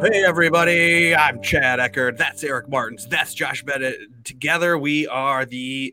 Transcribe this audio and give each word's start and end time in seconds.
Hey 0.00 0.22
everybody, 0.24 1.12
I'm 1.12 1.42
Chad 1.42 1.80
Eckert. 1.80 2.18
That's 2.18 2.44
Eric 2.44 2.68
Martens. 2.68 3.08
That's 3.08 3.34
Josh 3.34 3.64
Bennett. 3.64 4.24
Together 4.24 4.78
we 4.78 5.08
are 5.08 5.44
the 5.44 5.92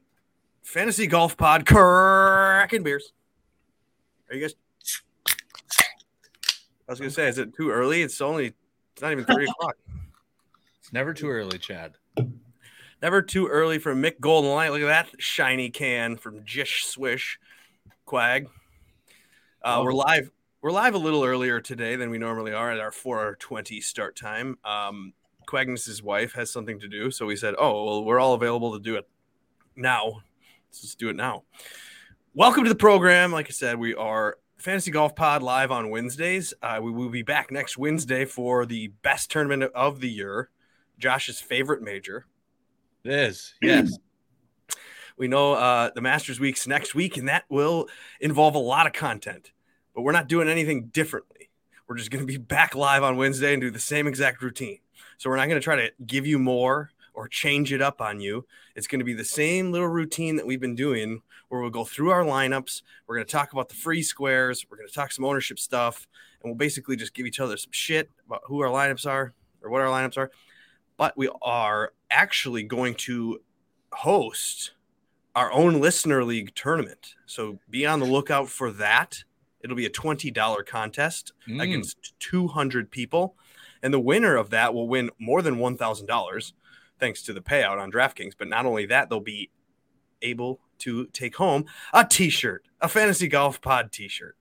Fantasy 0.62 1.08
Golf 1.08 1.36
Pod 1.36 1.66
cracking 1.66 2.84
beers. 2.84 3.14
Are 4.30 4.36
you 4.36 4.42
guys? 4.42 4.54
I 5.28 6.92
was 6.92 7.00
gonna 7.00 7.10
say, 7.10 7.28
is 7.28 7.40
it 7.40 7.56
too 7.56 7.72
early? 7.72 8.04
It's 8.04 8.22
only 8.22 8.54
it's 8.94 9.02
not 9.02 9.12
even 9.12 9.26
three 9.26 9.46
o'clock. 9.50 9.76
It's 10.80 10.94
never 10.94 11.12
too 11.12 11.30
early, 11.30 11.58
Chad. 11.58 11.96
Never 13.02 13.24
too 13.24 13.48
early 13.48 13.80
for 13.80 13.96
Mick 13.96 14.20
Golden 14.20 14.52
Light. 14.52 14.72
Look 14.72 14.82
at 14.82 15.10
that 15.10 15.20
shiny 15.20 15.72
can 15.72 16.16
from 16.16 16.46
Jish 16.46 16.86
Swish 16.86 17.40
Quag. 18.06 18.50
Uh, 19.64 19.82
we're 19.84 19.94
live. 19.94 20.30
We're 20.66 20.72
live 20.72 20.96
a 20.96 20.98
little 20.98 21.24
earlier 21.24 21.62
today 21.62 21.96
than 21.96 22.10
we 22.10 22.18
normally 22.18 22.52
are 22.52 22.72
at 22.72 22.80
our 22.80 22.90
4:20 22.90 23.80
start 23.82 24.16
time. 24.16 24.58
Um, 24.66 25.14
Quagnis's 25.46 26.02
wife 26.02 26.34
has 26.34 26.52
something 26.52 26.80
to 26.80 26.88
do, 26.88 27.12
so 27.12 27.28
we 27.28 27.36
said, 27.36 27.54
"Oh, 27.60 27.86
well, 27.86 28.04
we're 28.04 28.20
all 28.20 28.34
available 28.34 28.74
to 28.74 28.80
do 28.80 28.96
it 28.96 29.08
now. 29.76 30.24
Let's 30.68 30.82
just 30.82 30.98
do 30.98 31.10
it 31.10 31.16
now." 31.16 31.44
Welcome 32.34 32.64
to 32.64 32.70
the 32.70 32.76
program. 32.76 33.32
Like 33.32 33.46
I 33.46 33.52
said, 33.52 33.78
we 33.78 33.94
are 33.94 34.40
Fantasy 34.58 34.90
Golf 34.90 35.16
Pod 35.16 35.44
live 35.44 35.70
on 35.70 35.92
Wednesdays. 35.92 36.52
Uh, 36.64 36.80
we 36.82 36.90
will 36.90 37.10
be 37.10 37.22
back 37.22 37.52
next 37.52 37.78
Wednesday 37.78 38.26
for 38.26 38.66
the 38.66 38.88
best 39.04 39.30
tournament 39.30 39.72
of 39.76 40.00
the 40.00 40.10
year, 40.10 40.50
Josh's 40.98 41.40
favorite 41.40 41.84
major. 41.84 42.26
It 43.04 43.14
is. 43.14 43.54
Yes. 43.62 44.00
We 45.16 45.28
know 45.28 45.54
uh, 45.54 45.92
the 45.94 46.02
Masters 46.02 46.40
Week's 46.40 46.66
next 46.66 46.96
week, 46.96 47.18
and 47.18 47.30
that 47.30 47.44
will 47.50 47.88
involve 48.20 48.56
a 48.56 48.58
lot 48.58 48.88
of 48.88 48.94
content, 48.94 49.52
but 49.96 50.02
we're 50.02 50.12
not 50.12 50.28
doing 50.28 50.50
anything 50.50 50.88
differently. 50.88 51.50
We're 51.88 51.96
just 51.96 52.12
going 52.12 52.26
to 52.26 52.32
be 52.32 52.38
back 52.38 52.76
live 52.76 53.04
on 53.04 53.18
Wednesday 53.18 53.54
and 53.54 53.62
do 53.62 53.72
the 53.72 53.80
same 53.80 54.06
exact 54.08 54.42
routine. 54.42 54.80
So 55.18 55.30
we're 55.30 55.38
not 55.38 55.48
going 55.48 55.60
to 55.60 55.64
try 55.64 55.78
to 55.78 55.92
give 56.06 56.28
you 56.28 56.38
more 56.38 56.92
or 57.14 57.28
change 57.28 57.72
it 57.72 57.82
up 57.82 58.02
on 58.02 58.20
you. 58.20 58.46
It's 58.76 58.88
going 58.88 59.00
to 59.00 59.06
be 59.06 59.14
the 59.14 59.24
same 59.24 59.72
little 59.72 59.88
routine 59.88 60.36
that 60.36 60.46
we've 60.46 60.60
been 60.60 60.76
doing 60.76 61.22
where 61.48 61.62
we'll 61.62 61.70
go 61.70 61.86
through 61.86 62.10
our 62.10 62.24
lineups. 62.24 62.82
We're 63.08 63.16
going 63.16 63.26
to 63.26 63.32
talk 63.32 63.54
about 63.54 63.70
the 63.70 63.76
free 63.76 64.04
squares. 64.04 64.66
We're 64.70 64.78
going 64.78 64.90
to 64.90 64.94
talk 64.94 65.12
some 65.12 65.24
ownership 65.24 65.60
stuff, 65.60 66.08
and 66.42 66.50
we'll 66.50 66.58
basically 66.58 66.98
just 66.98 67.14
give 67.14 67.26
each 67.26 67.40
other 67.40 67.56
some 67.56 67.72
shit 67.72 68.10
about 68.26 68.42
who 68.46 68.62
our 68.62 68.70
lineups 68.70 69.10
are 69.10 69.34
or 69.62 69.70
what 69.70 69.82
our 69.82 69.88
lineups 69.88 70.18
are. 70.18 70.32
But 70.98 71.16
we 71.18 71.30
are 71.42 71.94
actually 72.10 72.64
going 72.64 72.96
to 72.96 73.42
host 73.94 74.72
our 75.36 75.52
own 75.52 75.80
listener 75.80 76.24
league 76.24 76.54
tournament. 76.56 77.16
So 77.26 77.60
be 77.70 77.86
on 77.86 78.00
the 78.00 78.06
lookout 78.06 78.50
for 78.50 78.72
that. 78.72 79.24
It'll 79.66 79.76
be 79.76 79.88
a 79.88 79.90
$20 79.90 80.64
contest 80.66 81.34
Mm. 81.50 81.60
against 81.62 82.14
200 82.20 82.92
people. 82.92 83.36
And 83.82 83.92
the 83.94 84.00
winner 84.00 84.36
of 84.36 84.52
that 84.52 84.74
will 84.76 84.88
win 84.88 85.10
more 85.20 85.42
than 85.42 85.56
$1,000 85.58 86.54
thanks 87.00 87.22
to 87.24 87.34
the 87.34 87.42
payout 87.42 87.80
on 87.82 87.92
DraftKings. 87.92 88.34
But 88.38 88.48
not 88.48 88.66
only 88.68 88.86
that, 88.86 89.10
they'll 89.10 89.20
be 89.20 89.50
able 90.22 90.60
to 90.80 91.08
take 91.08 91.36
home 91.38 91.66
a 91.94 92.06
t 92.06 92.30
shirt, 92.30 92.68
a 92.80 92.88
fantasy 92.88 93.28
golf 93.28 93.60
pod 93.60 93.92
t 93.92 94.08
shirt. 94.08 94.38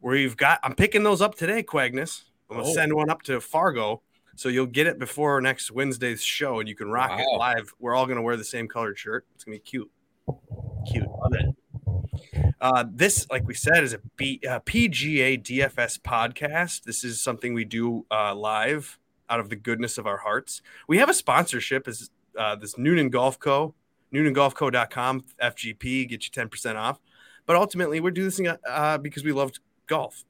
We've 0.00 0.36
got, 0.36 0.58
I'm 0.64 0.74
picking 0.74 1.04
those 1.04 1.22
up 1.22 1.36
today, 1.36 1.62
Quagnis. 1.62 2.24
I'm 2.50 2.56
going 2.56 2.64
to 2.66 2.70
Oh. 2.72 2.74
send 2.74 2.92
one 2.92 3.08
up 3.08 3.22
to 3.22 3.40
Fargo. 3.40 4.02
So 4.34 4.48
you'll 4.50 4.66
get 4.66 4.86
it 4.86 4.98
before 4.98 5.40
next 5.40 5.70
Wednesday's 5.70 6.22
show 6.22 6.58
and 6.60 6.68
you 6.68 6.74
can 6.74 6.90
rock 6.90 7.18
it 7.18 7.26
live. 7.38 7.72
We're 7.78 7.94
all 7.94 8.04
going 8.06 8.16
to 8.16 8.22
wear 8.22 8.36
the 8.36 8.44
same 8.44 8.68
colored 8.68 8.98
shirt. 8.98 9.24
It's 9.34 9.44
going 9.44 9.56
to 9.58 9.64
be 9.64 9.68
cute. 9.70 9.90
Cute. 10.92 11.08
Love 11.08 11.32
it. 11.34 11.46
Uh, 12.60 12.84
this, 12.90 13.26
like 13.30 13.46
we 13.46 13.54
said, 13.54 13.84
is 13.84 13.92
a 13.92 14.00
B, 14.16 14.40
uh, 14.48 14.60
PGA 14.60 15.42
DFS 15.42 16.00
podcast. 16.00 16.84
This 16.84 17.04
is 17.04 17.20
something 17.20 17.54
we 17.54 17.64
do 17.64 18.06
uh, 18.10 18.34
live 18.34 18.98
out 19.28 19.40
of 19.40 19.48
the 19.48 19.56
goodness 19.56 19.98
of 19.98 20.06
our 20.06 20.18
hearts. 20.18 20.62
We 20.88 20.98
have 20.98 21.08
a 21.08 21.14
sponsorship 21.14 21.88
is 21.88 22.10
uh, 22.38 22.56
this 22.56 22.76
Noonan 22.78 23.10
Golf 23.10 23.38
Co. 23.38 23.74
NoonanGolfCo.com 24.12 25.24
FGP 25.42 26.08
get 26.08 26.24
you 26.24 26.30
ten 26.32 26.48
percent 26.48 26.78
off. 26.78 27.00
But 27.44 27.56
ultimately, 27.56 28.00
we're 28.00 28.10
doing 28.10 28.28
this 28.28 28.36
thing 28.36 28.48
uh, 28.68 28.98
because 28.98 29.24
we 29.24 29.32
love 29.32 29.52
golf. 29.86 30.24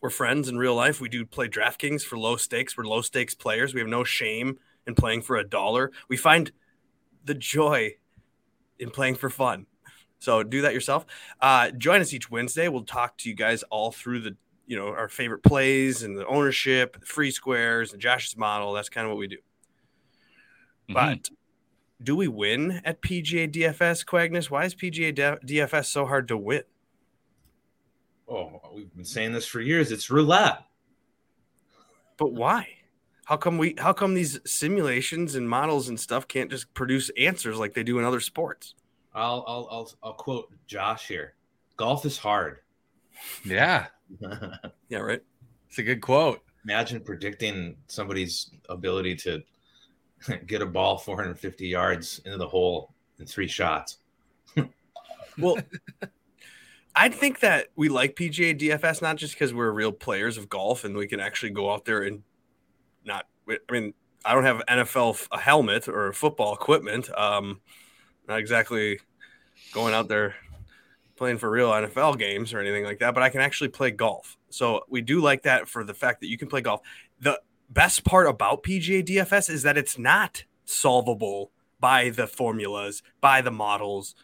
We're 0.00 0.10
friends 0.10 0.48
in 0.48 0.56
real 0.56 0.74
life. 0.74 1.00
We 1.00 1.08
do 1.08 1.24
play 1.26 1.48
DraftKings 1.48 2.02
for 2.02 2.16
low 2.16 2.36
stakes. 2.36 2.76
We're 2.76 2.84
low 2.84 3.02
stakes 3.02 3.34
players. 3.34 3.74
We 3.74 3.80
have 3.80 3.88
no 3.88 4.04
shame 4.04 4.58
in 4.86 4.94
playing 4.94 5.22
for 5.22 5.36
a 5.36 5.44
dollar. 5.44 5.90
We 6.08 6.16
find 6.16 6.52
the 7.24 7.34
joy 7.34 7.96
in 8.78 8.90
playing 8.90 9.16
for 9.16 9.28
fun. 9.28 9.66
So 10.18 10.42
do 10.42 10.62
that 10.62 10.74
yourself. 10.74 11.06
Uh, 11.40 11.70
join 11.70 12.00
us 12.00 12.12
each 12.12 12.30
Wednesday. 12.30 12.68
We'll 12.68 12.84
talk 12.84 13.16
to 13.18 13.28
you 13.28 13.34
guys 13.34 13.62
all 13.64 13.92
through 13.92 14.20
the, 14.20 14.36
you 14.66 14.76
know, 14.76 14.88
our 14.88 15.08
favorite 15.08 15.42
plays 15.42 16.02
and 16.02 16.18
the 16.18 16.26
ownership, 16.26 16.98
the 16.98 17.06
free 17.06 17.30
squares, 17.30 17.92
and 17.92 18.02
Josh's 18.02 18.36
model. 18.36 18.72
That's 18.72 18.88
kind 18.88 19.04
of 19.06 19.10
what 19.10 19.18
we 19.18 19.28
do. 19.28 19.38
Mhm. 20.88 20.94
But 20.94 21.30
do 22.02 22.16
we 22.16 22.28
win 22.28 22.80
at 22.84 23.00
PGA 23.00 23.46
DFS, 23.46 24.04
Quagnis? 24.04 24.50
Why 24.50 24.64
is 24.64 24.74
PGA 24.74 25.12
DFS 25.12 25.88
so 25.88 26.06
hard 26.06 26.28
to 26.28 26.36
win? 26.36 26.62
Oh, 28.28 28.60
we've 28.74 28.94
been 28.94 29.04
saying 29.04 29.32
this 29.32 29.46
for 29.46 29.60
years. 29.60 29.90
It's 29.90 30.10
roulette. 30.10 30.64
But 32.18 32.32
why? 32.32 32.68
How 33.24 33.36
come 33.36 33.58
we? 33.58 33.74
How 33.78 33.92
come 33.92 34.14
these 34.14 34.40
simulations 34.44 35.34
and 35.34 35.48
models 35.48 35.88
and 35.88 35.98
stuff 35.98 36.26
can't 36.28 36.50
just 36.50 36.72
produce 36.74 37.10
answers 37.18 37.58
like 37.58 37.74
they 37.74 37.82
do 37.82 37.98
in 37.98 38.04
other 38.04 38.20
sports? 38.20 38.74
I'll 39.18 39.44
I'll 39.46 39.68
I'll, 39.70 39.90
I'll 40.02 40.12
quote 40.14 40.52
Josh 40.66 41.08
here. 41.08 41.34
Golf 41.76 42.04
is 42.06 42.18
hard. 42.18 42.58
yeah, 43.44 43.86
Yeah, 44.88 44.98
right. 44.98 45.22
it's 45.68 45.78
a 45.78 45.82
good 45.82 46.00
quote. 46.00 46.40
Imagine 46.64 47.00
predicting 47.00 47.76
somebody's 47.86 48.50
ability 48.68 49.16
to 49.16 49.42
get 50.46 50.60
a 50.62 50.66
ball 50.66 50.98
450 50.98 51.66
yards 51.66 52.20
into 52.24 52.36
the 52.38 52.48
hole 52.48 52.94
in 53.18 53.26
three 53.26 53.48
shots. 53.48 53.98
Well, 55.40 55.56
I 56.96 57.10
think 57.10 57.38
that 57.40 57.68
we 57.76 57.88
like 57.88 58.16
PGA 58.16 58.58
DFS 58.58 59.00
not 59.00 59.14
just 59.18 59.34
because 59.34 59.54
we're 59.54 59.70
real 59.70 59.92
players 59.92 60.36
of 60.36 60.48
golf 60.48 60.82
and 60.84 60.96
we 60.96 61.06
can 61.06 61.20
actually 61.20 61.50
go 61.50 61.72
out 61.72 61.84
there 61.84 62.02
and 62.02 62.24
not. 63.04 63.26
I 63.48 63.58
mean, 63.70 63.94
I 64.24 64.34
don't 64.34 64.42
have 64.42 64.62
NFL 64.68 65.10
f- 65.14 65.28
a 65.30 65.38
helmet 65.38 65.86
or 65.86 66.12
football 66.12 66.54
equipment. 66.54 67.08
Um, 67.16 67.60
not 68.26 68.40
exactly 68.40 68.98
going 69.72 69.94
out 69.94 70.08
there 70.08 70.34
playing 71.16 71.38
for 71.38 71.50
real 71.50 71.70
NFL 71.70 72.18
games 72.18 72.54
or 72.54 72.60
anything 72.60 72.84
like 72.84 73.00
that, 73.00 73.12
but 73.12 73.22
I 73.22 73.28
can 73.28 73.40
actually 73.40 73.68
play 73.68 73.90
golf. 73.90 74.36
So 74.50 74.82
we 74.88 75.02
do 75.02 75.20
like 75.20 75.42
that 75.42 75.68
for 75.68 75.84
the 75.84 75.94
fact 75.94 76.20
that 76.20 76.28
you 76.28 76.38
can 76.38 76.48
play 76.48 76.60
golf. 76.60 76.80
The 77.20 77.40
best 77.68 78.04
part 78.04 78.26
about 78.26 78.62
PGA 78.62 79.04
DFS 79.04 79.50
is 79.50 79.62
that 79.64 79.76
it's 79.76 79.98
not 79.98 80.44
solvable 80.64 81.50
by 81.80 82.10
the 82.10 82.26
formulas, 82.26 83.02
by 83.20 83.40
the 83.42 83.50
models. 83.50 84.14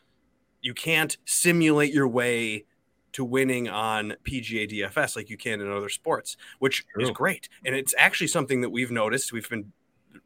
You 0.62 0.74
can't 0.74 1.16
simulate 1.24 1.92
your 1.92 2.08
way 2.08 2.64
to 3.12 3.24
winning 3.24 3.68
on 3.68 4.14
PGA 4.24 4.68
DFS 4.68 5.14
like 5.14 5.30
you 5.30 5.36
can 5.36 5.60
in 5.60 5.70
other 5.70 5.88
sports, 5.88 6.36
which 6.58 6.84
is 6.98 7.10
great. 7.10 7.48
And 7.64 7.74
it's 7.74 7.94
actually 7.96 8.26
something 8.26 8.60
that 8.62 8.70
we've 8.70 8.90
noticed. 8.90 9.32
We've 9.32 9.48
been, 9.48 9.72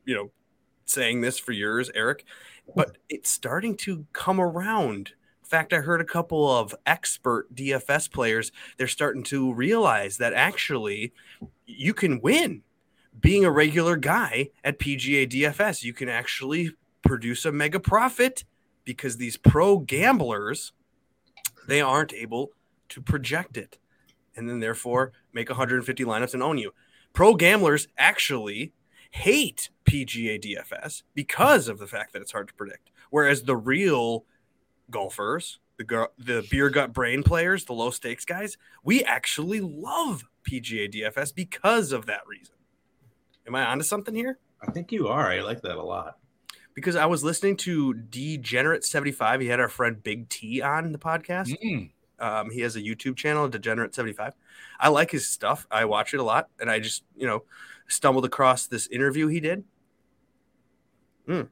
you 0.06 0.14
know, 0.14 0.30
saying 0.86 1.20
this 1.20 1.38
for 1.38 1.52
years, 1.52 1.90
Eric, 1.94 2.24
but 2.74 2.98
it's 3.08 3.30
starting 3.30 3.76
to 3.78 4.06
come 4.12 4.40
around. 4.40 5.12
In 5.42 5.48
fact, 5.48 5.72
I 5.72 5.78
heard 5.78 6.00
a 6.00 6.04
couple 6.04 6.50
of 6.50 6.74
expert 6.86 7.54
DFS 7.54 8.10
players, 8.10 8.52
they're 8.76 8.86
starting 8.86 9.22
to 9.24 9.52
realize 9.52 10.18
that 10.18 10.34
actually 10.34 11.12
you 11.66 11.94
can 11.94 12.20
win 12.20 12.62
being 13.18 13.44
a 13.44 13.50
regular 13.50 13.96
guy 13.96 14.50
at 14.62 14.78
PGA 14.78 15.28
DFS. 15.28 15.82
You 15.82 15.92
can 15.92 16.08
actually 16.08 16.72
produce 17.02 17.44
a 17.44 17.52
mega 17.52 17.80
profit 17.80 18.44
because 18.84 19.16
these 19.16 19.36
pro 19.36 19.78
gamblers 19.78 20.72
they 21.66 21.80
aren't 21.80 22.14
able 22.14 22.50
to 22.88 23.02
project 23.02 23.56
it 23.56 23.78
and 24.34 24.48
then 24.48 24.60
therefore 24.60 25.12
make 25.32 25.48
150 25.50 26.04
lineups 26.04 26.34
and 26.34 26.42
own 26.42 26.58
you. 26.58 26.72
Pro 27.12 27.34
gamblers 27.34 27.88
actually 27.98 28.72
hate 29.10 29.70
PGA 29.84 30.42
DFS 30.42 31.02
because 31.14 31.68
of 31.68 31.78
the 31.78 31.86
fact 31.86 32.12
that 32.12 32.22
it's 32.22 32.32
hard 32.32 32.48
to 32.48 32.54
predict. 32.54 32.90
Whereas 33.10 33.42
the 33.42 33.56
real 33.56 34.24
golfers, 34.90 35.58
the 35.78 36.08
the 36.18 36.46
beer 36.50 36.70
gut 36.70 36.92
brain 36.92 37.22
players, 37.22 37.64
the 37.64 37.72
low 37.72 37.90
stakes 37.90 38.24
guys, 38.24 38.56
we 38.84 39.04
actually 39.04 39.60
love 39.60 40.24
PGA 40.48 40.92
DFS 40.92 41.34
because 41.34 41.92
of 41.92 42.06
that 42.06 42.26
reason. 42.26 42.54
Am 43.46 43.54
I 43.54 43.64
onto 43.64 43.84
something 43.84 44.14
here? 44.14 44.38
I 44.66 44.70
think 44.70 44.92
you 44.92 45.08
are. 45.08 45.30
I 45.30 45.40
like 45.40 45.62
that 45.62 45.76
a 45.76 45.82
lot. 45.82 46.18
Because 46.74 46.96
I 46.96 47.06
was 47.06 47.24
listening 47.24 47.56
to 47.58 47.94
Degenerate 47.94 48.84
75. 48.84 49.40
He 49.40 49.48
had 49.48 49.58
our 49.58 49.68
friend 49.68 50.02
Big 50.02 50.28
T 50.28 50.62
on 50.62 50.92
the 50.92 50.98
podcast. 50.98 51.56
Mm. 51.62 51.90
Um, 52.20 52.50
he 52.50 52.60
has 52.60 52.76
a 52.76 52.80
YouTube 52.80 53.16
channel, 53.16 53.48
Degenerate 53.48 53.94
75. 53.94 54.34
I 54.78 54.88
like 54.88 55.10
his 55.10 55.28
stuff. 55.28 55.66
I 55.70 55.86
watch 55.86 56.14
it 56.14 56.20
a 56.20 56.22
lot. 56.22 56.48
And 56.60 56.70
I 56.70 56.78
just, 56.78 57.04
you 57.16 57.26
know, 57.26 57.44
stumbled 57.88 58.24
across 58.24 58.66
this 58.66 58.86
interview 58.88 59.26
he 59.26 59.40
did. 59.40 59.64
Mm. 61.26 61.48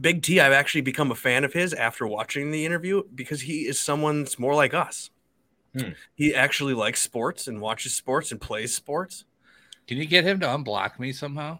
Big 0.00 0.22
T, 0.22 0.40
I've 0.40 0.52
actually 0.52 0.82
become 0.82 1.10
a 1.10 1.14
fan 1.16 1.44
of 1.44 1.52
his 1.52 1.72
after 1.72 2.06
watching 2.06 2.50
the 2.50 2.64
interview 2.64 3.02
because 3.14 3.40
he 3.40 3.66
is 3.66 3.78
someone 3.78 4.22
that's 4.22 4.38
more 4.38 4.54
like 4.54 4.74
us. 4.74 5.10
Hmm. 5.76 5.90
He 6.14 6.34
actually 6.34 6.74
likes 6.74 7.00
sports 7.02 7.48
and 7.48 7.60
watches 7.60 7.94
sports 7.94 8.32
and 8.32 8.40
plays 8.40 8.74
sports. 8.74 9.24
Can 9.86 9.98
you 9.98 10.06
get 10.06 10.24
him 10.24 10.40
to 10.40 10.46
unblock 10.46 10.98
me 10.98 11.12
somehow? 11.12 11.58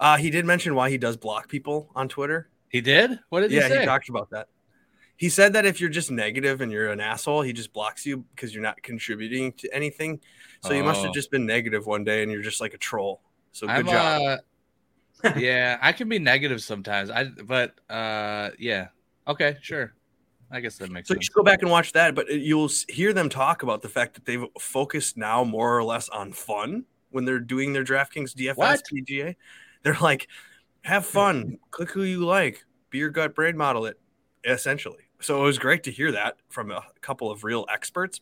Uh, 0.00 0.16
he 0.16 0.30
did 0.30 0.44
mention 0.44 0.74
why 0.74 0.90
he 0.90 0.98
does 0.98 1.16
block 1.16 1.48
people 1.48 1.90
on 1.94 2.08
Twitter. 2.08 2.48
He 2.68 2.80
did. 2.80 3.18
What 3.28 3.40
did 3.40 3.52
yeah, 3.52 3.62
he 3.62 3.68
say? 3.68 3.74
Yeah, 3.74 3.80
he 3.80 3.86
talked 3.86 4.08
about 4.08 4.30
that. 4.30 4.48
He 5.16 5.28
said 5.28 5.52
that 5.52 5.64
if 5.64 5.80
you're 5.80 5.90
just 5.90 6.10
negative 6.10 6.60
and 6.60 6.72
you're 6.72 6.90
an 6.90 7.00
asshole, 7.00 7.42
he 7.42 7.52
just 7.52 7.72
blocks 7.72 8.04
you 8.04 8.24
because 8.34 8.52
you're 8.52 8.62
not 8.64 8.82
contributing 8.82 9.52
to 9.54 9.72
anything. 9.72 10.20
So 10.62 10.72
you 10.72 10.82
must 10.82 11.00
Oh. 11.00 11.04
have 11.04 11.14
just 11.14 11.30
been 11.30 11.46
negative 11.46 11.86
one 11.86 12.02
day 12.02 12.22
and 12.22 12.32
you're 12.32 12.42
just 12.42 12.60
like 12.60 12.74
a 12.74 12.78
troll. 12.78 13.22
So 13.54 13.68
good 13.68 13.76
I'm, 13.76 13.86
job. 13.86 14.40
uh, 15.24 15.30
yeah, 15.36 15.78
I 15.80 15.92
can 15.92 16.08
be 16.08 16.18
negative 16.18 16.60
sometimes. 16.60 17.08
I 17.08 17.24
but 17.24 17.74
uh 17.88 18.50
yeah. 18.58 18.88
Okay, 19.28 19.56
sure. 19.62 19.94
I 20.50 20.60
guess 20.60 20.76
that 20.78 20.90
makes 20.90 21.08
sense. 21.08 21.08
So 21.08 21.14
you 21.14 21.18
sense. 21.18 21.26
should 21.26 21.34
go 21.34 21.44
back 21.44 21.62
and 21.62 21.70
watch 21.70 21.92
that, 21.92 22.14
but 22.14 22.28
you'll 22.30 22.70
hear 22.88 23.12
them 23.12 23.28
talk 23.28 23.62
about 23.62 23.80
the 23.80 23.88
fact 23.88 24.14
that 24.14 24.24
they've 24.24 24.44
focused 24.60 25.16
now 25.16 25.44
more 25.44 25.78
or 25.78 25.84
less 25.84 26.08
on 26.08 26.32
fun 26.32 26.84
when 27.10 27.24
they're 27.24 27.38
doing 27.38 27.72
their 27.72 27.84
DraftKings 27.84 28.34
DFS 28.34 28.56
What? 28.56 28.82
PGA. 28.92 29.36
They're 29.82 29.96
like, 30.00 30.28
have 30.82 31.06
fun, 31.06 31.58
click 31.70 31.90
who 31.90 32.02
you 32.02 32.24
like, 32.26 32.64
be 32.90 32.98
your 32.98 33.10
gut 33.10 33.34
brain 33.34 33.56
model 33.56 33.86
it, 33.86 33.98
essentially. 34.44 35.04
So 35.20 35.40
it 35.40 35.44
was 35.44 35.58
great 35.58 35.84
to 35.84 35.92
hear 35.92 36.10
that 36.12 36.36
from 36.48 36.70
a 36.72 36.82
couple 37.00 37.30
of 37.30 37.44
real 37.44 37.66
experts. 37.72 38.20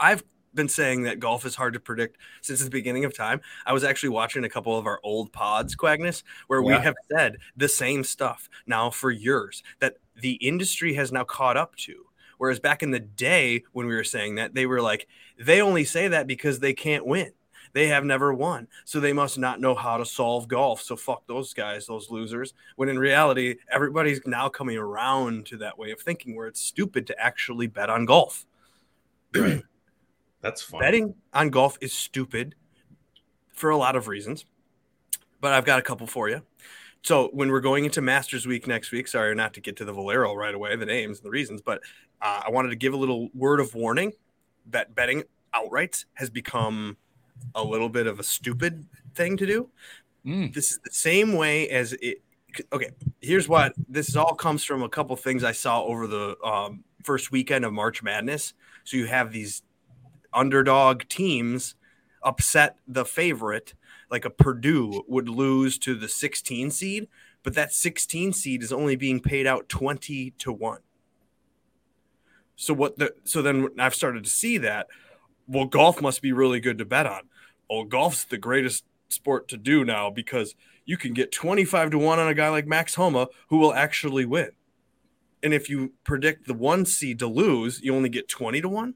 I've 0.00 0.24
been 0.58 0.68
saying 0.68 1.04
that 1.04 1.20
golf 1.20 1.46
is 1.46 1.54
hard 1.54 1.72
to 1.72 1.80
predict 1.80 2.18
since 2.42 2.62
the 2.62 2.68
beginning 2.68 3.06
of 3.06 3.16
time. 3.16 3.40
I 3.64 3.72
was 3.72 3.84
actually 3.84 4.10
watching 4.10 4.44
a 4.44 4.48
couple 4.50 4.76
of 4.76 4.86
our 4.86 5.00
old 5.02 5.32
pods, 5.32 5.74
Quagnis, 5.74 6.22
where 6.48 6.62
we 6.62 6.74
have 6.74 6.96
said 7.10 7.38
the 7.56 7.68
same 7.68 8.04
stuff 8.04 8.50
now 8.66 8.90
for 8.90 9.10
years 9.10 9.62
that 9.78 9.96
the 10.20 10.32
industry 10.32 10.94
has 10.94 11.12
now 11.12 11.24
caught 11.24 11.56
up 11.56 11.76
to. 11.76 12.04
Whereas 12.38 12.60
back 12.60 12.82
in 12.82 12.90
the 12.90 13.00
day 13.00 13.62
when 13.72 13.86
we 13.86 13.94
were 13.94 14.04
saying 14.04 14.34
that, 14.34 14.54
they 14.54 14.66
were 14.66 14.82
like, 14.82 15.06
they 15.38 15.62
only 15.62 15.84
say 15.84 16.08
that 16.08 16.26
because 16.26 16.58
they 16.58 16.74
can't 16.74 17.06
win. 17.06 17.32
They 17.72 17.88
have 17.88 18.04
never 18.04 18.34
won. 18.34 18.66
So 18.84 18.98
they 18.98 19.12
must 19.12 19.38
not 19.38 19.60
know 19.60 19.74
how 19.74 19.98
to 19.98 20.06
solve 20.06 20.48
golf. 20.48 20.82
So 20.82 20.96
fuck 20.96 21.26
those 21.26 21.54
guys, 21.54 21.86
those 21.86 22.10
losers. 22.10 22.54
When 22.76 22.88
in 22.88 22.98
reality, 22.98 23.56
everybody's 23.70 24.20
now 24.26 24.48
coming 24.48 24.76
around 24.76 25.46
to 25.46 25.58
that 25.58 25.78
way 25.78 25.90
of 25.90 26.00
thinking 26.00 26.34
where 26.34 26.46
it's 26.46 26.60
stupid 26.60 27.06
to 27.08 27.20
actually 27.20 27.66
bet 27.66 27.90
on 27.90 28.06
golf. 28.06 28.46
Right. 29.34 29.62
That's 30.48 30.62
fun. 30.62 30.80
Betting 30.80 31.14
on 31.34 31.50
golf 31.50 31.76
is 31.82 31.92
stupid 31.92 32.54
for 33.52 33.68
a 33.68 33.76
lot 33.76 33.96
of 33.96 34.08
reasons, 34.08 34.46
but 35.40 35.52
I've 35.52 35.66
got 35.66 35.78
a 35.78 35.82
couple 35.82 36.06
for 36.06 36.30
you. 36.30 36.42
So 37.02 37.28
when 37.32 37.50
we're 37.50 37.60
going 37.60 37.84
into 37.84 38.00
Masters 38.00 38.46
Week 38.46 38.66
next 38.66 38.90
week, 38.90 39.08
sorry 39.08 39.34
not 39.34 39.52
to 39.54 39.60
get 39.60 39.76
to 39.76 39.84
the 39.84 39.92
Valero 39.92 40.34
right 40.34 40.54
away, 40.54 40.74
the 40.76 40.86
names 40.86 41.18
and 41.18 41.26
the 41.26 41.30
reasons, 41.30 41.60
but 41.60 41.82
uh, 42.22 42.42
I 42.46 42.50
wanted 42.50 42.70
to 42.70 42.76
give 42.76 42.94
a 42.94 42.96
little 42.96 43.28
word 43.34 43.60
of 43.60 43.74
warning 43.74 44.12
that 44.70 44.94
betting 44.94 45.22
outright 45.52 46.04
has 46.14 46.30
become 46.30 46.96
a 47.54 47.62
little 47.62 47.88
bit 47.88 48.06
of 48.06 48.18
a 48.18 48.22
stupid 48.22 48.86
thing 49.14 49.36
to 49.36 49.46
do. 49.46 49.68
Mm, 50.26 50.52
This 50.54 50.70
is 50.72 50.78
the 50.82 50.90
same 50.92 51.34
way 51.34 51.68
as 51.68 51.92
it. 51.92 52.22
Okay, 52.72 52.90
here's 53.20 53.48
what 53.48 53.74
this 53.88 54.16
all 54.16 54.34
comes 54.34 54.64
from 54.64 54.82
a 54.82 54.88
couple 54.88 55.14
things 55.14 55.44
I 55.44 55.52
saw 55.52 55.82
over 55.82 56.06
the 56.06 56.36
um, 56.42 56.82
first 57.04 57.30
weekend 57.30 57.64
of 57.64 57.72
March 57.72 58.02
Madness. 58.02 58.54
So 58.84 58.96
you 58.96 59.06
have 59.06 59.30
these 59.30 59.62
underdog 60.32 61.04
teams 61.08 61.74
upset 62.22 62.76
the 62.86 63.04
favorite, 63.04 63.74
like 64.10 64.24
a 64.24 64.30
Purdue 64.30 65.04
would 65.08 65.28
lose 65.28 65.78
to 65.78 65.94
the 65.94 66.08
16 66.08 66.70
seed, 66.70 67.08
but 67.42 67.54
that 67.54 67.72
16 67.72 68.32
seed 68.32 68.62
is 68.62 68.72
only 68.72 68.96
being 68.96 69.20
paid 69.20 69.46
out 69.46 69.68
20 69.68 70.32
to 70.38 70.52
1. 70.52 70.80
So 72.56 72.74
what 72.74 72.98
the 72.98 73.14
so 73.22 73.40
then 73.40 73.68
I've 73.78 73.94
started 73.94 74.24
to 74.24 74.30
see 74.30 74.58
that 74.58 74.88
well 75.46 75.66
golf 75.66 76.02
must 76.02 76.20
be 76.20 76.32
really 76.32 76.58
good 76.58 76.78
to 76.78 76.84
bet 76.84 77.06
on. 77.06 77.22
Oh, 77.70 77.84
golf's 77.84 78.24
the 78.24 78.36
greatest 78.36 78.84
sport 79.08 79.46
to 79.48 79.56
do 79.56 79.84
now 79.84 80.10
because 80.10 80.56
you 80.84 80.96
can 80.96 81.14
get 81.14 81.30
25 81.30 81.90
to 81.92 81.98
1 81.98 82.18
on 82.18 82.28
a 82.28 82.34
guy 82.34 82.48
like 82.48 82.66
Max 82.66 82.94
Homa 82.96 83.28
who 83.48 83.58
will 83.58 83.74
actually 83.74 84.24
win. 84.24 84.50
And 85.42 85.54
if 85.54 85.70
you 85.70 85.92
predict 86.02 86.48
the 86.48 86.54
1 86.54 86.84
seed 86.86 87.20
to 87.20 87.28
lose, 87.28 87.80
you 87.80 87.94
only 87.94 88.08
get 88.08 88.28
20 88.28 88.60
to 88.62 88.68
1. 88.68 88.94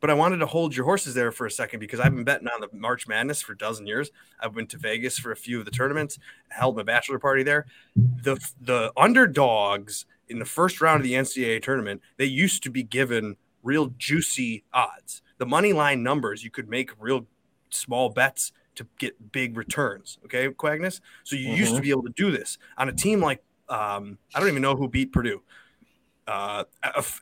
But 0.00 0.10
I 0.10 0.14
wanted 0.14 0.38
to 0.38 0.46
hold 0.46 0.74
your 0.74 0.86
horses 0.86 1.14
there 1.14 1.30
for 1.30 1.46
a 1.46 1.50
second 1.50 1.80
because 1.80 2.00
I've 2.00 2.14
been 2.14 2.24
betting 2.24 2.48
on 2.48 2.60
the 2.60 2.68
March 2.72 3.06
Madness 3.06 3.42
for 3.42 3.52
a 3.52 3.58
dozen 3.58 3.86
years. 3.86 4.10
I've 4.40 4.54
been 4.54 4.66
to 4.68 4.78
Vegas 4.78 5.18
for 5.18 5.30
a 5.30 5.36
few 5.36 5.58
of 5.58 5.66
the 5.66 5.70
tournaments, 5.70 6.18
held 6.48 6.76
my 6.76 6.82
bachelor 6.82 7.18
party 7.18 7.42
there. 7.42 7.66
The 7.96 8.38
the 8.60 8.92
underdogs 8.96 10.06
in 10.28 10.38
the 10.38 10.44
first 10.44 10.80
round 10.80 11.00
of 11.00 11.04
the 11.04 11.14
NCAA 11.14 11.62
tournament, 11.62 12.00
they 12.16 12.24
used 12.24 12.62
to 12.62 12.70
be 12.70 12.82
given 12.82 13.36
real 13.62 13.88
juicy 13.98 14.64
odds. 14.72 15.22
The 15.38 15.46
money 15.46 15.72
line 15.72 16.02
numbers, 16.02 16.42
you 16.42 16.50
could 16.50 16.68
make 16.68 16.90
real 16.98 17.26
small 17.70 18.08
bets 18.08 18.52
to 18.76 18.86
get 18.98 19.32
big 19.32 19.56
returns. 19.56 20.18
Okay, 20.24 20.48
Quagnis. 20.48 21.00
So 21.24 21.36
you 21.36 21.52
used 21.52 21.74
to 21.76 21.82
be 21.82 21.90
able 21.90 22.04
to 22.04 22.12
do 22.16 22.30
this 22.30 22.58
on 22.78 22.88
a 22.88 22.92
team 22.92 23.20
like 23.20 23.42
um, 23.68 24.18
I 24.34 24.40
don't 24.40 24.48
even 24.48 24.62
know 24.62 24.74
who 24.74 24.88
beat 24.88 25.12
Purdue. 25.12 25.42
Uh, 26.30 26.64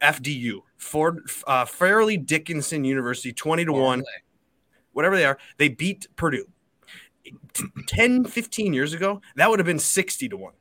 FDU, 0.02 0.60
Ford, 0.76 1.30
uh, 1.46 1.64
Fairleigh 1.64 2.18
Dickinson 2.18 2.84
University, 2.84 3.32
twenty 3.32 3.64
to 3.64 3.72
one, 3.72 4.04
whatever 4.92 5.16
they 5.16 5.24
are. 5.24 5.38
They 5.56 5.70
beat 5.70 6.06
Purdue. 6.16 6.46
10, 7.86 8.24
15 8.24 8.72
years 8.72 8.92
ago, 8.94 9.20
that 9.36 9.50
would 9.50 9.58
have 9.58 9.66
been 9.66 9.78
60 9.78 10.28
to 10.28 10.36
1. 10.36 10.52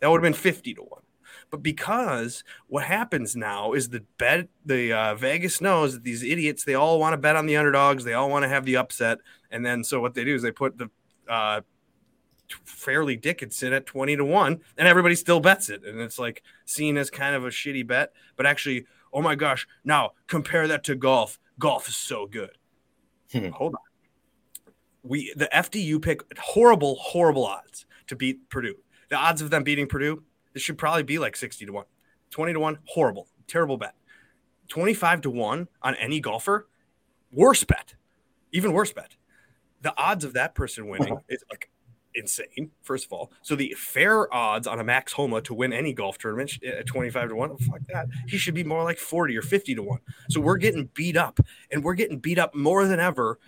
That 0.00 0.10
would 0.10 0.18
have 0.18 0.22
been 0.22 0.32
50 0.32 0.74
to 0.74 0.82
1. 0.82 1.02
But 1.50 1.62
because 1.62 2.44
what 2.66 2.84
happens 2.84 3.34
now 3.34 3.72
is 3.72 3.88
the 3.88 4.04
bet 4.18 4.48
the 4.66 4.92
uh, 4.92 5.14
Vegas 5.14 5.60
knows 5.60 5.94
that 5.94 6.04
these 6.04 6.22
idiots 6.22 6.64
they 6.64 6.74
all 6.74 7.00
want 7.00 7.14
to 7.14 7.16
bet 7.16 7.36
on 7.36 7.46
the 7.46 7.56
underdogs, 7.56 8.04
they 8.04 8.14
all 8.14 8.28
want 8.28 8.42
to 8.42 8.48
have 8.48 8.64
the 8.64 8.76
upset, 8.76 9.18
and 9.50 9.64
then 9.64 9.82
so 9.82 10.00
what 10.00 10.14
they 10.14 10.24
do 10.24 10.34
is 10.34 10.42
they 10.42 10.52
put 10.52 10.76
the 10.76 10.90
uh, 11.28 11.62
Fairleigh 12.64 13.16
Dickinson 13.16 13.72
at 13.72 13.86
20 13.86 14.16
to 14.16 14.24
1 14.24 14.60
and 14.76 14.88
everybody 14.88 15.14
still 15.14 15.40
bets 15.40 15.68
it. 15.68 15.84
And 15.84 16.00
it's 16.00 16.18
like 16.18 16.42
seen 16.64 16.96
as 16.96 17.10
kind 17.10 17.34
of 17.34 17.44
a 17.44 17.50
shitty 17.50 17.86
bet 17.86 18.12
but 18.36 18.46
actually 18.46 18.86
oh 19.12 19.22
my 19.22 19.34
gosh 19.34 19.66
now 19.84 20.12
compare 20.26 20.66
that 20.68 20.84
to 20.84 20.94
golf. 20.94 21.38
Golf 21.58 21.88
is 21.88 21.96
so 21.96 22.26
good. 22.26 22.56
Hmm. 23.32 23.48
hold 23.48 23.74
on. 23.74 24.72
We 25.02 25.32
the 25.36 25.48
FDU 25.54 26.00
pick 26.00 26.22
horrible 26.38 26.96
horrible 26.96 27.46
odds 27.46 27.86
to 28.06 28.16
beat 28.16 28.48
Purdue. 28.48 28.76
The 29.10 29.16
odds 29.16 29.42
of 29.42 29.50
them 29.50 29.62
beating 29.64 29.86
Purdue 29.86 30.22
this 30.54 30.62
should 30.62 30.78
probably 30.78 31.02
be 31.02 31.18
like 31.18 31.36
60 31.36 31.66
to 31.66 31.72
1 31.72 31.84
20 32.30 32.52
to 32.52 32.60
1 32.60 32.78
horrible 32.86 33.28
terrible 33.46 33.76
bet. 33.76 33.94
25 34.68 35.22
to 35.22 35.30
1 35.30 35.68
on 35.82 35.94
any 35.94 36.20
golfer 36.20 36.68
worse 37.32 37.64
bet 37.64 37.94
even 38.52 38.72
worse 38.72 38.92
bet. 38.92 39.16
The 39.82 39.94
odds 39.96 40.24
of 40.24 40.32
that 40.34 40.54
person 40.54 40.88
winning 40.88 41.18
is 41.28 41.44
like 41.50 41.70
insane, 42.18 42.70
first 42.82 43.06
of 43.06 43.12
all. 43.12 43.32
So 43.42 43.54
the 43.54 43.74
fair 43.78 44.32
odds 44.34 44.66
on 44.66 44.80
a 44.80 44.84
Max 44.84 45.12
Homa 45.12 45.40
to 45.42 45.54
win 45.54 45.72
any 45.72 45.92
golf 45.92 46.18
tournament 46.18 46.62
at 46.62 46.86
25 46.86 47.30
to 47.30 47.34
1, 47.34 47.50
oh, 47.50 47.56
fuck 47.56 47.80
that. 47.88 48.08
He 48.26 48.38
should 48.38 48.54
be 48.54 48.64
more 48.64 48.84
like 48.84 48.98
40 48.98 49.36
or 49.36 49.42
50 49.42 49.74
to 49.74 49.82
1. 49.82 49.98
So 50.30 50.40
we're 50.40 50.56
getting 50.56 50.90
beat 50.94 51.16
up 51.16 51.40
and 51.70 51.84
we're 51.84 51.94
getting 51.94 52.18
beat 52.18 52.38
up 52.38 52.54
more 52.54 52.86
than 52.86 53.00
ever. 53.00 53.38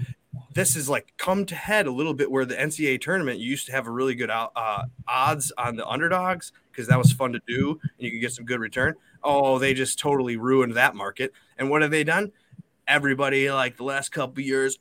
This 0.54 0.76
is 0.76 0.88
like 0.88 1.12
come 1.16 1.44
to 1.46 1.54
head 1.54 1.86
a 1.86 1.92
little 1.92 2.14
bit 2.14 2.30
where 2.30 2.44
the 2.44 2.54
NCAA 2.54 3.00
tournament 3.00 3.40
you 3.40 3.50
used 3.50 3.66
to 3.66 3.72
have 3.72 3.86
a 3.86 3.90
really 3.90 4.14
good 4.14 4.30
uh, 4.30 4.84
odds 5.08 5.52
on 5.58 5.76
the 5.76 5.86
underdogs 5.86 6.52
because 6.70 6.86
that 6.88 6.98
was 6.98 7.12
fun 7.12 7.32
to 7.32 7.40
do 7.46 7.80
and 7.82 7.90
you 7.98 8.10
could 8.10 8.20
get 8.20 8.32
some 8.32 8.44
good 8.44 8.60
return. 8.60 8.94
Oh, 9.22 9.58
they 9.58 9.74
just 9.74 9.98
totally 9.98 10.36
ruined 10.36 10.74
that 10.74 10.94
market. 10.94 11.32
And 11.58 11.68
what 11.68 11.82
have 11.82 11.90
they 11.90 12.04
done? 12.04 12.32
Everybody 12.86 13.50
like 13.50 13.76
the 13.76 13.84
last 13.84 14.10
couple 14.10 14.42
years 14.42 14.78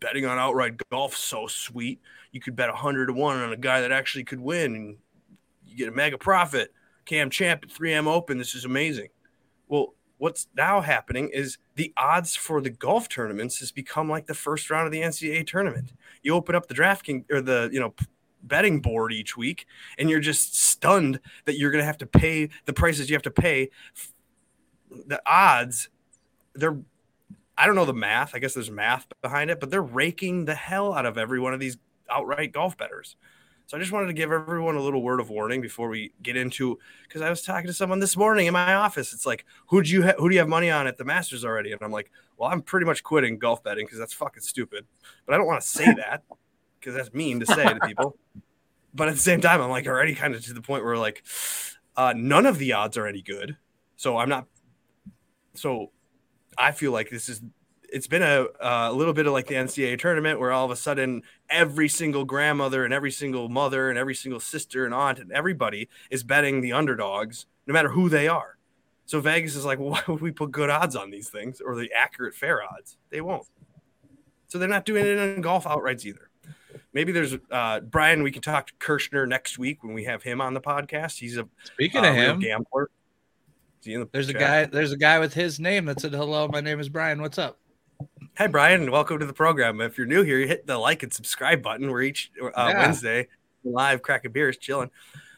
betting 0.00 0.26
on 0.26 0.38
outright 0.38 0.74
golf 0.90 1.16
so 1.16 1.46
sweet. 1.46 2.00
You 2.32 2.40
could 2.40 2.56
bet 2.56 2.68
100 2.68 3.06
to 3.06 3.12
1 3.12 3.38
on 3.38 3.52
a 3.52 3.56
guy 3.56 3.80
that 3.80 3.92
actually 3.92 4.24
could 4.24 4.40
win 4.40 4.74
and 4.74 4.96
you 5.66 5.76
get 5.76 5.88
a 5.88 5.92
mega 5.92 6.18
profit. 6.18 6.72
Cam 7.04 7.30
Champ 7.30 7.64
at 7.64 7.70
3M 7.70 8.06
Open. 8.06 8.38
This 8.38 8.54
is 8.54 8.64
amazing. 8.64 9.08
Well, 9.68 9.94
what's 10.18 10.46
now 10.56 10.80
happening 10.80 11.30
is 11.32 11.58
the 11.74 11.92
odds 11.96 12.36
for 12.36 12.60
the 12.60 12.70
golf 12.70 13.08
tournaments 13.08 13.58
has 13.58 13.72
become 13.72 14.08
like 14.08 14.26
the 14.26 14.34
first 14.34 14.70
round 14.70 14.86
of 14.86 14.92
the 14.92 15.00
NCAA 15.00 15.46
tournament. 15.46 15.92
You 16.22 16.34
open 16.34 16.54
up 16.54 16.68
the 16.68 16.74
DraftKings 16.74 17.30
or 17.30 17.40
the, 17.40 17.68
you 17.72 17.80
know, 17.80 17.94
betting 18.44 18.80
board 18.80 19.12
each 19.12 19.36
week 19.36 19.66
and 19.98 20.10
you're 20.10 20.20
just 20.20 20.56
stunned 20.56 21.20
that 21.44 21.58
you're 21.58 21.70
going 21.70 21.82
to 21.82 21.86
have 21.86 21.98
to 21.98 22.06
pay 22.06 22.48
the 22.64 22.72
prices 22.72 23.08
you 23.10 23.14
have 23.14 23.22
to 23.22 23.30
pay. 23.30 23.70
The 24.90 25.22
odds, 25.26 25.88
they're 26.54 26.78
I 27.56 27.66
don't 27.66 27.74
know 27.74 27.84
the 27.84 27.92
math. 27.92 28.34
I 28.34 28.38
guess 28.38 28.54
there's 28.54 28.70
math 28.70 29.06
behind 29.20 29.50
it, 29.50 29.60
but 29.60 29.70
they're 29.70 29.82
raking 29.82 30.46
the 30.46 30.54
hell 30.54 30.94
out 30.94 31.06
of 31.06 31.18
every 31.18 31.38
one 31.38 31.52
of 31.52 31.60
these 31.60 31.76
outright 32.12 32.52
golf 32.52 32.76
betters. 32.76 33.16
So 33.66 33.76
I 33.76 33.80
just 33.80 33.92
wanted 33.92 34.08
to 34.08 34.12
give 34.12 34.30
everyone 34.30 34.76
a 34.76 34.82
little 34.82 35.02
word 35.02 35.20
of 35.20 35.30
warning 35.30 35.60
before 35.62 35.88
we 35.88 36.12
get 36.22 36.36
into 36.36 36.78
because 37.04 37.22
I 37.22 37.30
was 37.30 37.42
talking 37.42 37.68
to 37.68 37.72
someone 37.72 38.00
this 38.00 38.16
morning 38.16 38.46
in 38.46 38.52
my 38.52 38.74
office. 38.74 39.14
It's 39.14 39.24
like, 39.24 39.46
who 39.68 39.82
do 39.82 39.90
you 39.90 40.02
ha- 40.02 40.14
who 40.18 40.28
do 40.28 40.34
you 40.34 40.40
have 40.40 40.48
money 40.48 40.70
on 40.70 40.86
at 40.86 40.98
the 40.98 41.04
Masters 41.04 41.44
already? 41.44 41.72
And 41.72 41.80
I'm 41.80 41.92
like, 41.92 42.10
well, 42.36 42.50
I'm 42.50 42.60
pretty 42.60 42.86
much 42.86 43.02
quitting 43.02 43.38
golf 43.38 43.62
betting 43.62 43.86
because 43.86 43.98
that's 43.98 44.12
fucking 44.12 44.42
stupid. 44.42 44.84
But 45.24 45.34
I 45.34 45.38
don't 45.38 45.46
want 45.46 45.62
to 45.62 45.66
say 45.66 45.86
that 45.86 46.24
because 46.78 46.94
that's 46.94 47.14
mean 47.14 47.40
to 47.40 47.46
say 47.46 47.64
to 47.64 47.80
people. 47.86 48.16
But 48.94 49.08
at 49.08 49.14
the 49.14 49.20
same 49.20 49.40
time, 49.40 49.62
I'm 49.62 49.70
like 49.70 49.86
already 49.86 50.14
kind 50.14 50.34
of 50.34 50.44
to 50.44 50.52
the 50.52 50.60
point 50.60 50.84
where 50.84 50.98
like 50.98 51.24
uh, 51.96 52.12
none 52.14 52.46
of 52.46 52.58
the 52.58 52.74
odds 52.74 52.98
are 52.98 53.06
any 53.06 53.22
good. 53.22 53.56
So 53.96 54.18
I'm 54.18 54.28
not. 54.28 54.46
So 55.54 55.92
I 56.58 56.72
feel 56.72 56.92
like 56.92 57.08
this 57.08 57.28
is 57.28 57.40
it's 57.92 58.06
been 58.06 58.22
a, 58.22 58.46
a 58.60 58.92
little 58.92 59.12
bit 59.12 59.26
of 59.26 59.32
like 59.32 59.46
the 59.46 59.54
NCAA 59.54 59.98
tournament 59.98 60.40
where 60.40 60.50
all 60.50 60.64
of 60.64 60.70
a 60.70 60.76
sudden 60.76 61.22
every 61.50 61.88
single 61.88 62.24
grandmother 62.24 62.84
and 62.84 62.94
every 62.94 63.10
single 63.10 63.48
mother 63.48 63.90
and 63.90 63.98
every 63.98 64.14
single 64.14 64.40
sister 64.40 64.86
and 64.86 64.94
aunt 64.94 65.18
and 65.18 65.30
everybody 65.30 65.88
is 66.10 66.24
betting 66.24 66.62
the 66.62 66.72
underdogs, 66.72 67.46
no 67.66 67.74
matter 67.74 67.90
who 67.90 68.08
they 68.08 68.28
are. 68.28 68.56
So 69.04 69.20
Vegas 69.20 69.54
is 69.54 69.66
like, 69.66 69.78
well, 69.78 69.90
why 69.90 70.02
would 70.08 70.22
we 70.22 70.30
put 70.30 70.50
good 70.50 70.70
odds 70.70 70.96
on 70.96 71.10
these 71.10 71.28
things 71.28 71.60
or 71.60 71.76
the 71.76 71.90
accurate 71.92 72.34
fair 72.34 72.62
odds? 72.62 72.96
They 73.10 73.20
won't. 73.20 73.46
So 74.48 74.58
they're 74.58 74.68
not 74.68 74.86
doing 74.86 75.04
it 75.04 75.18
in 75.18 75.40
golf 75.42 75.64
outrights 75.64 76.04
either. 76.04 76.30
Maybe 76.94 77.12
there's 77.12 77.36
uh, 77.50 77.80
Brian. 77.80 78.22
We 78.22 78.30
can 78.30 78.42
talk 78.42 78.66
to 78.66 78.72
Kirschner 78.78 79.26
next 79.26 79.58
week 79.58 79.82
when 79.82 79.94
we 79.94 80.04
have 80.04 80.22
him 80.22 80.40
on 80.40 80.52
the 80.52 80.60
podcast. 80.60 81.18
He's 81.18 81.38
a 81.38 81.48
speaking 81.64 82.04
uh, 82.04 82.10
of 82.10 82.14
him 82.14 82.40
gambler. 82.40 82.90
The 83.82 84.08
there's 84.12 84.26
chat? 84.26 84.36
a 84.36 84.38
guy. 84.38 84.64
There's 84.66 84.92
a 84.92 84.98
guy 84.98 85.18
with 85.18 85.32
his 85.32 85.58
name 85.58 85.86
that 85.86 86.00
said, 86.00 86.12
"Hello, 86.12 86.48
my 86.48 86.60
name 86.60 86.80
is 86.80 86.90
Brian. 86.90 87.22
What's 87.22 87.38
up?" 87.38 87.58
Hi, 88.38 88.46
Brian. 88.46 88.82
and 88.82 88.90
Welcome 88.90 89.18
to 89.18 89.26
the 89.26 89.32
program. 89.32 89.80
If 89.80 89.98
you're 89.98 90.06
new 90.06 90.22
here, 90.22 90.38
you 90.38 90.46
hit 90.46 90.66
the 90.66 90.78
like 90.78 91.02
and 91.02 91.12
subscribe 91.12 91.62
button. 91.62 91.90
We're 91.90 92.02
each 92.02 92.30
uh, 92.42 92.50
yeah. 92.56 92.78
Wednesday 92.78 93.28
live 93.64 94.02
cracking 94.02 94.32
beers, 94.32 94.56
chilling. 94.56 94.90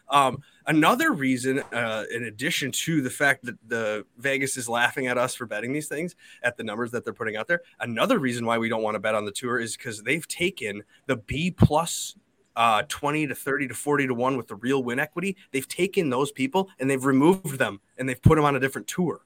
Um, 0.09 0.43
another 0.67 1.13
reason, 1.13 1.61
uh, 1.73 2.05
in 2.15 2.25
addition 2.25 2.73
to 2.73 3.01
the 3.01 3.11
fact 3.11 3.45
that 3.45 3.57
the 3.67 4.05
Vegas 4.19 4.57
is 4.57 4.69
laughing 4.69 5.07
at 5.07 5.19
us 5.19 5.35
for 5.35 5.47
betting 5.47 5.73
these 5.73 5.89
things 5.89 6.15
at 6.43 6.57
the 6.57 6.65
numbers 6.65 6.91
that 6.93 7.05
they're 7.05 7.15
putting 7.15 7.37
out 7.37 7.49
there, 7.49 7.63
another 7.81 8.19
reason 8.19 8.45
why 8.47 8.59
we 8.59 8.69
don't 8.69 8.83
want 8.83 8.95
to 8.95 9.01
bet 9.01 9.15
on 9.15 9.25
the 9.25 9.33
tour 9.33 9.59
is 9.59 9.77
because 9.77 10.03
they've 10.03 10.29
taken 10.29 10.83
the 11.07 11.17
B 11.17 11.51
plus 11.51 12.17
uh, 12.57 12.83
20 12.89 13.27
to 13.27 13.35
30 13.35 13.69
to 13.69 13.75
40 13.75 14.09
to 14.09 14.15
1 14.15 14.37
with 14.37 14.49
the 14.49 14.57
real 14.57 14.83
win 14.83 14.99
equity. 14.99 15.37
They've 15.51 15.67
taken 15.67 16.11
those 16.11 16.31
people 16.31 16.69
and 16.79 16.89
they've 16.89 17.05
removed 17.05 17.59
them 17.59 17.81
and 17.99 18.09
they've 18.09 18.21
put 18.21 18.37
them 18.37 18.45
on 18.45 18.57
a 18.57 18.61
different 18.61 18.87
tour. 18.87 19.23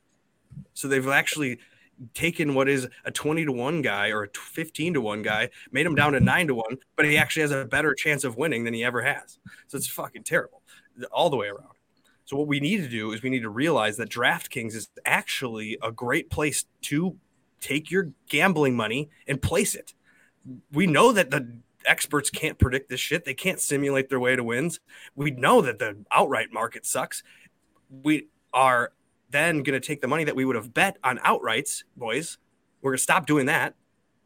So 0.74 0.88
they've 0.88 1.06
actually 1.08 1.58
taken 2.14 2.54
what 2.54 2.68
is 2.68 2.88
a 3.04 3.10
20 3.10 3.44
to 3.44 3.52
1 3.52 3.82
guy 3.82 4.08
or 4.10 4.24
a 4.24 4.28
15 4.28 4.94
to 4.94 5.00
1 5.00 5.22
guy, 5.22 5.50
made 5.72 5.86
him 5.86 5.94
down 5.94 6.12
to 6.12 6.20
9 6.20 6.46
to 6.48 6.54
1, 6.54 6.64
but 6.96 7.06
he 7.06 7.16
actually 7.16 7.42
has 7.42 7.50
a 7.50 7.64
better 7.64 7.94
chance 7.94 8.24
of 8.24 8.36
winning 8.36 8.64
than 8.64 8.74
he 8.74 8.84
ever 8.84 9.02
has. 9.02 9.38
So 9.66 9.76
it's 9.76 9.88
fucking 9.88 10.24
terrible 10.24 10.62
all 11.12 11.30
the 11.30 11.36
way 11.36 11.48
around. 11.48 11.74
So 12.24 12.36
what 12.36 12.46
we 12.46 12.60
need 12.60 12.82
to 12.82 12.88
do 12.88 13.12
is 13.12 13.22
we 13.22 13.30
need 13.30 13.42
to 13.42 13.50
realize 13.50 13.96
that 13.96 14.10
DraftKings 14.10 14.74
is 14.74 14.88
actually 15.06 15.78
a 15.82 15.90
great 15.90 16.30
place 16.30 16.64
to 16.82 17.16
take 17.60 17.90
your 17.90 18.10
gambling 18.28 18.76
money 18.76 19.08
and 19.26 19.40
place 19.40 19.74
it. 19.74 19.94
We 20.72 20.86
know 20.86 21.12
that 21.12 21.30
the 21.30 21.58
experts 21.86 22.30
can't 22.30 22.58
predict 22.58 22.90
this 22.90 23.00
shit. 23.00 23.24
They 23.24 23.34
can't 23.34 23.60
simulate 23.60 24.10
their 24.10 24.20
way 24.20 24.36
to 24.36 24.44
wins. 24.44 24.78
We 25.16 25.30
know 25.30 25.62
that 25.62 25.78
the 25.78 25.96
outright 26.12 26.52
market 26.52 26.84
sucks. 26.84 27.22
We 27.90 28.28
are 28.52 28.92
then 29.30 29.62
going 29.62 29.80
to 29.80 29.86
take 29.86 30.00
the 30.00 30.08
money 30.08 30.24
that 30.24 30.36
we 30.36 30.44
would 30.44 30.56
have 30.56 30.72
bet 30.72 30.96
on 31.04 31.18
outrights, 31.18 31.84
boys. 31.96 32.38
We're 32.80 32.92
going 32.92 32.98
to 32.98 33.02
stop 33.02 33.26
doing 33.26 33.46
that 33.46 33.74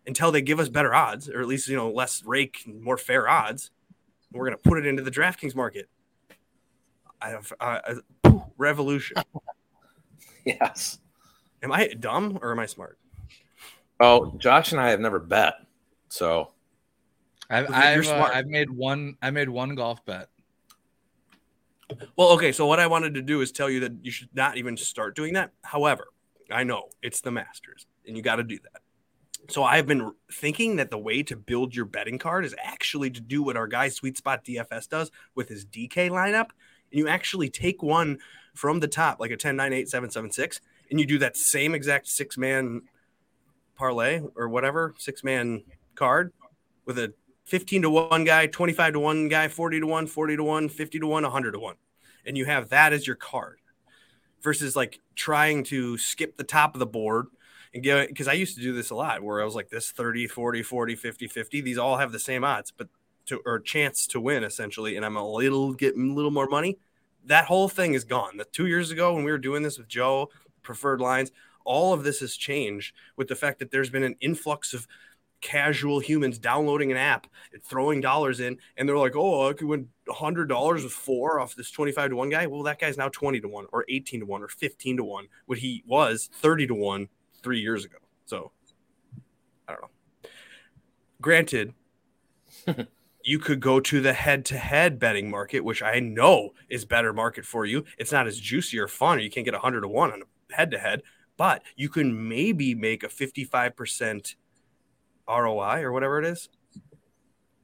until 0.06 0.32
they 0.32 0.42
give 0.42 0.60
us 0.60 0.68
better 0.68 0.94
odds, 0.94 1.28
or 1.28 1.40
at 1.40 1.46
least 1.46 1.68
you 1.68 1.76
know 1.76 1.90
less 1.90 2.22
rake, 2.24 2.62
and 2.66 2.80
more 2.82 2.96
fair 2.96 3.28
odds. 3.28 3.70
We're 4.32 4.46
going 4.46 4.56
to 4.56 4.68
put 4.68 4.78
it 4.78 4.86
into 4.86 5.02
the 5.02 5.10
DraftKings 5.10 5.54
market. 5.54 5.88
I 7.20 7.30
have 7.30 7.52
uh, 7.60 7.94
revolution. 8.56 9.16
yes. 10.44 10.98
Am 11.62 11.70
I 11.70 11.88
dumb 11.88 12.38
or 12.42 12.50
am 12.50 12.58
I 12.58 12.66
smart? 12.66 12.98
Oh, 14.00 14.32
Josh 14.38 14.72
and 14.72 14.80
I 14.80 14.90
have 14.90 14.98
never 14.98 15.20
bet, 15.20 15.54
so 16.08 16.52
I've 17.48 17.70
I've, 17.70 18.08
uh, 18.08 18.30
I've 18.32 18.46
made 18.46 18.68
one. 18.68 19.16
I 19.22 19.30
made 19.30 19.48
one 19.48 19.74
golf 19.76 20.04
bet. 20.04 20.28
Well, 22.16 22.30
okay. 22.30 22.52
So 22.52 22.66
what 22.66 22.80
I 22.80 22.86
wanted 22.86 23.14
to 23.14 23.22
do 23.22 23.40
is 23.40 23.52
tell 23.52 23.70
you 23.70 23.80
that 23.80 23.92
you 24.02 24.10
should 24.10 24.28
not 24.34 24.56
even 24.56 24.76
start 24.76 25.16
doing 25.16 25.34
that. 25.34 25.52
However, 25.62 26.08
I 26.50 26.64
know 26.64 26.88
it's 27.02 27.20
the 27.20 27.30
Masters, 27.30 27.86
and 28.06 28.16
you 28.16 28.22
got 28.22 28.36
to 28.36 28.42
do 28.42 28.58
that. 28.62 28.82
So 29.48 29.64
I've 29.64 29.86
been 29.86 30.12
thinking 30.32 30.76
that 30.76 30.90
the 30.90 30.98
way 30.98 31.22
to 31.24 31.36
build 31.36 31.74
your 31.74 31.84
betting 31.84 32.18
card 32.18 32.44
is 32.44 32.54
actually 32.62 33.10
to 33.10 33.20
do 33.20 33.42
what 33.42 33.56
our 33.56 33.66
guy 33.66 33.88
Sweet 33.88 34.16
Spot 34.16 34.44
DFS 34.44 34.88
does 34.88 35.10
with 35.34 35.48
his 35.48 35.66
DK 35.66 36.10
lineup, 36.10 36.50
and 36.90 36.98
you 36.98 37.08
actually 37.08 37.50
take 37.50 37.82
one 37.82 38.18
from 38.54 38.80
the 38.80 38.88
top, 38.88 39.18
like 39.18 39.30
a 39.30 39.36
10, 39.36 39.56
9, 39.56 39.72
8, 39.72 39.88
7, 39.88 40.10
7, 40.10 40.30
6, 40.30 40.60
and 40.90 41.00
you 41.00 41.06
do 41.06 41.18
that 41.18 41.36
same 41.36 41.74
exact 41.74 42.06
six 42.06 42.38
man 42.38 42.82
parlay 43.74 44.20
or 44.36 44.48
whatever, 44.48 44.94
six 44.98 45.24
man 45.24 45.62
card 45.94 46.32
with 46.84 46.98
a 46.98 47.12
15 47.44 47.82
to 47.82 47.90
1 47.90 48.24
guy, 48.24 48.46
25 48.46 48.94
to 48.94 49.00
1 49.00 49.28
guy, 49.28 49.48
40 49.48 49.80
to 49.80 49.86
1, 49.86 50.06
40 50.06 50.36
to 50.36 50.44
1, 50.44 50.68
50 50.68 50.98
to 51.00 51.06
1, 51.06 51.22
100 51.22 51.52
to 51.52 51.58
1. 51.58 51.74
And 52.24 52.38
you 52.38 52.44
have 52.44 52.68
that 52.68 52.92
as 52.92 53.06
your 53.06 53.16
card 53.16 53.58
versus 54.42 54.76
like 54.76 55.00
trying 55.14 55.64
to 55.64 55.96
skip 55.98 56.36
the 56.36 56.44
top 56.44 56.74
of 56.74 56.78
the 56.78 56.86
board 56.86 57.26
and 57.74 57.82
get 57.82 58.08
because 58.08 58.28
I 58.28 58.34
used 58.34 58.56
to 58.56 58.62
do 58.62 58.72
this 58.72 58.90
a 58.90 58.94
lot 58.94 59.22
where 59.22 59.40
I 59.40 59.44
was 59.44 59.54
like 59.54 59.70
this 59.70 59.90
30, 59.90 60.26
40, 60.26 60.62
40, 60.62 60.96
50, 60.96 61.26
50. 61.28 61.60
These 61.60 61.78
all 61.78 61.96
have 61.96 62.12
the 62.12 62.18
same 62.18 62.44
odds, 62.44 62.70
but 62.70 62.88
to 63.26 63.40
or 63.46 63.60
chance 63.60 64.06
to 64.08 64.20
win 64.20 64.44
essentially. 64.44 64.96
And 64.96 65.04
I'm 65.04 65.16
a 65.16 65.26
little 65.26 65.72
getting 65.72 66.10
a 66.10 66.14
little 66.14 66.30
more 66.30 66.48
money. 66.48 66.78
That 67.24 67.46
whole 67.46 67.68
thing 67.68 67.94
is 67.94 68.04
gone. 68.04 68.36
The 68.36 68.44
two 68.44 68.66
years 68.66 68.90
ago 68.90 69.14
when 69.14 69.24
we 69.24 69.30
were 69.30 69.38
doing 69.38 69.62
this 69.62 69.78
with 69.78 69.88
Joe, 69.88 70.30
preferred 70.62 71.00
lines, 71.00 71.30
all 71.64 71.92
of 71.92 72.02
this 72.02 72.20
has 72.20 72.36
changed 72.36 72.94
with 73.16 73.28
the 73.28 73.36
fact 73.36 73.60
that 73.60 73.70
there's 73.70 73.90
been 73.90 74.02
an 74.02 74.16
influx 74.20 74.74
of 74.74 74.86
casual 75.42 75.98
humans 75.98 76.38
downloading 76.38 76.90
an 76.90 76.96
app 76.96 77.26
and 77.52 77.62
throwing 77.62 78.00
dollars 78.00 78.40
in, 78.40 78.56
and 78.76 78.88
they're 78.88 78.96
like, 78.96 79.14
"Oh, 79.14 79.50
I 79.50 79.52
could 79.52 79.66
win 79.66 79.88
hundred 80.08 80.48
dollars 80.48 80.84
with 80.84 80.92
four 80.92 81.40
off 81.40 81.54
this 81.54 81.70
twenty-five 81.70 82.10
to 82.10 82.16
one 82.16 82.30
guy." 82.30 82.46
Well, 82.46 82.62
that 82.62 82.80
guy's 82.80 82.96
now 82.96 83.08
twenty 83.08 83.40
to 83.40 83.48
one, 83.48 83.66
or 83.72 83.84
eighteen 83.88 84.20
to 84.20 84.26
one, 84.26 84.42
or 84.42 84.48
fifteen 84.48 84.96
to 84.96 85.04
one. 85.04 85.26
What 85.46 85.58
he 85.58 85.82
was 85.86 86.30
thirty 86.32 86.66
to 86.68 86.74
one 86.74 87.08
three 87.42 87.60
years 87.60 87.84
ago. 87.84 87.98
So, 88.24 88.52
I 89.68 89.72
don't 89.72 89.82
know. 89.82 90.30
Granted, 91.20 91.74
you 93.24 93.38
could 93.38 93.60
go 93.60 93.80
to 93.80 94.00
the 94.00 94.12
head-to-head 94.12 94.98
betting 94.98 95.30
market, 95.30 95.60
which 95.60 95.82
I 95.82 96.00
know 96.00 96.50
is 96.68 96.84
better 96.84 97.12
market 97.12 97.44
for 97.44 97.66
you. 97.66 97.84
It's 97.98 98.12
not 98.12 98.26
as 98.26 98.38
juicy 98.38 98.78
or 98.78 98.88
fun. 98.88 99.18
Or 99.18 99.20
you 99.20 99.30
can't 99.30 99.44
get 99.44 99.54
hundred 99.54 99.82
to 99.82 99.88
one 99.88 100.12
on 100.12 100.22
a 100.22 100.54
head-to-head, 100.54 101.02
but 101.36 101.62
you 101.76 101.88
can 101.88 102.28
maybe 102.28 102.74
make 102.74 103.02
a 103.02 103.08
fifty-five 103.08 103.76
percent 103.76 104.36
ROI 105.28 105.82
or 105.82 105.92
whatever 105.92 106.18
it 106.18 106.24
is. 106.24 106.48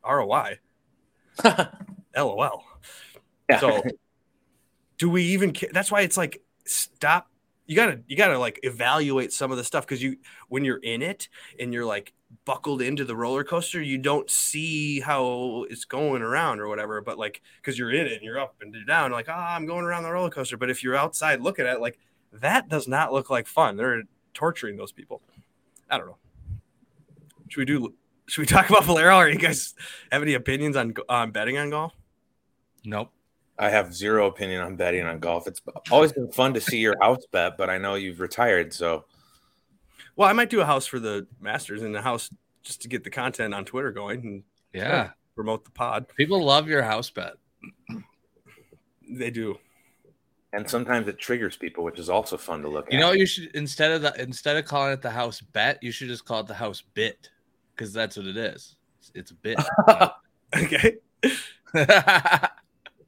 ROI. 0.04 0.58
LOL. 2.16 2.64
Yeah. 3.50 3.60
So 3.60 3.82
do 4.98 5.08
we 5.08 5.22
even 5.22 5.54
that's 5.72 5.90
why 5.90 6.02
it's 6.02 6.18
like 6.18 6.42
stop 6.66 7.30
you 7.68 7.76
gotta 7.76 8.00
you 8.08 8.16
gotta 8.16 8.38
like 8.38 8.58
evaluate 8.62 9.32
some 9.32 9.50
of 9.50 9.56
the 9.56 9.64
stuff 9.64 9.86
because 9.86 10.02
you 10.02 10.16
when 10.48 10.64
you're 10.64 10.78
in 10.82 11.00
it 11.02 11.28
and 11.58 11.72
you're 11.72 11.84
like 11.84 12.12
buckled 12.44 12.82
into 12.82 13.04
the 13.04 13.14
roller 13.16 13.44
coaster 13.44 13.80
you 13.80 13.96
don't 13.96 14.28
see 14.28 15.00
how 15.00 15.64
it's 15.70 15.84
going 15.84 16.22
around 16.22 16.60
or 16.60 16.68
whatever 16.68 17.00
but 17.00 17.18
like 17.18 17.40
because 17.60 17.78
you're 17.78 17.90
in 17.90 18.06
it 18.06 18.12
and 18.12 18.22
you're 18.22 18.38
up 18.38 18.54
and 18.60 18.74
you're 18.74 18.84
down 18.84 19.12
like 19.12 19.28
oh 19.28 19.32
i'm 19.32 19.66
going 19.66 19.84
around 19.84 20.02
the 20.02 20.10
roller 20.10 20.30
coaster 20.30 20.56
but 20.56 20.70
if 20.70 20.82
you're 20.82 20.96
outside 20.96 21.40
looking 21.40 21.66
at 21.66 21.76
it 21.76 21.80
like 21.80 21.98
that 22.32 22.68
does 22.68 22.88
not 22.88 23.12
look 23.12 23.30
like 23.30 23.46
fun 23.46 23.76
they're 23.76 24.02
torturing 24.34 24.76
those 24.76 24.92
people 24.92 25.22
i 25.90 25.96
don't 25.96 26.06
know 26.06 26.16
should 27.48 27.60
we 27.60 27.64
do? 27.64 27.94
Should 28.26 28.42
we 28.42 28.46
talk 28.46 28.68
about 28.68 28.84
Valero? 28.84 29.16
Or 29.16 29.28
you 29.28 29.38
guys 29.38 29.74
have 30.12 30.22
any 30.22 30.34
opinions 30.34 30.76
on 30.76 30.94
on 31.08 31.30
betting 31.30 31.58
on 31.58 31.70
golf? 31.70 31.92
Nope. 32.84 33.10
I 33.58 33.70
have 33.70 33.92
zero 33.92 34.26
opinion 34.26 34.62
on 34.62 34.76
betting 34.76 35.04
on 35.04 35.18
golf. 35.18 35.48
It's 35.48 35.60
always 35.90 36.12
been 36.12 36.30
fun 36.30 36.54
to 36.54 36.60
see 36.60 36.78
your 36.78 36.94
house 37.00 37.24
bet, 37.32 37.58
but 37.58 37.68
I 37.68 37.78
know 37.78 37.96
you've 37.96 38.20
retired, 38.20 38.72
so. 38.72 39.04
Well, 40.14 40.28
I 40.28 40.32
might 40.32 40.50
do 40.50 40.60
a 40.60 40.64
house 40.64 40.86
for 40.86 41.00
the 41.00 41.26
Masters 41.40 41.82
and 41.82 41.94
the 41.94 42.02
house 42.02 42.30
just 42.62 42.82
to 42.82 42.88
get 42.88 43.02
the 43.02 43.10
content 43.10 43.54
on 43.54 43.64
Twitter 43.64 43.90
going 43.90 44.20
and 44.20 44.42
yeah, 44.72 45.10
promote 45.34 45.64
the 45.64 45.70
pod. 45.70 46.06
People 46.16 46.44
love 46.44 46.68
your 46.68 46.82
house 46.82 47.10
bet. 47.10 47.34
They 49.08 49.30
do. 49.30 49.58
And 50.52 50.68
sometimes 50.68 51.08
it 51.08 51.18
triggers 51.18 51.56
people, 51.56 51.84
which 51.84 51.98
is 51.98 52.08
also 52.08 52.36
fun 52.36 52.62
to 52.62 52.68
look 52.68 52.86
you 52.90 52.98
at. 52.98 53.00
You 53.00 53.00
know, 53.00 53.12
you 53.12 53.26
should 53.26 53.54
instead 53.54 53.90
of 53.90 54.02
the 54.02 54.20
instead 54.20 54.56
of 54.56 54.64
calling 54.64 54.92
it 54.92 55.02
the 55.02 55.10
house 55.10 55.40
bet, 55.40 55.82
you 55.82 55.92
should 55.92 56.08
just 56.08 56.24
call 56.24 56.40
it 56.40 56.46
the 56.46 56.54
house 56.54 56.82
bit 56.94 57.28
because 57.78 57.92
that's 57.92 58.16
what 58.16 58.26
it 58.26 58.36
is. 58.36 58.76
It's, 58.98 59.12
it's 59.14 59.30
a 59.30 59.34
bit. 59.34 59.58
okay. 60.56 60.96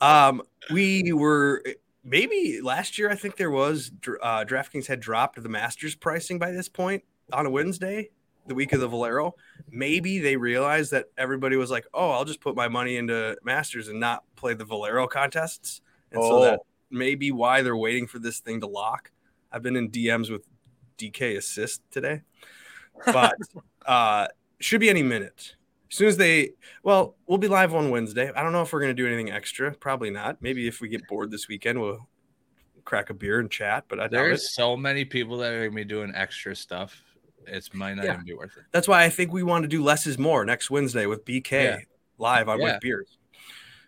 um, 0.01 0.43
we 0.71 1.13
were 1.13 1.63
maybe 2.05 2.61
last 2.63 2.97
year. 2.97 3.11
I 3.11 3.17
think 3.17 3.37
there 3.37 3.51
was 3.51 3.91
uh, 4.23 4.45
DraftKings 4.45 4.87
had 4.87 5.01
dropped 5.01 5.43
the 5.43 5.49
Masters 5.49 5.97
pricing 5.97 6.39
by 6.39 6.53
this 6.53 6.69
point 6.69 7.03
on 7.33 7.47
a 7.47 7.51
Wednesday, 7.51 8.11
the 8.47 8.55
week 8.55 8.73
of 8.73 8.81
the 8.81 8.89
Valero. 8.89 9.35
Maybe 9.71 10.21
they 10.21 10.37
realized 10.37 10.93
that 10.93 11.07
everybody 11.19 11.57
was 11.57 11.71
like, 11.71 11.87
"Oh, 11.93 12.11
I'll 12.11 12.25
just 12.25 12.41
put 12.41 12.55
my 12.55 12.69
money 12.69 12.97
into 12.97 13.37
Masters 13.43 13.89
and 13.89 13.99
not 13.99 14.23
play 14.37 14.55
the 14.55 14.65
Valero 14.65 15.09
contests," 15.09 15.81
and 16.13 16.23
oh. 16.23 16.29
so 16.29 16.45
that 16.45 16.61
may 16.91 17.17
be 17.17 17.33
why 17.33 17.63
they're 17.63 17.77
waiting 17.77 18.07
for 18.07 18.21
this 18.21 18.39
thing 18.39 18.61
to 18.61 18.67
lock. 18.67 19.11
I've 19.53 19.63
been 19.63 19.77
in 19.77 19.91
DMs 19.91 20.31
with 20.31 20.47
DK 20.97 21.37
assist 21.37 21.83
today, 21.91 22.23
but 23.07 23.35
uh, 23.87 24.29
should 24.61 24.81
be 24.81 24.91
any 24.91 25.03
minute. 25.03 25.57
As 25.91 25.97
soon 25.97 26.09
as 26.09 26.17
they, 26.17 26.51
well, 26.85 27.17
we'll 27.27 27.39
be 27.39 27.49
live 27.49 27.75
on 27.75 27.91
Wednesday. 27.91 28.31
I 28.35 28.43
don't 28.43 28.53
know 28.53 28.63
if 28.63 28.73
we're 28.73 28.81
going 28.81 28.95
to 28.95 29.03
do 29.03 29.07
anything 29.09 29.31
extra. 29.33 29.73
Probably 29.75 30.11
not. 30.11 30.41
Maybe 30.41 30.69
if 30.69 30.81
we 30.81 30.89
get 30.89 31.07
bored 31.09 31.31
this 31.33 31.49
weekend, 31.49 31.81
we'll 31.81 32.07
crack 32.85 33.11
a 33.11 33.15
beer 33.15 33.41
and 33.41 33.51
chat. 33.51 33.87
But 33.89 33.99
I 33.99 34.07
there's 34.09 34.55
so 34.55 34.77
many 34.77 35.05
people 35.05 35.39
that 35.39 35.53
are 35.53 35.59
going 35.59 35.71
to 35.71 35.77
be 35.77 35.85
doing 35.85 36.13
extra 36.15 36.55
stuff. 36.55 37.03
It 37.47 37.69
might 37.75 37.95
not 37.95 38.05
Yeah. 38.05 38.13
even 38.15 38.25
be 38.25 38.35
worth 38.35 38.57
it. 38.57 38.65
That's 38.71 38.87
why 38.87 39.03
I 39.03 39.09
think 39.09 39.33
we 39.33 39.43
want 39.43 39.65
to 39.65 39.69
do 39.69 39.83
less 39.83 40.07
is 40.07 40.17
more 40.19 40.45
next 40.45 40.71
Wednesday 40.71 41.07
with 41.07 41.25
BK 41.25 41.65
Yeah. 41.65 41.79
live 42.19 42.49
on 42.49 42.61
Yeah. 42.61 42.75
with 42.75 42.81
beers. 42.81 43.19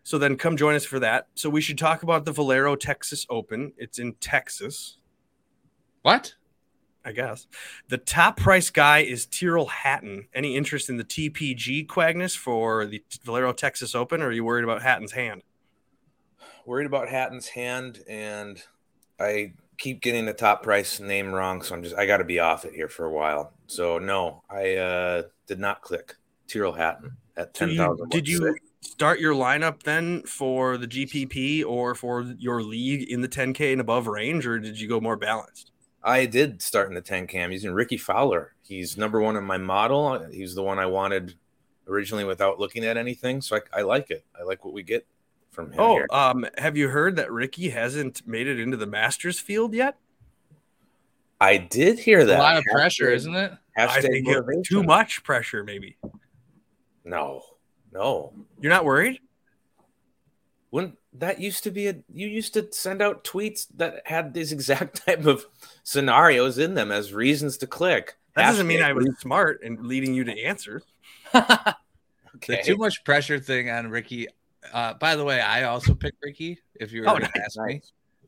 So 0.03 0.19
then 0.19 0.37
come 0.37 0.57
join 0.57 0.75
us 0.75 0.85
for 0.85 0.99
that. 0.99 1.29
So 1.37 1.49
we 1.49 1.61
should 1.61 1.79
talk 1.79 2.03
about 2.03 2.25
the 2.25 2.33
Valero 2.33 2.75
Texas 2.75 3.25
Open. 3.31 3.73
It's 3.77 4.01
in 4.01 4.15
Texas, 4.15 4.99
What? 6.03 6.35
I 7.05 7.13
guess. 7.13 7.47
The 7.89 7.99
top 7.99 8.37
price 8.37 8.71
guy 8.71 9.01
is 9.01 9.27
Tyrrell 9.27 9.67
Hatton. 9.67 10.29
Any 10.35 10.57
interest 10.57 10.89
in 10.89 10.97
the 10.97 11.05
TPG 11.05 11.87
Quagnis 11.87 12.37
for 12.37 12.87
the 12.87 13.03
Valero 13.25 13.53
Texas 13.53 13.95
Open, 13.95 14.23
or 14.23 14.27
are 14.27 14.33
you 14.33 14.45
worried 14.45 14.65
about 14.65 14.83
Hatton's 14.83 15.13
hand? 15.13 15.43
Worried 16.65 16.87
about 16.87 17.09
Hatton's 17.09 17.49
hand, 17.49 18.05
and 18.09 18.63
I 19.19 19.55
keep 19.79 20.01
getting 20.01 20.27
the 20.27 20.33
top 20.33 20.63
price 20.63 21.01
name 21.01 21.33
wrong, 21.33 21.63
so 21.63 21.75
I'm 21.75 21.83
just 21.83 21.97
I 21.97 22.07
got 22.07 22.19
to 22.19 22.25
be 22.25 22.39
off 22.39 22.65
it 22.65 22.73
here 22.73 22.89
for 22.89 23.05
a 23.05 23.11
while. 23.11 23.53
So 23.67 23.99
no, 23.99 24.43
I 24.49 24.77
uh, 24.77 25.23
did 25.49 25.59
not 25.59 25.83
click 25.83 26.15
Tyrrell 26.47 26.73
Hatton 26.73 27.17
at 27.37 27.53
ten 27.55 27.71
you- 27.71 28.07
did 28.11 28.29
you 28.29 28.55
start 28.81 29.19
your 29.21 29.35
lineup 29.35 29.83
then 29.83 30.23
for 30.23 30.77
the 30.77 30.87
GPP 30.87 31.65
or 31.65 31.95
for 31.95 32.23
your 32.39 32.63
league 32.63 33.11
in 33.11 33.21
the 33.21 33.29
10K 33.29 33.73
and 33.73 33.81
above 33.81 34.07
range, 34.07 34.47
or 34.47 34.59
did 34.59 34.79
you 34.79 34.89
go 34.89 35.01
more 35.01 35.17
balanced? 35.17 35.72
I 36.05 36.27
did 36.27 36.61
start 36.63 36.89
in 36.89 36.95
the 36.95 37.03
10K. 37.03 37.43
I'm 37.43 37.53
using 37.53 37.73
Rickie 37.73 37.97
Fowler. 37.97 38.55
He's 38.63 38.97
number 38.97 39.21
one 39.21 39.37
in 39.37 39.45
my 39.45 39.59
model. 39.59 40.19
He's 40.31 40.55
the 40.55 40.63
one 40.63 40.79
I 40.79 40.87
wanted 40.87 41.35
originally 41.87 42.25
without 42.25 42.59
looking 42.59 42.85
at 42.85 42.97
anything. 42.97 43.41
So 43.41 43.57
I, 43.57 43.81
I 43.81 43.83
like 43.83 44.11
it. 44.11 44.25
I 44.39 44.43
like 44.43 44.65
what 44.65 44.75
we 44.75 44.83
get 44.83 45.07
from 45.51 45.71
him 45.73 45.81
Oh, 45.81 45.95
here. 45.95 46.07
um, 46.11 46.47
have 46.59 46.77
you 46.77 46.89
heard 46.89 47.17
that 47.17 47.31
Ricky 47.31 47.69
hasn't 47.71 48.27
made 48.27 48.47
it 48.49 48.59
into 48.59 48.77
the 48.77 48.87
Masters 48.87 49.39
field 49.39 49.75
yet? 49.75 49.97
I 51.41 51.57
did 51.57 51.99
hear 51.99 52.25
that. 52.25 52.39
a 52.39 52.43
lot 52.43 52.57
of 52.57 52.65
Hashtag- 52.65 52.73
pressure, 52.73 53.11
isn't 53.11 53.35
it? 53.35 53.53
I 53.77 54.01
think 54.01 54.27
too 54.67 54.83
much 54.83 55.23
pressure, 55.25 55.65
maybe. 55.65 55.97
No, 57.05 57.43
no. 57.93 58.33
You're 58.61 58.71
not 58.71 58.85
worried? 58.85 59.19
When 60.73 60.97
that 61.13 61.39
used 61.39 61.65
to 61.65 61.71
be 61.71 61.89
a, 61.89 61.97
you 62.15 62.27
used 62.27 62.55
to 62.55 62.67
send 62.73 63.03
out 63.03 63.25
tweets 63.25 63.67
that 63.77 64.01
had 64.07 64.33
these 64.33 64.53
exact 64.53 64.97
type 65.07 65.27
of 65.27 65.45
scenarios 65.83 66.57
in 66.57 66.73
them 66.73 66.91
as 66.91 67.13
reasons 67.13 67.59
to 67.59 67.67
click. 67.67 68.17
That 68.35 68.47
doesn't 68.47 68.67
mean 68.67 68.83
I 68.83 68.95
was 68.95 69.07
smart 69.21 69.63
and 69.63 69.87
leading 69.87 70.15
you 70.15 70.25
to 70.25 70.33
answers. 70.33 70.83
okay. 71.35 71.75
The 72.47 72.63
too 72.65 72.79
much 72.79 73.05
pressure 73.05 73.39
thing 73.39 73.69
on 73.69 73.89
Ricky. 73.89 74.29
Uh, 74.73 74.95
by 74.95 75.15
the 75.15 75.25
way, 75.25 75.43
I 75.43 75.65
also 75.65 75.93
picked 75.93 76.23
Ricky. 76.25 76.59
If 76.75 76.91
you 76.91 77.03
were 77.03 77.11
Oh, 77.11 77.19
to 77.19 77.21
nice, 77.21 77.33
ask 77.37 77.61
me, 77.61 77.83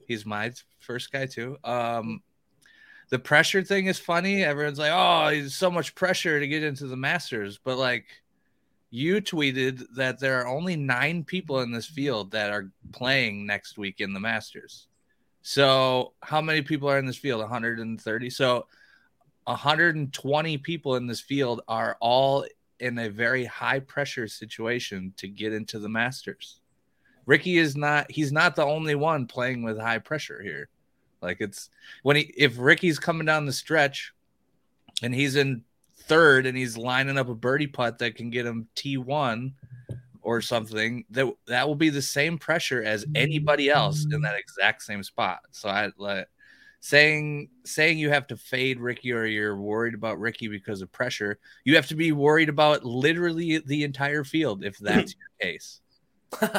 he's 0.06 0.26
my 0.26 0.52
first 0.80 1.10
guy 1.12 1.24
too. 1.24 1.56
Um, 1.64 2.22
the 3.08 3.18
pressure 3.18 3.62
thing 3.62 3.86
is 3.86 3.98
funny. 3.98 4.44
Everyone's 4.44 4.78
like, 4.78 4.92
"Oh, 4.92 5.28
he's 5.30 5.54
so 5.54 5.70
much 5.70 5.94
pressure 5.94 6.38
to 6.38 6.46
get 6.46 6.62
into 6.62 6.88
the 6.88 6.96
Masters," 6.96 7.58
but 7.64 7.78
like, 7.78 8.04
you 8.94 9.20
tweeted 9.20 9.84
that 9.96 10.20
there 10.20 10.40
are 10.40 10.46
only 10.46 10.76
nine 10.76 11.24
people 11.24 11.62
in 11.62 11.72
this 11.72 11.86
field 11.86 12.30
that 12.30 12.52
are 12.52 12.70
playing 12.92 13.44
next 13.44 13.76
week 13.76 14.00
in 14.00 14.12
the 14.12 14.20
Masters. 14.20 14.86
So, 15.42 16.12
how 16.22 16.40
many 16.40 16.62
people 16.62 16.88
are 16.88 16.98
in 17.00 17.04
this 17.04 17.16
field? 17.16 17.40
130. 17.40 18.30
So, 18.30 18.66
120 19.46 20.58
people 20.58 20.94
in 20.94 21.08
this 21.08 21.20
field 21.20 21.62
are 21.66 21.96
all 21.98 22.46
in 22.78 22.96
a 23.00 23.10
very 23.10 23.44
high 23.44 23.80
pressure 23.80 24.28
situation 24.28 25.12
to 25.16 25.26
get 25.26 25.52
into 25.52 25.80
the 25.80 25.88
Masters. 25.88 26.60
Ricky 27.26 27.58
is 27.58 27.76
not 27.76 28.08
he's 28.12 28.30
not 28.30 28.54
the 28.54 28.64
only 28.64 28.94
one 28.94 29.26
playing 29.26 29.64
with 29.64 29.76
high 29.76 29.98
pressure 29.98 30.40
here. 30.40 30.68
Like 31.20 31.38
it's 31.40 31.68
when 32.04 32.14
he 32.14 32.32
if 32.36 32.58
Ricky's 32.60 33.00
coming 33.00 33.26
down 33.26 33.44
the 33.44 33.52
stretch 33.52 34.12
and 35.02 35.12
he's 35.12 35.34
in 35.34 35.64
third 36.06 36.46
and 36.46 36.56
he's 36.56 36.76
lining 36.76 37.18
up 37.18 37.28
a 37.28 37.34
birdie 37.34 37.66
putt 37.66 37.98
that 37.98 38.14
can 38.14 38.30
get 38.30 38.46
him 38.46 38.68
T1 38.76 39.52
or 40.22 40.40
something, 40.40 41.04
that 41.10 41.30
that 41.46 41.68
will 41.68 41.74
be 41.74 41.90
the 41.90 42.02
same 42.02 42.38
pressure 42.38 42.82
as 42.82 43.04
anybody 43.14 43.70
else 43.70 44.06
in 44.10 44.22
that 44.22 44.38
exact 44.38 44.82
same 44.82 45.02
spot. 45.02 45.40
So 45.50 45.68
I 45.68 45.90
like 45.98 46.28
saying 46.80 47.48
saying 47.64 47.98
you 47.98 48.10
have 48.10 48.26
to 48.26 48.36
fade 48.36 48.78
Ricky 48.78 49.12
or 49.12 49.24
you're 49.24 49.56
worried 49.56 49.94
about 49.94 50.18
Ricky 50.18 50.48
because 50.48 50.82
of 50.82 50.92
pressure, 50.92 51.38
you 51.64 51.76
have 51.76 51.86
to 51.88 51.94
be 51.94 52.12
worried 52.12 52.48
about 52.48 52.84
literally 52.84 53.58
the 53.58 53.84
entire 53.84 54.24
field 54.24 54.64
if 54.64 54.76
that's 54.78 55.14
your 55.14 55.50
case. 55.52 55.80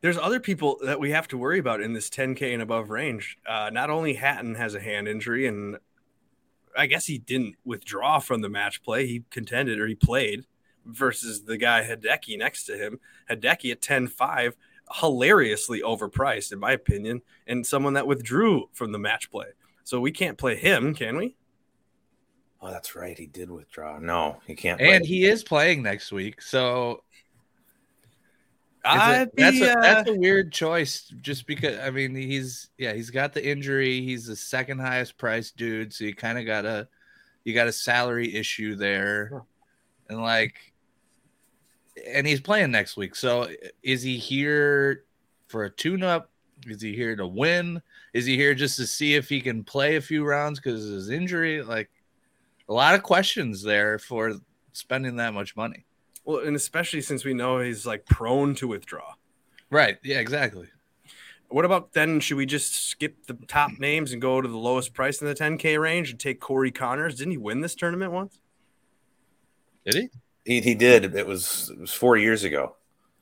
There's 0.00 0.16
other 0.16 0.38
people 0.40 0.78
that 0.84 1.00
we 1.00 1.10
have 1.10 1.26
to 1.28 1.38
worry 1.38 1.58
about 1.58 1.80
in 1.80 1.92
this 1.92 2.08
10K 2.08 2.52
and 2.52 2.62
above 2.62 2.88
range. 2.88 3.36
Uh, 3.46 3.68
not 3.72 3.90
only 3.90 4.14
Hatton 4.14 4.54
has 4.54 4.74
a 4.74 4.80
hand 4.80 5.08
injury, 5.08 5.48
and 5.48 5.76
I 6.76 6.86
guess 6.86 7.06
he 7.06 7.18
didn't 7.18 7.56
withdraw 7.64 8.18
from 8.18 8.40
the 8.40 8.48
match 8.48 8.82
play. 8.82 9.06
He 9.06 9.24
contended 9.30 9.80
or 9.80 9.86
he 9.86 9.94
played 9.94 10.46
versus 10.84 11.44
the 11.44 11.56
guy 11.56 11.82
Hideki 11.82 12.38
next 12.38 12.64
to 12.64 12.76
him. 12.76 13.00
Hideki 13.30 13.72
at 13.72 13.82
10 13.82 14.08
5, 14.08 14.56
hilariously 15.00 15.82
overpriced, 15.82 16.52
in 16.52 16.58
my 16.58 16.72
opinion, 16.72 17.22
and 17.46 17.66
someone 17.66 17.94
that 17.94 18.06
withdrew 18.06 18.68
from 18.72 18.92
the 18.92 18.98
match 18.98 19.30
play. 19.30 19.48
So 19.84 20.00
we 20.00 20.12
can't 20.12 20.38
play 20.38 20.56
him, 20.56 20.94
can 20.94 21.16
we? 21.16 21.36
Oh, 22.60 22.70
that's 22.70 22.96
right. 22.96 23.16
He 23.16 23.26
did 23.26 23.50
withdraw. 23.50 23.98
No, 23.98 24.40
he 24.46 24.54
can't. 24.54 24.80
And 24.80 25.02
play. 25.02 25.08
he 25.08 25.24
is 25.26 25.44
playing 25.44 25.82
next 25.82 26.10
week. 26.10 26.42
So 26.42 27.04
Is 28.88 28.94
it- 28.94 29.00
I'd 29.00 29.34
be, 29.34 29.42
that's, 29.42 29.60
a, 29.60 29.78
uh, 29.78 29.82
that's 29.82 30.10
a 30.10 30.14
weird 30.14 30.52
choice 30.52 31.12
just 31.20 31.46
because 31.46 31.78
I 31.78 31.90
mean 31.90 32.14
he's 32.14 32.70
yeah 32.78 32.92
he's 32.92 33.10
got 33.10 33.32
the 33.32 33.46
injury. 33.46 34.00
He's 34.00 34.26
the 34.26 34.36
second 34.36 34.78
highest 34.78 35.18
priced 35.18 35.56
dude. 35.56 35.92
So 35.92 36.04
you 36.04 36.14
kind 36.14 36.38
of 36.38 36.46
got 36.46 36.64
a 36.64 36.88
you 37.44 37.54
got 37.54 37.66
a 37.66 37.72
salary 37.72 38.34
issue 38.34 38.76
there. 38.76 39.42
And 40.08 40.20
like 40.22 40.72
and 42.06 42.26
he's 42.26 42.40
playing 42.40 42.70
next 42.70 42.96
week. 42.96 43.14
So 43.14 43.48
is 43.82 44.02
he 44.02 44.16
here 44.16 45.04
for 45.48 45.64
a 45.64 45.70
tune 45.70 46.02
up 46.02 46.30
is 46.66 46.82
he 46.82 46.94
here 46.94 47.14
to 47.16 47.26
win? 47.26 47.82
Is 48.14 48.26
he 48.26 48.36
here 48.36 48.54
just 48.54 48.76
to 48.76 48.86
see 48.86 49.14
if 49.14 49.28
he 49.28 49.40
can 49.40 49.64
play 49.64 49.96
a 49.96 50.00
few 50.00 50.24
rounds 50.24 50.58
because 50.58 50.86
of 50.86 50.94
his 50.94 51.10
injury? 51.10 51.62
Like 51.62 51.90
a 52.68 52.72
lot 52.72 52.94
of 52.94 53.02
questions 53.02 53.62
there 53.62 53.98
for 53.98 54.34
spending 54.72 55.16
that 55.16 55.34
much 55.34 55.56
money 55.56 55.84
well, 56.28 56.38
and 56.46 56.54
especially 56.54 57.00
since 57.00 57.24
we 57.24 57.34
know 57.34 57.58
he's 57.58 57.84
like 57.86 58.04
prone 58.06 58.54
to 58.56 58.68
withdraw. 58.68 59.14
right 59.70 59.98
yeah 60.04 60.18
exactly 60.20 60.68
What 61.50 61.64
about 61.64 61.94
then? 61.94 62.20
Should 62.20 62.36
we 62.36 62.44
just 62.44 62.74
skip 62.90 63.26
the 63.26 63.34
top 63.48 63.70
names 63.78 64.12
and 64.12 64.20
go 64.20 64.42
to 64.42 64.48
the 64.48 64.58
lowest 64.58 64.92
price 64.92 65.22
in 65.22 65.26
the 65.26 65.34
10K 65.34 65.80
range 65.80 66.10
and 66.10 66.20
take 66.20 66.40
Corey 66.40 66.70
Conners? 66.70 67.16
Didn't 67.16 67.30
he 67.32 67.38
win 67.38 67.62
this 67.62 67.74
tournament 67.74 68.12
once? 68.12 68.40
did 69.84 69.94
he 69.94 70.08
he, 70.44 70.60
he 70.60 70.74
did. 70.74 71.14
It 71.14 71.26
was 71.26 71.70
it 71.70 71.80
was 71.80 71.92
four 71.92 72.16
years 72.16 72.44
ago. 72.44 72.76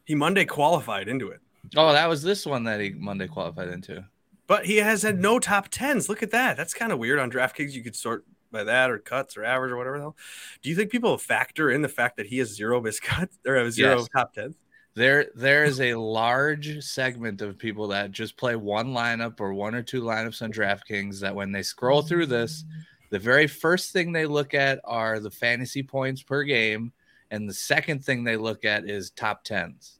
He 0.04 0.14
Monday 0.14 0.44
qualified 0.44 1.08
into 1.08 1.28
it, 1.28 1.40
Oh, 1.76 1.92
that 1.92 2.08
was 2.08 2.22
this 2.22 2.44
one 2.46 2.64
that 2.64 2.80
he 2.80 2.90
Monday 2.90 3.26
qualified 3.28 3.68
into. 3.68 4.04
but 4.46 4.66
he 4.66 4.76
has 4.78 5.02
had 5.02 5.20
no 5.20 5.38
top 5.40 5.68
10s. 5.70 6.08
Look 6.08 6.22
at 6.22 6.30
that. 6.32 6.56
That's 6.56 6.74
kind 6.74 6.92
of 6.92 6.98
weird 6.98 7.18
on 7.18 7.30
DraftKings. 7.30 7.72
You 7.72 7.82
could 7.82 7.96
sort 7.96 8.24
by 8.56 8.64
that 8.64 8.90
or 8.90 8.98
cuts 8.98 9.36
or 9.36 9.44
average 9.44 9.72
or 9.72 9.76
whatever 9.76 9.98
the 9.98 10.02
hell. 10.02 10.16
Do 10.62 10.70
you 10.70 10.76
think 10.76 10.90
people 10.90 11.16
factor 11.18 11.70
in 11.70 11.82
the 11.82 11.88
fact 11.88 12.16
that 12.16 12.26
he 12.26 12.38
has 12.38 12.54
zero 12.54 12.80
miscuts 12.80 13.36
or 13.46 13.56
have 13.56 13.72
zero 13.72 13.98
Yes. 13.98 14.08
top 14.16 14.34
10s? 14.34 14.54
There, 14.94 15.26
there 15.34 15.64
is 15.64 15.80
a 15.82 15.94
large 15.94 16.82
segment 16.82 17.42
of 17.42 17.58
people 17.58 17.88
that 17.88 18.12
just 18.12 18.38
play 18.38 18.56
one 18.56 18.94
lineup 18.94 19.40
or 19.40 19.52
one 19.52 19.74
or 19.74 19.82
two 19.82 20.02
lineups 20.02 20.40
on 20.40 20.50
DraftKings. 20.50 21.20
That 21.20 21.34
when 21.34 21.52
they 21.52 21.62
scroll 21.62 22.00
through 22.00 22.26
this, 22.26 22.64
the 23.10 23.18
very 23.18 23.46
first 23.46 23.92
thing 23.92 24.10
they 24.10 24.24
look 24.24 24.54
at 24.54 24.80
are 24.84 25.20
the 25.20 25.30
fantasy 25.30 25.82
points 25.82 26.22
per 26.22 26.44
game, 26.44 26.92
and 27.30 27.46
the 27.46 27.52
second 27.52 28.04
thing 28.06 28.24
they 28.24 28.38
look 28.38 28.64
at 28.64 28.88
is 28.88 29.10
top 29.10 29.44
tens. 29.44 29.98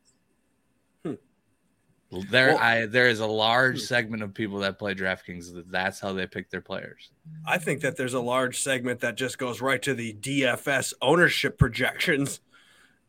There, 2.30 2.48
Well- 2.54 2.58
I 2.58 2.86
there 2.86 3.08
is 3.08 3.18
a 3.20 3.26
large 3.26 3.78
Hmm. 3.80 3.84
segment 3.86 4.22
of 4.22 4.32
people 4.32 4.60
that 4.60 4.78
play 4.78 4.94
DraftKings 4.94 5.52
that 5.54 5.70
that's 5.70 5.98
how 6.00 6.12
they 6.12 6.26
pick 6.26 6.50
their 6.50 6.60
players. 6.60 7.10
I 7.44 7.58
think 7.58 7.80
that 7.82 7.96
there's 7.96 8.14
a 8.14 8.20
large 8.20 8.60
segment 8.60 9.00
that 9.00 9.16
just 9.16 9.38
goes 9.38 9.60
right 9.60 9.82
to 9.82 9.92
the 9.94 10.12
DFS 10.14 10.94
ownership 11.02 11.58
projections. 11.58 12.40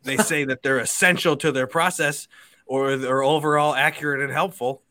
They 0.04 0.18
say 0.18 0.46
that 0.46 0.64
they're 0.64 0.80
essential 0.80 1.38
to 1.38 1.52
their 1.52 1.68
process 1.68 2.28
or 2.66 2.98
they're 2.98 3.24
overall 3.24 3.76
accurate 3.76 4.22
and 4.22 4.32
helpful. 4.32 4.82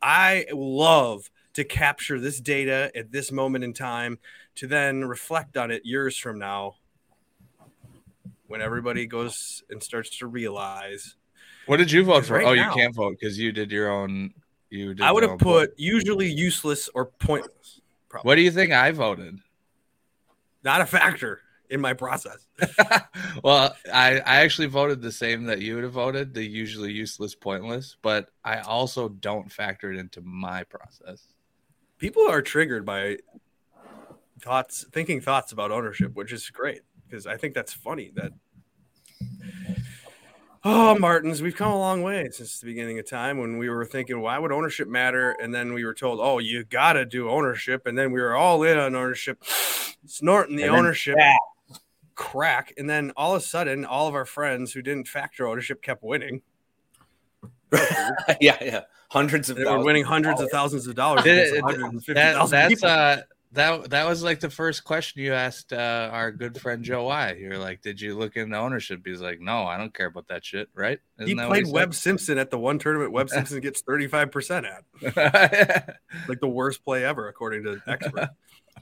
I 0.00 0.46
love 0.52 1.30
to 1.54 1.64
capture 1.64 2.18
this 2.20 2.40
data 2.40 2.90
at 2.94 3.12
this 3.12 3.30
moment 3.30 3.64
in 3.64 3.72
time 3.74 4.18
to 4.54 4.66
then 4.66 5.04
reflect 5.04 5.56
on 5.56 5.70
it 5.70 5.84
years 5.84 6.16
from 6.16 6.38
now 6.38 6.76
when 8.46 8.62
everybody 8.62 9.06
goes 9.06 9.62
and 9.68 9.82
starts 9.82 10.16
to 10.18 10.26
realize. 10.26 11.16
What 11.66 11.78
did 11.78 11.90
you 11.90 12.04
vote 12.04 12.26
for? 12.26 12.34
right 12.34 12.46
oh, 12.46 12.54
now- 12.54 12.68
you 12.68 12.74
can't 12.74 12.94
vote 12.94 13.16
because 13.18 13.38
you 13.38 13.52
did 13.52 13.70
your 13.70 13.90
own. 13.90 14.34
You 14.70 14.94
did. 14.94 15.04
I 15.04 15.12
would 15.12 15.22
have 15.22 15.38
put 15.38 15.74
usually 15.78 16.30
useless 16.30 16.88
or 16.94 17.06
pointless. 17.06 17.80
Probably. 18.08 18.28
What 18.28 18.34
do 18.36 18.42
you 18.42 18.50
think 18.50 18.72
I 18.72 18.90
voted? 18.90 19.38
Not 20.64 20.80
a 20.80 20.86
factor 20.86 21.40
in 21.72 21.80
my 21.80 21.94
process. 21.94 22.46
well, 23.42 23.74
I, 23.92 24.18
I 24.20 24.36
actually 24.42 24.68
voted 24.68 25.00
the 25.00 25.10
same 25.10 25.44
that 25.44 25.60
you 25.60 25.74
would 25.74 25.84
have 25.84 25.94
voted, 25.94 26.34
the 26.34 26.44
usually 26.44 26.92
useless, 26.92 27.34
pointless, 27.34 27.96
but 28.02 28.28
I 28.44 28.60
also 28.60 29.08
don't 29.08 29.50
factor 29.50 29.90
it 29.90 29.98
into 29.98 30.20
my 30.20 30.64
process. 30.64 31.28
people 31.98 32.28
are 32.28 32.42
triggered 32.42 32.84
by 32.84 33.16
thoughts, 34.40 34.84
thinking 34.92 35.20
thoughts 35.20 35.52
about 35.52 35.70
ownership, 35.70 36.14
which 36.14 36.32
is 36.32 36.48
great 36.50 36.82
because 37.08 37.26
I 37.26 37.36
think 37.36 37.54
that's 37.54 37.72
funny 37.72 38.12
that. 38.14 38.32
Oh, 40.64 40.96
Martens, 40.96 41.42
we've 41.42 41.56
come 41.56 41.72
a 41.72 41.78
long 41.78 42.02
way 42.02 42.28
since 42.30 42.60
the 42.60 42.66
beginning 42.66 42.98
of 43.00 43.08
time 43.08 43.38
when 43.38 43.58
we 43.58 43.68
were 43.68 43.84
thinking, 43.84 44.20
why 44.20 44.38
would 44.38 44.52
ownership 44.52 44.86
matter? 44.86 45.32
And 45.42 45.52
then 45.52 45.72
we 45.72 45.84
were 45.84 45.94
told, 45.94 46.20
oh, 46.22 46.38
you 46.38 46.62
got 46.62 46.92
to 46.92 47.04
do 47.04 47.28
ownership. 47.28 47.86
And 47.86 47.98
then 47.98 48.12
we 48.12 48.20
were 48.20 48.36
all 48.36 48.62
in 48.62 48.78
on 48.78 48.94
ownership, 48.94 49.42
snorting 50.06 50.54
the 50.54 50.68
ownership 50.68 51.14
crack. 51.16 51.40
crack. 52.14 52.74
And 52.78 52.88
then 52.88 53.12
all 53.16 53.34
of 53.34 53.42
a 53.42 53.44
sudden, 53.44 53.84
all 53.84 54.06
of 54.06 54.14
our 54.14 54.24
friends 54.24 54.72
who 54.72 54.82
didn't 54.82 55.08
factor 55.08 55.48
ownership 55.48 55.82
kept 55.82 56.04
winning. 56.04 56.42
yeah, 58.40 58.56
yeah. 58.62 58.80
Hundreds 59.10 59.50
of 59.50 59.56
They 59.56 59.64
were 59.64 59.82
winning 59.84 60.04
hundreds 60.04 60.40
of 60.40 60.48
thousands 60.50 60.86
of 60.86 60.94
dollars. 60.94 61.24
Did 61.24 61.38
against 61.38 61.54
it- 61.56 61.62
150,000 61.64 62.14
That, 62.14 62.50
that's 62.50 62.74
people. 62.74 62.88
uh 62.88 63.16
that 63.52 63.90
that 63.90 64.08
was 64.08 64.22
like 64.22 64.40
the 64.40 64.50
first 64.50 64.82
question 64.82 65.22
you 65.22 65.34
asked 65.34 65.72
uh, 65.72 66.08
our 66.10 66.32
good 66.32 66.58
friend 66.60 66.82
Joe 66.82 67.04
Y. 67.04 67.36
You're 67.38 67.58
like, 67.58 67.82
did 67.82 68.00
you 68.00 68.16
look 68.16 68.36
into 68.36 68.56
ownership? 68.56 69.02
He's 69.04 69.20
like, 69.20 69.40
no, 69.40 69.64
I 69.64 69.76
don't 69.76 69.92
care 69.92 70.06
about 70.06 70.28
that 70.28 70.44
shit, 70.44 70.68
right? 70.74 70.98
he 71.18 71.24
Isn't 71.24 71.36
that 71.36 71.48
played 71.48 71.66
said? 71.66 71.74
Webb 71.74 71.94
Simpson 71.94 72.38
at 72.38 72.50
the 72.50 72.58
one 72.58 72.78
tournament 72.78 73.12
Webb 73.12 73.28
Simpson 73.28 73.60
gets 73.60 73.82
35% 73.82 74.64
at. 74.64 75.98
Like 76.28 76.40
the 76.40 76.48
worst 76.48 76.84
play 76.84 77.04
ever, 77.04 77.28
according 77.28 77.64
to 77.64 77.80
experts. 77.86 78.32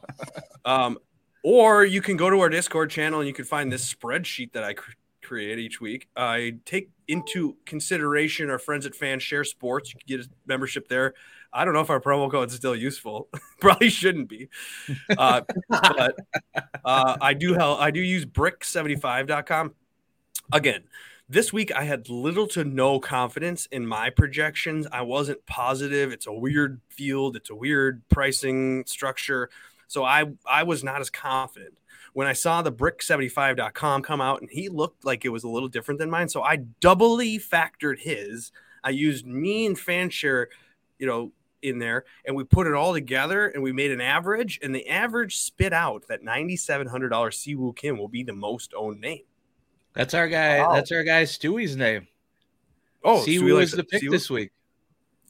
um, 0.65 0.99
or 1.43 1.85
you 1.85 2.03
can 2.03 2.17
go 2.17 2.29
to 2.29 2.41
our 2.41 2.49
Discord 2.49 2.91
channel 2.91 3.21
and 3.21 3.27
you 3.27 3.33
can 3.33 3.45
find 3.45 3.73
this 3.73 3.93
spreadsheet 3.93 4.53
that 4.53 4.63
I 4.63 4.75
cr- 4.75 4.93
create 5.31 5.61
each 5.61 5.81
week. 5.81 6.09
I 6.17 6.57
take 6.65 6.91
into 7.07 7.57
consideration 7.65 8.51
our 8.51 8.59
friends 8.59 8.85
at 8.85 8.97
Fan 8.97 9.21
Share 9.21 9.45
Sports. 9.45 9.95
You 9.95 10.01
can 10.01 10.19
get 10.19 10.27
a 10.27 10.29
membership 10.45 10.89
there. 10.89 11.15
I 11.53 11.65
don't 11.65 11.73
know 11.73 11.81
if 11.83 11.89
our 11.89 12.01
promo 12.01 12.29
code 12.29 12.49
is 12.49 12.57
still 12.57 12.75
useful. 12.75 13.29
Probably 13.61 13.91
shouldn't 13.91 14.29
be. 14.29 14.49
Uh, 15.17 15.43
but 15.69 16.17
uh, 16.85 17.17
I 17.21 17.35
do 17.35 17.55
help. 17.55 17.79
I 17.79 17.93
do 17.93 18.01
use 18.01 18.27
brick75.com. 18.27 19.75
Again, 20.53 20.83
this 21.29 21.53
week 21.53 21.71
I 21.77 21.85
had 21.85 22.09
little 22.09 22.49
to 22.49 22.65
no 22.65 22.99
confidence 22.99 23.67
in 23.67 23.87
my 23.87 24.11
projections. 24.11 24.89
I 24.91 25.03
wasn't 25.03 25.47
positive. 25.47 26.11
It's 26.11 26.27
a 26.27 26.33
weird 26.33 26.81
field. 26.89 27.37
It's 27.37 27.51
a 27.51 27.55
weird 27.55 28.03
pricing 28.09 28.85
structure. 28.87 29.49
So 29.87 30.03
I 30.03 30.25
I 30.45 30.65
was 30.65 30.83
not 30.83 31.01
as 31.01 31.09
confident. 31.09 31.80
When 32.13 32.27
I 32.27 32.33
saw 32.33 32.63
the 32.63 32.73
brick75.com 32.73 34.03
come 34.03 34.21
out 34.21 34.41
and 34.41 34.51
he 34.51 34.69
looked 34.69 35.05
like 35.05 35.25
it 35.25 35.29
was 35.29 35.45
a 35.45 35.49
little 35.49 35.69
different 35.69 36.01
than 36.01 36.11
mine, 36.11 36.29
so 36.29 36.43
I 36.43 36.57
doubly 36.57 37.39
factored 37.39 38.01
his. 38.01 38.53
I 38.83 38.91
used 38.91 39.27
me 39.27 39.67
and 39.67 39.77
Fanshare, 39.77 40.47
you 40.99 41.07
know, 41.07 41.33
in 41.63 41.79
there 41.79 42.05
and 42.25 42.35
we 42.35 42.45
put 42.45 42.67
it 42.67 42.75
all 42.75 42.93
together 42.93 43.49
and 43.49 43.63
we 43.63 43.73
made 43.73 43.91
an 43.91 44.01
average 44.01 44.59
and 44.63 44.75
the 44.75 44.89
average 44.89 45.37
spit 45.37 45.73
out 45.73 46.07
that 46.09 46.23
$9700 46.23 47.11
Siwoo 47.11 47.77
Kim 47.77 47.99
will 47.99 48.09
be 48.09 48.23
the 48.23 48.33
most 48.33 48.73
owned 48.77 49.01
name. 49.01 49.23
That's 49.95 50.15
our 50.15 50.29
guy. 50.29 50.61
Wow. 50.61 50.75
That's 50.75 50.93
our 50.93 51.03
guy 51.03 51.25
Stewie's 51.25 51.77
name. 51.77 52.07
Oh, 53.03 53.25
Siwoo 53.27 53.43
Siwoo 53.43 53.63
is 53.63 53.73
the 53.73 53.85
pick 53.85 54.03
Siwoo? 54.03 54.11
this 54.11 54.31
week. 54.31 54.51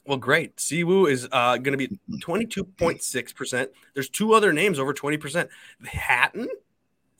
Well, 0.07 0.19
great. 0.19 0.57
Siwoo 0.57 1.11
is 1.11 1.29
uh, 1.31 1.57
going 1.59 1.79
to 1.79 1.89
be 1.89 1.99
22.6%. 2.21 3.69
There's 3.95 4.09
two 4.09 4.33
other 4.33 4.53
names 4.53 4.79
over 4.79 4.93
20%. 4.93 5.49
Hatton? 5.85 6.49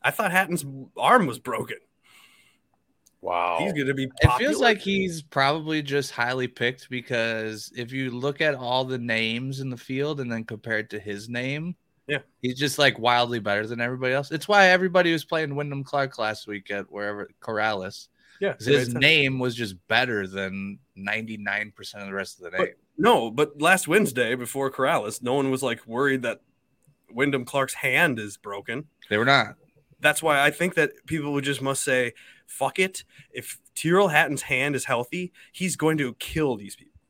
I 0.03 0.11
thought 0.11 0.31
Hatton's 0.33 0.65
arm 0.97 1.27
was 1.27 1.39
broken. 1.39 1.77
Wow. 3.23 3.59
He's 3.61 3.73
going 3.75 3.87
to 3.87 3.95
be 3.95 4.05
It 4.23 4.33
feels 4.39 4.61
like 4.61 4.79
he's 4.79 5.21
probably 5.21 5.83
just 5.83 6.11
highly 6.11 6.49
picked 6.49 6.89
because 6.89 7.71
if 7.77 7.93
you 7.93 8.11
look 8.11 8.41
at 8.41 8.55
all 8.55 8.85
the 8.85 8.97
names 8.99 9.61
in 9.61 9.69
the 9.69 9.77
field 9.77 10.21
and 10.21 10.33
then 10.33 10.45
compare 10.45 10.79
it 10.79 10.89
to 10.91 10.99
his 10.99 11.29
name, 11.29 11.77
Yeah. 12.07 12.21
he's 12.41 12.59
just 12.59 12.79
like 12.79 12.99
wildly 12.99 13.39
better 13.39 13.67
than 13.67 13.79
everybody 13.81 14.15
else. 14.15 14.31
It's 14.31 14.49
why 14.49 14.69
everybody 14.69 15.13
was 15.13 15.25
playing 15.27 15.55
Wyndham 15.55 15.85
Clark 15.85 16.19
last 16.19 16.47
week 16.47 16.71
at 16.71 16.91
wherever 16.91 17.29
Corales. 17.43 18.09
yeah, 18.41 18.55
'cause 18.55 18.65
His 18.65 18.75
it 18.75 18.79
made 18.79 18.85
sense. 18.93 19.01
name 19.03 19.39
was 19.39 19.55
just 19.55 19.77
better 19.87 20.27
than 20.27 20.79
99% 20.97 22.03
of 22.03 22.09
the 22.09 22.15
rest 22.15 22.39
of 22.39 22.45
the 22.45 22.51
But- 22.57 22.61
name. 22.69 22.75
No, 22.97 23.31
but 23.31 23.61
last 23.61 23.87
Wednesday 23.87 24.35
before 24.35 24.71
Corales, 24.71 25.23
no 25.23 25.35
one 25.35 25.51
was 25.51 25.63
like 25.63 25.87
worried 25.87 26.23
that 26.23 26.41
Wyndham 27.11 27.45
Clark's 27.45 27.75
hand 27.75 28.19
is 28.19 28.39
broken. 28.39 28.89
They 29.11 29.19
were 29.19 29.25
not. 29.27 29.57
That's 30.01 30.23
why 30.23 30.41
I 30.41 30.51
think 30.51 30.75
that 30.75 30.93
people 31.07 31.33
would 31.33 31.45
just 31.45 31.63
must 31.63 31.83
say, 31.85 32.15
fuck 32.47 32.79
it. 32.79 33.05
If 33.33 33.59
Tyrrell 33.75 34.09
Hatton's 34.09 34.43
hand 34.43 34.75
is 34.75 34.85
healthy, 34.85 35.33
he's 35.53 35.77
going 35.77 35.99
to 35.99 36.15
kill 36.15 36.57
these 36.57 36.77
people. 36.77 37.01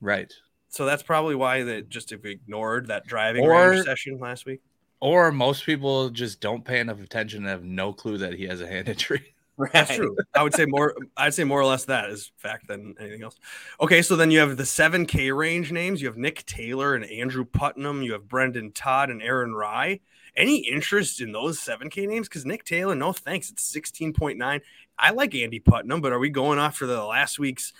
Right. 0.00 0.32
So 0.68 0.84
that's 0.86 1.02
probably 1.02 1.34
why 1.34 1.62
they 1.62 1.82
just 1.82 2.12
if 2.12 2.22
we 2.22 2.30
ignored 2.30 2.88
that 2.88 3.06
driving 3.06 3.44
Or- 3.44 3.70
range 3.70 3.84
session 3.84 4.18
last 4.18 4.46
week. 4.46 4.60
Or 5.00 5.32
most 5.32 5.66
people 5.66 6.10
just 6.10 6.40
don't 6.40 6.64
pay 6.64 6.78
enough 6.78 7.02
attention 7.02 7.40
and 7.40 7.48
have 7.48 7.64
no 7.64 7.92
clue 7.92 8.18
that 8.18 8.34
he 8.34 8.44
has 8.44 8.60
a 8.60 8.66
hand 8.68 8.88
injury. 8.88 9.34
That's 9.72 9.94
true. 9.94 10.16
I 10.34 10.42
would 10.42 10.54
say 10.54 10.64
more. 10.64 10.94
I'd 11.16 11.34
say 11.34 11.44
more 11.44 11.60
or 11.60 11.64
less 11.64 11.84
that 11.86 12.08
is 12.08 12.32
fact 12.36 12.68
than 12.68 12.94
anything 12.98 13.22
else. 13.22 13.36
Okay, 13.80 14.00
so 14.00 14.16
then 14.16 14.30
you 14.30 14.38
have 14.38 14.56
the 14.56 14.64
seven 14.64 15.04
K 15.04 15.30
range 15.30 15.72
names. 15.72 16.00
You 16.00 16.06
have 16.08 16.16
Nick 16.16 16.46
Taylor 16.46 16.94
and 16.94 17.04
Andrew 17.04 17.44
Putnam. 17.44 18.02
You 18.02 18.12
have 18.12 18.28
Brendon 18.28 18.72
Todd 18.72 19.10
and 19.10 19.22
Aaron 19.22 19.54
Rai. 19.54 20.00
Any 20.36 20.58
interest 20.58 21.20
in 21.20 21.32
those 21.32 21.58
seven 21.58 21.90
K 21.90 22.06
names? 22.06 22.28
Because 22.28 22.46
Nick 22.46 22.64
Taylor, 22.64 22.94
no 22.94 23.12
thanks. 23.12 23.50
It's 23.50 23.62
sixteen 23.62 24.12
point 24.12 24.38
nine. 24.38 24.60
I 24.98 25.10
like 25.10 25.34
Andy 25.34 25.58
Putnam, 25.58 26.00
but 26.00 26.12
are 26.12 26.18
we 26.18 26.30
going 26.30 26.58
off 26.58 26.76
for 26.76 26.86
the 26.86 27.04
last 27.04 27.38
week's 27.38 27.72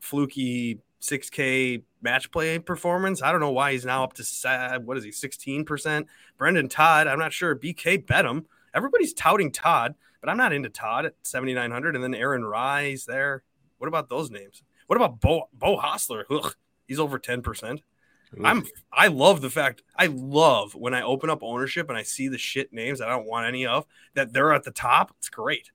fluky 0.00 0.80
six 1.00 1.30
K 1.30 1.82
match 2.02 2.30
play 2.30 2.58
performance? 2.58 3.22
I 3.22 3.32
don't 3.32 3.40
know 3.40 3.52
why 3.52 3.72
he's 3.72 3.84
now 3.84 4.04
up 4.04 4.12
to 4.14 4.80
what 4.84 4.96
is 4.96 5.04
he 5.04 5.12
sixteen 5.12 5.64
percent. 5.64 6.06
Brendon 6.36 6.68
Todd, 6.68 7.06
I'm 7.06 7.18
not 7.18 7.32
sure. 7.32 7.56
BK 7.56 8.06
bet 8.06 8.24
him. 8.24 8.46
Everybody's 8.74 9.12
touting 9.14 9.50
Todd 9.50 9.94
but 10.20 10.28
I'm 10.28 10.36
not 10.36 10.52
into 10.52 10.68
Todd 10.68 11.06
at 11.06 11.14
7,900. 11.22 11.94
And 11.94 12.02
then 12.02 12.14
Aaron 12.14 12.44
Rai's 12.44 13.04
there. 13.04 13.42
What 13.78 13.88
about 13.88 14.08
those 14.08 14.30
names? 14.30 14.62
What 14.86 14.96
about 14.96 15.20
Beau 15.20 15.48
Beau 15.52 15.78
Hossler? 15.78 16.24
Ugh, 16.30 16.54
he's 16.86 16.98
over 16.98 17.18
10%. 17.18 17.82
I'm 18.44 18.64
I 18.92 19.08
love 19.08 19.40
the 19.40 19.50
fact 19.50 19.82
I 19.96 20.06
love 20.06 20.74
when 20.74 20.94
I 20.94 21.02
open 21.02 21.30
up 21.30 21.42
ownership 21.42 21.88
and 21.88 21.96
I 21.98 22.02
see 22.02 22.28
the 22.28 22.38
shit 22.38 22.72
names 22.72 22.98
that 22.98 23.08
I 23.08 23.12
don't 23.12 23.26
want 23.26 23.46
any 23.46 23.66
of 23.66 23.86
that 24.14 24.32
they're 24.32 24.52
at 24.52 24.64
the 24.64 24.70
top. 24.70 25.14
It's 25.18 25.28
great. 25.28 25.70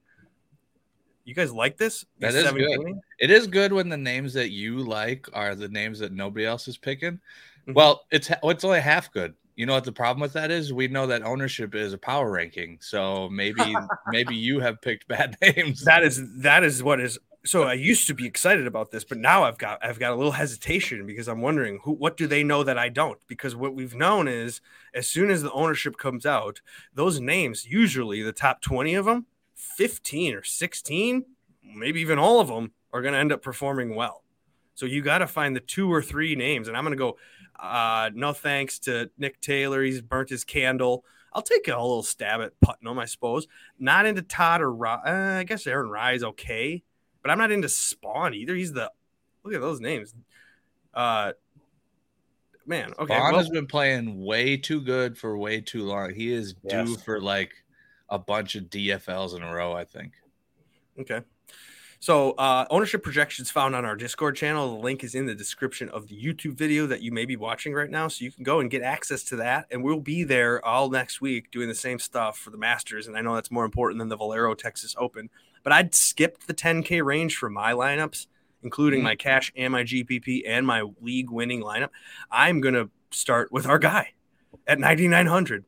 You 1.26 1.34
guys 1.34 1.54
like 1.54 1.78
this? 1.78 2.06
That 2.20 2.36
is 2.36 2.52
good. 2.52 3.00
It 3.20 3.32
is 3.32 3.48
good 3.48 3.72
when 3.72 3.90
the 3.90 3.98
names 3.98 4.34
that 4.34 4.52
you 4.52 4.80
like 4.80 5.28
are 5.34 5.56
the 5.56 5.70
names 5.70 6.00
that 6.00 6.12
nobody 6.12 6.46
else 6.46 6.68
is 6.68 6.78
picking. 6.78 7.20
Mhm. 7.68 7.76
Well, 7.76 8.06
it's 8.12 8.30
it's 8.44 8.64
only 8.64 8.82
half 8.82 9.12
good. 9.12 9.34
You 9.56 9.66
know 9.66 9.74
what 9.74 9.84
the 9.84 9.92
problem 9.92 10.22
with 10.22 10.34
that 10.34 10.52
is? 10.52 10.74
We 10.74 10.88
know 10.88 11.08
that 11.08 11.22
ownership 11.24 11.76
is 11.76 11.94
a 11.94 11.98
power 11.98 12.32
ranking, 12.32 12.78
so 12.82 13.30
maybe 13.30 13.62
maybe 14.08 14.36
you 14.36 14.60
have 14.60 14.82
picked 14.82 15.08
bad 15.08 15.38
names. 15.42 15.84
That 15.86 16.04
is 16.04 16.22
that 16.42 16.64
is 16.64 16.84
what 16.84 17.00
is 17.00 17.18
so 17.46 17.64
I 17.64 17.74
used 17.74 18.08
to 18.08 18.14
be 18.14 18.26
excited 18.26 18.68
about 18.68 18.92
this, 18.92 19.04
but 19.04 19.18
now 19.18 19.44
I've 19.44 19.58
got 19.58 19.84
I've 19.84 20.00
got 20.00 20.14
a 20.14 20.16
little 20.16 20.32
hesitation 20.32 21.06
because 21.06 21.28
I'm 21.28 21.42
wondering 21.42 21.80
who 21.84 21.92
what 21.92 22.16
do 22.16 22.26
they 22.26 22.44
know 22.44 22.64
that 22.64 22.78
I 22.78 22.90
don't? 22.90 23.20
Because 23.28 23.56
what 23.56 23.76
we've 23.76 23.96
known 23.96 24.28
is 24.28 24.62
as 24.94 25.08
soon 25.08 25.30
as 25.30 25.42
the 25.42 25.52
ownership 25.52 25.98
comes 25.98 26.26
out, 26.26 26.62
those 26.94 27.20
names 27.20 27.66
usually 27.66 28.22
the 28.22 28.32
top 28.32 28.62
20 28.62 28.96
of 28.96 29.06
them, 29.06 29.26
15 29.56 30.36
or 30.36 30.44
16, 30.44 31.26
maybe 31.76 32.00
even 32.00 32.18
all 32.18 32.40
of 32.40 32.48
them 32.48 32.72
are 32.94 33.02
going 33.02 33.14
to 33.14 33.20
end 33.20 33.34
up 33.34 33.42
performing 33.42 33.94
well. 33.94 34.24
So 34.76 34.86
you 34.86 35.02
got 35.02 35.20
to 35.20 35.28
find 35.28 35.56
the 35.56 35.60
two 35.60 35.92
or 35.92 36.02
three 36.02 36.36
names 36.36 36.70
and 36.70 36.78
I'm 36.78 36.86
going 36.86 36.98
to 36.98 36.98
go 36.98 37.18
uh 37.60 38.10
no 38.14 38.32
thanks 38.32 38.80
to 38.80 39.12
Nick 39.18 39.42
Taylor, 39.42 39.84
he's 39.84 40.02
burnt 40.02 40.30
his 40.30 40.46
candle. 40.46 41.04
I'll 41.34 41.42
take 41.42 41.68
a 41.68 41.72
little 41.72 42.04
stab 42.04 42.42
at 42.42 42.60
Putnam, 42.62 43.00
I 43.00 43.06
suppose. 43.06 43.48
Not 43.80 44.06
into 44.06 44.22
Todd 44.22 44.62
or 44.62 44.72
Rai. 44.72 45.00
Uh, 45.04 45.40
I 45.40 45.44
guess 45.44 45.66
Aaron 45.66 45.90
Rai 45.90 46.16
is 46.16 46.24
okay, 46.24 46.84
but 47.24 47.32
I'm 47.32 47.40
not 47.40 47.52
into 47.52 47.70
Spawn 47.70 48.36
either. 48.36 48.56
He's 48.56 48.74
the 48.74 48.92
look 49.44 49.54
at 49.56 49.62
those 49.62 49.80
names. 49.80 50.14
Uh, 50.94 51.34
man, 52.66 52.94
okay. 53.00 53.18
Vaughn 53.18 53.32
well, 53.32 53.40
has 53.40 53.50
been 53.50 53.66
playing 53.66 54.24
way 54.24 54.58
too 54.58 54.82
good 54.82 55.18
for 55.18 55.38
way 55.38 55.62
too 55.62 55.84
long. 55.84 56.14
He 56.14 56.32
is 56.32 56.54
due 56.54 56.92
Yes. 56.92 57.04
for 57.04 57.20
like 57.20 57.52
a 58.10 58.20
bunch 58.20 58.56
of 58.56 58.66
DFLs 58.66 59.36
in 59.36 59.42
a 59.42 59.52
row. 59.52 59.74
I 59.74 59.86
think. 59.86 60.14
Okay. 61.00 61.22
So, 62.00 62.32
uh, 62.32 62.66
ownership 62.70 63.02
projections 63.02 63.50
found 63.50 63.78
on 63.78 63.86
our 63.86 63.96
Discord 63.96 64.36
channel. 64.36 64.76
The 64.76 64.84
link 64.84 65.06
is 65.06 65.16
in 65.16 65.26
the 65.26 65.34
description 65.34 65.88
of 65.88 66.10
the 66.10 66.22
YouTube 66.22 66.56
video 66.56 66.86
that 66.88 67.02
you 67.02 67.14
may 67.14 67.24
be 67.24 67.38
watching 67.38 67.74
right 67.74 67.90
now. 67.90 68.10
So, 68.10 68.26
you 68.26 68.32
can 68.32 68.44
go 68.44 68.60
and 68.60 68.70
get 68.70 68.82
access 68.82 69.24
to 69.24 69.38
that. 69.38 69.68
And 69.72 69.82
we'll 69.82 70.02
be 70.02 70.26
there 70.26 70.64
all 70.66 70.90
next 70.90 71.22
week 71.22 71.50
doing 71.50 71.70
the 71.70 71.74
same 71.74 72.00
stuff 72.00 72.38
for 72.38 72.50
the 72.50 72.58
Masters. 72.58 73.08
And 73.08 73.16
I 73.16 73.22
know 73.22 73.36
that's 73.36 73.52
more 73.52 73.64
important 73.64 74.00
than 74.00 74.10
the 74.10 74.18
Valero 74.18 74.54
Texas 74.54 74.94
Open. 74.98 75.30
But 75.64 75.74
I'd 75.74 75.96
skipped 75.96 76.48
the 76.48 76.54
10K 76.54 77.02
range 77.02 77.38
for 77.38 77.50
my 77.50 77.72
lineups, 77.72 78.28
including 78.64 79.00
Mhm. 79.02 79.04
my 79.04 79.16
cash 79.16 79.52
and 79.56 79.72
my 79.72 79.84
GPP 79.84 80.44
and 80.46 80.68
my 80.68 80.84
league 81.02 81.30
winning 81.30 81.62
lineup. 81.62 81.90
I'm 82.32 82.62
going 82.62 82.76
to 82.76 82.90
start 83.12 83.52
with 83.52 83.66
our 83.66 83.80
guy 83.80 84.14
at 84.68 84.80
9,900, 84.80 85.66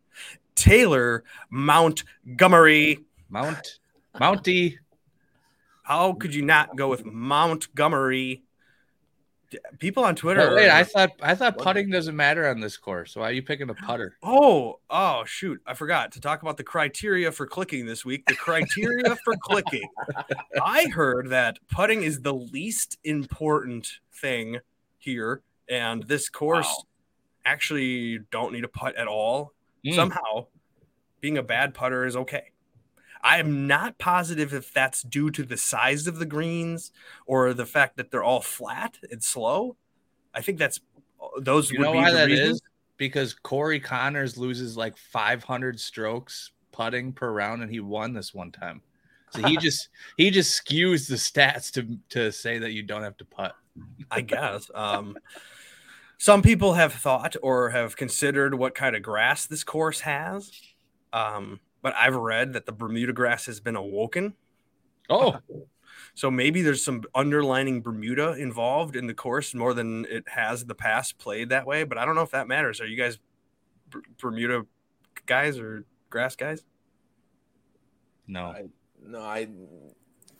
Taylor 0.56 1.24
Montgomery. 1.50 3.00
Mount 3.30 3.80
Mounty. 4.20 4.80
How 5.84 6.14
could 6.14 6.34
you 6.34 6.42
not 6.42 6.76
go 6.76 6.88
with 6.90 7.06
Montgomery? 7.06 8.44
People 9.80 10.04
on 10.04 10.16
Twitter. 10.16 10.54
Wait, 10.56 10.70
are- 10.70 10.78
I 10.78 10.84
thought 10.84 11.12
I 11.22 11.36
thought 11.36 11.58
putting 11.58 11.90
doesn't 11.90 12.16
matter 12.16 12.48
on 12.48 12.60
this 12.60 12.78
course. 12.78 13.14
So 13.14 13.22
why 13.22 13.30
are 13.30 13.34
you 13.34 13.44
picking 13.44 13.70
a 13.70 13.74
putter? 13.74 14.18
Oh, 14.24 14.80
oh, 14.90 15.24
shoot. 15.26 15.62
I 15.66 15.74
forgot 15.74 16.12
to 16.14 16.22
talk 16.22 16.42
about 16.42 16.58
the 16.58 16.64
criteria 16.64 17.32
for 17.32 17.46
clicking 17.48 17.86
this 17.86 18.04
week. 18.06 18.26
The 18.28 18.36
criteria 18.36 19.16
for 19.24 19.36
clicking. 19.42 19.88
I 20.62 20.88
heard 20.88 21.30
that 21.30 21.58
putting 21.70 22.04
is 22.04 22.22
the 22.22 22.34
least 22.34 22.98
important 23.04 23.88
thing 24.14 24.60
here. 24.98 25.42
And 25.70 26.04
this 26.04 26.30
course 26.30 26.68
Wow. 26.68 26.84
actually 27.46 27.86
you 27.86 28.26
don't 28.32 28.54
need 28.54 28.64
a 28.64 28.70
putt 28.70 28.96
at 28.96 29.08
all. 29.08 29.54
Mm. 29.86 29.96
Somehow, 29.96 30.48
being 31.22 31.38
a 31.38 31.44
bad 31.44 31.74
putter 31.74 32.06
is 32.06 32.16
okay. 32.16 32.52
I 33.26 33.40
am 33.40 33.66
not 33.66 33.98
positive 33.98 34.54
if 34.54 34.72
that's 34.72 35.02
due 35.02 35.32
to 35.32 35.44
the 35.44 35.58
size 35.58 36.06
of 36.06 36.20
the 36.20 36.28
greens 36.28 36.92
or 37.26 37.56
the 37.56 37.66
fact 37.66 37.98
that 37.98 38.12
they're 38.12 38.24
all 38.24 38.42
flat 38.42 39.00
and 39.10 39.24
slow. 39.24 39.78
I 40.32 40.42
think 40.42 40.60
that's 40.60 40.80
those 41.40 41.72
You 41.72 41.80
would 41.80 41.86
know 41.86 41.92
be 41.94 41.98
why 41.98 42.12
the 42.12 42.18
that 42.18 42.28
reasons. 42.28 42.58
is? 42.58 42.62
Because 42.98 43.34
Corey 43.34 43.80
Conners 43.80 44.38
loses 44.38 44.78
like 44.78 44.96
500 44.96 45.80
strokes 45.80 46.52
putting 46.72 47.14
per 47.14 47.32
round, 47.32 47.64
and 47.64 47.72
he 47.72 47.80
won 47.80 48.14
this 48.14 48.32
one 48.32 48.52
time. 48.52 48.82
So 49.32 49.42
he 49.42 49.58
just 49.62 49.90
he 50.18 50.30
just 50.30 50.64
skews 50.64 51.10
the 51.10 51.16
stats 51.16 51.72
to 51.74 51.98
to 52.10 52.32
say 52.32 52.60
that 52.60 52.74
you 52.74 52.84
don't 52.84 53.02
have 53.02 53.18
to 53.18 53.26
putt. 53.26 53.56
I 54.12 54.22
guess. 54.22 54.70
Um, 54.76 55.18
some 56.20 56.44
people 56.44 56.74
have 56.74 56.94
thought 56.94 57.36
or 57.42 57.72
have 57.72 57.98
considered 57.98 58.54
what 58.54 58.76
kind 58.76 58.96
of 58.96 59.02
grass 59.02 59.48
this 59.48 59.64
course 59.64 60.02
has. 60.02 60.52
Um, 61.12 61.60
but 61.86 61.94
I've 61.96 62.16
read 62.16 62.54
that 62.54 62.66
the 62.66 62.72
Bermuda 62.72 63.14
grass 63.14 63.46
has 63.46 63.60
been 63.60 63.76
awoken. 63.76 64.34
Oh, 65.08 65.38
So 66.16 66.32
maybe 66.32 66.64
there's 66.64 66.84
some 66.84 67.04
underlining 67.14 67.82
Bermuda 67.82 68.32
involved 68.34 68.96
in 68.96 69.06
the 69.06 69.14
course 69.14 69.54
more 69.54 69.76
than 69.76 70.06
it 70.06 70.28
has 70.30 70.64
in 70.64 70.68
the 70.68 70.74
past 70.74 71.20
played 71.20 71.50
that 71.50 71.68
way. 71.68 71.84
But 71.84 72.00
I 72.00 72.06
don't 72.06 72.16
know 72.16 72.24
if 72.24 72.32
that 72.32 72.48
matters. 72.48 72.82
Are 72.82 72.88
you 72.88 72.98
guys 72.98 73.20
Bermuda 74.20 74.66
guys 75.28 75.60
or 75.60 75.86
grass 76.10 76.36
guys? 76.36 76.64
no. 78.26 78.46
I, 78.46 78.64
no, 79.06 79.20
I, 79.20 79.48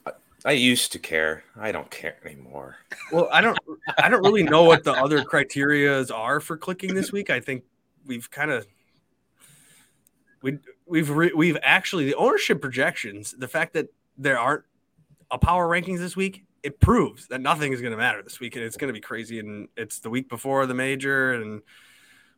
I 0.04 0.12
I 0.44 0.52
used 0.52 0.90
to 0.92 0.98
care. 0.98 1.44
I 1.54 1.70
don't 1.70 1.90
care 1.92 2.16
anymore. 2.24 2.78
Well, 3.12 3.28
I 3.30 3.40
don't 3.40 3.56
I 3.98 4.08
don't 4.08 4.24
really 4.24 4.42
know 4.42 4.64
what 4.64 4.82
the 4.82 4.94
other 4.94 5.22
criterias 5.22 6.12
are 6.12 6.40
for 6.40 6.56
clicking 6.56 6.96
this 6.96 7.12
week. 7.12 7.30
I 7.30 7.38
think 7.38 7.62
we've 8.04 8.28
kind 8.28 8.50
of 8.50 8.66
we 10.42 10.58
we've 10.86 11.10
re, 11.10 11.32
we've 11.34 11.58
actually 11.62 12.04
the 12.04 12.14
ownership 12.14 12.60
projections, 12.60 13.34
the 13.38 13.48
fact 13.48 13.74
that 13.74 13.88
there 14.16 14.38
aren't 14.38 14.64
a 15.30 15.38
power 15.38 15.68
rankings 15.68 15.98
this 15.98 16.16
week, 16.16 16.44
it 16.62 16.80
proves 16.80 17.26
that 17.28 17.40
nothing 17.40 17.72
is 17.72 17.80
going 17.80 17.92
to 17.92 17.96
matter 17.96 18.22
this 18.22 18.40
week 18.40 18.56
and 18.56 18.64
it's 18.64 18.76
going 18.76 18.88
to 18.88 18.94
be 18.94 19.00
crazy 19.00 19.38
and 19.38 19.68
it's 19.76 19.98
the 20.00 20.10
week 20.10 20.28
before 20.28 20.66
the 20.66 20.74
major 20.74 21.32
and 21.32 21.62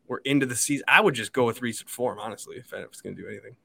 we're 0.07 0.19
into 0.19 0.47
the 0.47 0.57
season. 0.57 0.85
I 0.89 1.01
would 1.01 1.15
just 1.15 1.33
go 1.33 1.45
with 1.45 1.63
recent 1.63 1.89
form 1.89 2.19
honestly 2.19 2.57
if 2.57 2.73
I 2.73 2.85
was 2.87 3.01
going 3.01 3.17
to 3.17 3.23
do 3.23 3.29
anything. 3.29 3.57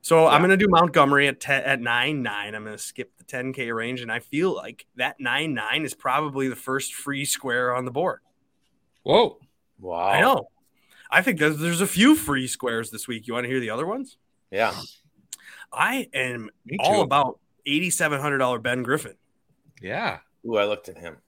So 0.00 0.26
I'm 0.26 0.40
going 0.40 0.50
to 0.50 0.56
do 0.56 0.68
Montgomery 0.68 1.26
at 1.28 1.40
10, 1.40 1.64
at 1.64 1.80
9 1.80 2.22
9. 2.22 2.54
I'm 2.54 2.64
going 2.64 2.76
to 2.76 2.82
skip 2.82 3.10
the 3.18 3.24
10K 3.24 3.74
range. 3.74 4.00
And 4.00 4.12
I 4.12 4.20
feel 4.20 4.54
like 4.54 4.86
that 4.96 5.16
9 5.18 5.54
9 5.54 5.84
is 5.84 5.94
probably 5.94 6.48
the 6.48 6.56
first 6.56 6.94
free 6.94 7.24
square 7.24 7.74
on 7.74 7.84
the 7.84 7.90
board. 7.90 8.20
Whoa. 9.02 9.38
Wow. 9.80 10.06
I 10.06 10.20
know. 10.20 10.48
I 11.10 11.22
think 11.22 11.38
there's, 11.38 11.58
there's 11.58 11.80
a 11.80 11.86
few 11.86 12.14
free 12.14 12.46
squares 12.46 12.90
this 12.90 13.08
week. 13.08 13.26
You 13.26 13.34
want 13.34 13.44
to 13.44 13.50
hear 13.50 13.60
the 13.60 13.70
other 13.70 13.86
ones? 13.86 14.16
Yeah. 14.50 14.74
I 15.72 16.08
am 16.14 16.50
all 16.80 17.02
about 17.02 17.38
$8,700 17.66 18.62
Ben 18.62 18.82
Griffin. 18.82 19.14
Yeah. 19.80 20.18
Ooh, 20.46 20.56
I 20.56 20.64
looked 20.64 20.88
at 20.88 20.98
him. 20.98 21.18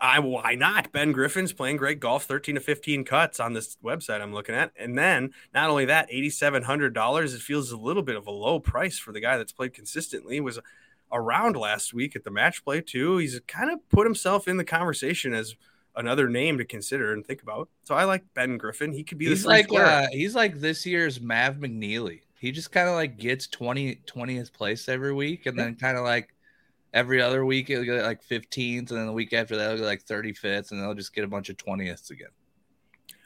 I 0.00 0.18
why 0.18 0.56
not? 0.56 0.90
Ben 0.90 1.12
Griffin's 1.12 1.52
playing 1.52 1.76
great 1.76 2.00
golf, 2.00 2.24
13 2.24 2.56
to 2.56 2.60
15 2.60 3.04
cuts 3.04 3.38
on 3.38 3.52
this 3.52 3.76
website 3.84 4.20
I'm 4.20 4.34
looking 4.34 4.56
at. 4.56 4.72
And 4.76 4.98
then 4.98 5.30
not 5.54 5.70
only 5.70 5.84
that, 5.84 6.10
$8,700, 6.10 7.34
it 7.34 7.40
feels 7.40 7.70
a 7.70 7.76
little 7.76 8.02
bit 8.02 8.16
of 8.16 8.26
a 8.26 8.32
low 8.32 8.58
price 8.58 8.98
for 8.98 9.12
the 9.12 9.20
guy 9.20 9.36
that's 9.36 9.52
played 9.52 9.74
consistently. 9.74 10.34
He 10.34 10.40
was 10.40 10.58
around 11.12 11.56
last 11.56 11.94
week 11.94 12.16
at 12.16 12.24
the 12.24 12.32
match 12.32 12.64
play 12.64 12.80
too. 12.80 13.18
He's 13.18 13.38
kind 13.46 13.70
of 13.70 13.88
put 13.90 14.06
himself 14.06 14.48
in 14.48 14.56
the 14.56 14.64
conversation 14.64 15.34
as 15.34 15.54
another 15.96 16.28
name 16.28 16.58
to 16.58 16.64
consider 16.64 17.12
and 17.12 17.26
think 17.26 17.42
about. 17.42 17.68
So 17.84 17.94
I 17.94 18.04
like 18.04 18.22
Ben 18.34 18.56
Griffin. 18.58 18.92
He 18.92 19.04
could 19.04 19.18
be 19.18 19.26
He's 19.26 19.42
the 19.42 19.48
like 19.48 19.72
uh, 19.72 20.06
he's 20.10 20.34
like 20.34 20.60
this 20.60 20.86
year's 20.86 21.20
Mav 21.20 21.56
McNealy. 21.56 22.20
He 22.38 22.50
just 22.52 22.72
kind 22.72 22.88
of 22.88 22.94
like 22.94 23.18
gets 23.18 23.46
20 23.46 24.00
20th 24.06 24.52
place 24.52 24.88
every 24.88 25.12
week, 25.12 25.46
and 25.46 25.58
then 25.58 25.74
kind 25.76 25.96
of 25.96 26.04
like 26.04 26.34
every 26.92 27.22
other 27.22 27.44
week 27.44 27.70
it'll 27.70 27.84
get 27.84 28.04
like 28.04 28.22
15th, 28.26 28.90
and 28.90 28.98
then 28.98 29.06
the 29.06 29.12
week 29.12 29.32
after 29.32 29.56
that 29.56 29.68
he'll 29.68 29.78
get 29.78 29.86
like 29.86 30.04
35th, 30.04 30.70
and 30.72 30.82
they'll 30.82 30.94
just 30.94 31.14
get 31.14 31.24
a 31.24 31.28
bunch 31.28 31.48
of 31.48 31.56
20ths 31.56 32.10
again. 32.10 32.28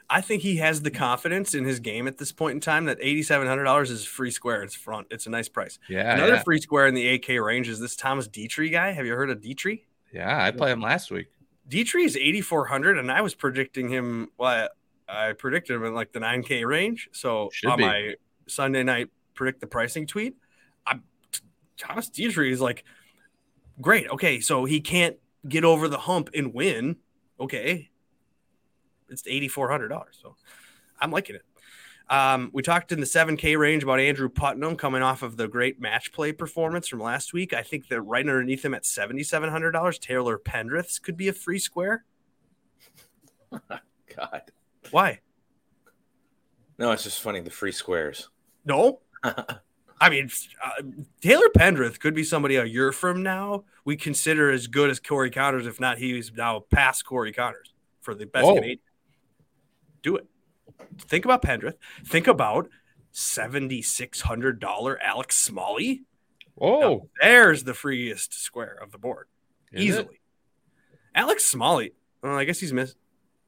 I 0.09 0.21
think 0.21 0.41
he 0.41 0.55
has 0.57 0.83
the 0.83 0.91
confidence 0.91 1.53
in 1.53 1.65
his 1.65 1.81
game 1.81 2.07
at 2.07 2.17
this 2.17 2.31
point 2.31 2.53
in 2.55 2.61
time 2.61 2.85
that 2.85 2.97
$8,700 3.01 3.89
is 3.89 4.05
free 4.05 4.31
square. 4.31 4.63
It's 4.63 4.73
front. 4.73 5.07
It's 5.11 5.25
a 5.27 5.29
nice 5.29 5.49
price. 5.49 5.79
Yeah, 5.89 6.13
Another 6.13 6.35
yeah. 6.35 6.43
free 6.43 6.61
square 6.61 6.87
in 6.87 6.95
the 6.95 7.19
8K 7.19 7.43
range 7.43 7.67
is 7.67 7.81
this 7.81 7.97
Thomas 7.97 8.25
Detry 8.29 8.71
guy. 8.71 8.93
Have 8.93 9.05
you 9.05 9.15
heard 9.15 9.29
of 9.29 9.41
Detry? 9.41 9.81
yeah. 10.13 10.41
I 10.45 10.51
played 10.51 10.71
him 10.71 10.81
last 10.81 11.11
week. 11.11 11.27
Detry 11.69 12.05
is 12.05 12.15
8,400, 12.15 12.97
and 12.97 13.11
I 13.11 13.21
was 13.21 13.35
predicting 13.35 13.89
him. 13.89 14.29
Well, 14.37 14.69
I 15.07 15.33
predicted 15.33 15.75
him 15.75 15.83
in 15.85 15.93
like 15.93 16.11
the 16.11 16.19
9K 16.19 16.65
range. 16.65 17.09
So 17.11 17.49
Should 17.51 17.69
on 17.69 17.77
be. 17.77 17.83
my 17.83 18.13
Sunday 18.47 18.83
night 18.83 19.09
predict 19.33 19.61
the 19.61 19.67
pricing 19.67 20.07
tweet, 20.07 20.35
I, 20.85 20.99
Thomas 21.77 22.09
Detry 22.09 22.51
is 22.51 22.61
like, 22.61 22.83
great. 23.81 24.09
Okay, 24.09 24.39
so 24.39 24.65
he 24.65 24.81
can't 24.81 25.17
get 25.47 25.63
over 25.63 25.87
the 25.87 25.97
hump 25.97 26.29
and 26.33 26.53
win. 26.53 26.97
Okay, 27.39 27.89
it's 29.09 29.23
$8,400. 29.23 30.03
So 30.11 30.35
I'm 30.99 31.11
liking 31.11 31.35
it. 31.35 31.43
Um, 32.09 32.49
we 32.53 32.63
talked 32.63 32.91
in 32.91 32.99
the 32.99 33.05
7K 33.05 33.57
range 33.57 33.83
about 33.83 33.99
Andrew 33.99 34.29
Putnam 34.29 34.77
coming 34.77 35.01
off 35.01 35.23
of 35.23 35.35
the 35.35 35.47
great 35.47 35.81
match 35.81 36.13
play 36.13 36.31
performance 36.31 36.87
from 36.87 37.01
last 37.01 37.33
week. 37.33 37.53
I 37.53 37.63
think 37.63 37.89
that 37.89 38.01
right 38.01 38.25
underneath 38.25 38.63
him 38.63 38.73
at 38.73 38.83
$7,700, 38.83 39.99
Taylor 39.99 40.37
Pendrith's 40.37 40.99
could 40.99 41.17
be 41.17 41.27
a 41.27 41.33
free 41.33 41.59
square. 41.59 42.05
God. 43.61 44.41
Why? 44.91 45.19
No, 46.77 46.91
it's 46.91 47.03
just 47.03 47.21
funny. 47.21 47.41
The 47.41 47.49
free 47.49 47.71
squares. 47.71 48.29
No. 48.65 48.99
I 49.99 50.09
mean, 50.09 50.29
uh, 50.63 50.83
Taylor 51.21 51.49
Pendrith 51.57 51.99
could 51.99 52.13
be 52.13 52.23
somebody 52.23 52.55
a 52.55 52.65
year 52.65 52.91
from 52.91 53.23
now 53.23 53.65
we 53.87 53.95
consider 53.95 54.51
as 54.51 54.67
good 54.67 54.89
as 54.89 54.99
Corey 54.99 55.31
Conners, 55.31 55.65
if 55.65 55.79
not 55.79 55.97
he's 55.97 56.33
now 56.33 56.59
past 56.59 57.05
Corey 57.05 57.31
Conners 57.31 57.73
for 58.01 58.13
the 58.13 58.25
best. 58.25 58.45
Canadian. 58.45 58.79
Do 60.03 60.17
it. 60.17 60.27
Think 60.99 61.25
about 61.25 61.41
Pendrith. 61.41 61.75
Think 62.05 62.27
about 62.27 62.69
$7,600 63.13 64.97
Alex 65.01 65.35
Smalley. 65.35 66.03
Oh, 66.59 67.07
there's 67.21 67.63
the 67.63 67.73
freest 67.73 68.33
square 68.33 68.77
of 68.81 68.91
the 68.91 68.97
board. 68.97 69.27
is 69.71 69.81
it? 69.81 69.83
easily. 69.87 70.19
Alex 71.13 71.45
Smalley. 71.45 71.93
Well, 72.21 72.35
I 72.35 72.45
guess 72.45 72.59
he's 72.59 72.73
missed. 72.73 72.95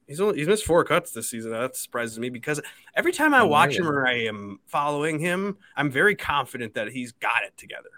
He's 0.06 0.20
only 0.20 0.38
he's 0.38 0.48
missed 0.48 0.64
four 0.64 0.82
cuts 0.84 1.12
this 1.12 1.30
season. 1.30 1.52
That 1.52 1.76
surprises 1.76 2.18
me 2.18 2.30
because 2.30 2.60
every 2.96 3.12
time 3.12 3.32
I 3.34 3.40
Oh, 3.40 3.46
watch 3.46 3.74
yeah. 3.74 3.80
him 3.82 3.88
or 3.88 4.06
I 4.06 4.24
am 4.24 4.58
following 4.66 5.18
him, 5.20 5.56
I'm 5.76 5.90
very 5.90 6.16
confident 6.16 6.74
that 6.74 6.88
he's 6.92 7.12
got 7.12 7.42
it 7.44 7.56
together. 7.56 7.90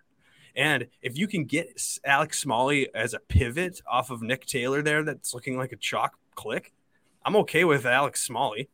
And 0.54 0.88
if 1.00 1.16
you 1.16 1.26
can 1.26 1.44
get 1.44 1.80
Alex 2.04 2.38
Smalley 2.38 2.94
as 2.94 3.14
a 3.14 3.18
pivot 3.18 3.80
off 3.90 4.10
of 4.10 4.20
Nick 4.20 4.44
Taylor 4.44 4.82
there, 4.82 5.02
that's 5.02 5.32
looking 5.32 5.56
like 5.56 5.72
a 5.72 5.76
chalk 5.76 6.18
click, 6.34 6.74
I'm 7.24 7.36
okay 7.36 7.64
with 7.64 7.86
Alex 7.86 8.20
Smalley, 8.22 8.68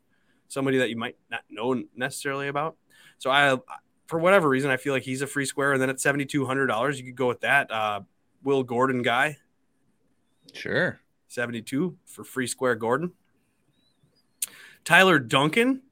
somebody 0.49 0.79
that 0.79 0.91
you 0.91 0.97
might 0.97 1.17
not 1.31 1.43
know 1.51 1.83
necessarily 1.95 2.49
about. 2.49 2.77
So 3.19 3.31
I, 3.31 3.57
for 4.07 4.19
whatever 4.19 4.49
reason, 4.49 4.71
I 4.71 4.77
feel 4.77 4.93
like 4.93 5.03
he's 5.03 5.23
a 5.23 5.27
free 5.27 5.45
square. 5.45 5.73
And 5.73 5.81
then 5.81 5.91
at 5.91 6.01
seventy 6.01 6.25
two 6.25 6.47
hundred 6.47 6.67
dollars, 6.67 6.99
you 6.99 7.07
could 7.07 7.17
go 7.17 7.29
with 7.29 7.41
that. 7.41 7.71
Uh, 7.71 8.01
Will 8.43 8.63
Gordon 8.63 9.03
guy, 9.03 9.37
Sure. 10.53 11.01
72 11.29 11.97
for 12.07 12.25
free 12.25 12.47
square 12.47 12.75
Gordon. 12.75 13.13
Tyler 14.85 15.19
Duncan, 15.19 15.83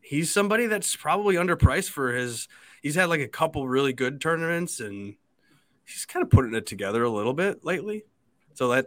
he's 0.00 0.32
somebody 0.32 0.66
that's 0.66 0.96
probably 0.96 1.34
underpriced 1.34 1.90
for 1.90 2.12
his. 2.12 2.48
He's 2.82 2.94
had 2.94 3.08
like 3.08 3.20
a 3.20 3.28
couple 3.28 3.68
really 3.68 3.92
good 3.92 4.20
tournaments 4.20 4.80
and 4.80 5.16
he's 5.84 6.06
kind 6.06 6.22
of 6.22 6.30
putting 6.30 6.54
it 6.54 6.64
together 6.66 7.02
a 7.02 7.10
little 7.10 7.34
bit 7.34 7.64
lately. 7.64 8.04
So 8.54 8.68
that 8.68 8.86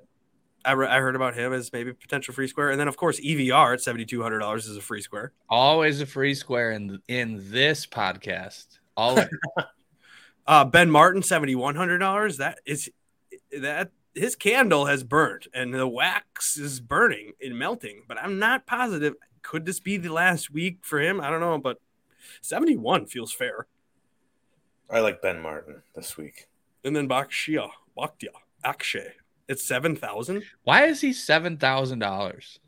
I, 0.64 0.74
re- 0.74 0.88
I 0.88 1.00
heard 1.00 1.16
about 1.16 1.36
him 1.36 1.54
as 1.54 1.72
maybe 1.74 1.94
potential 1.94 2.34
free 2.34 2.48
square. 2.48 2.70
And 2.70 2.80
then, 2.80 2.88
of 2.88 2.98
course, 2.98 3.20
EVR 3.20 3.74
at 3.74 3.80
$7,200 3.80 4.58
is 4.58 4.78
a 4.78 4.82
free 4.82 5.02
square. 5.02 5.34
Always 5.50 6.02
a 6.02 6.06
free 6.06 6.34
square 6.34 6.72
in 6.72 7.00
in 7.08 7.52
this 7.52 7.86
podcast. 7.86 8.80
Always. 8.96 9.28
Uh, 10.48 10.66
ben 10.66 10.90
Martin, 10.90 11.22
$7,100. 11.22 12.38
That 12.38 12.58
is 12.66 12.90
that 13.58 13.92
his 14.14 14.36
candle 14.36 14.86
has 14.86 15.04
burnt 15.04 15.48
and 15.54 15.74
the 15.74 15.88
wax 15.88 16.58
is 16.58 16.80
burning 16.80 17.34
and 17.42 17.58
melting, 17.58 18.04
but 18.08 18.18
I'm 18.18 18.40
not 18.40 18.66
positive. 18.66 19.14
Could 19.44 19.66
this 19.66 19.80
be 19.80 19.98
the 19.98 20.12
last 20.12 20.52
week 20.52 20.80
for 20.82 21.00
him? 21.00 21.22
I 21.22 21.30
don't 21.30 21.40
know, 21.40 21.58
but 21.58 21.78
71 22.42 23.06
feels 23.06 23.32
fair. 23.32 23.68
I 24.90 25.00
like 25.00 25.22
Ben 25.22 25.40
Martin 25.40 25.84
this 25.96 26.18
week. 26.18 26.48
And 26.84 26.96
then 26.96 27.08
Bakshia, 27.08 27.70
Bakhtia, 27.98 28.34
Akshay. 28.64 29.14
It's 29.48 29.64
seven 29.64 29.96
thousand. 29.96 30.44
Why 30.64 30.86
is 30.86 31.02
he 31.02 31.14
seven 31.14 31.58
thousand 31.58 32.00
dollars? 32.00 32.60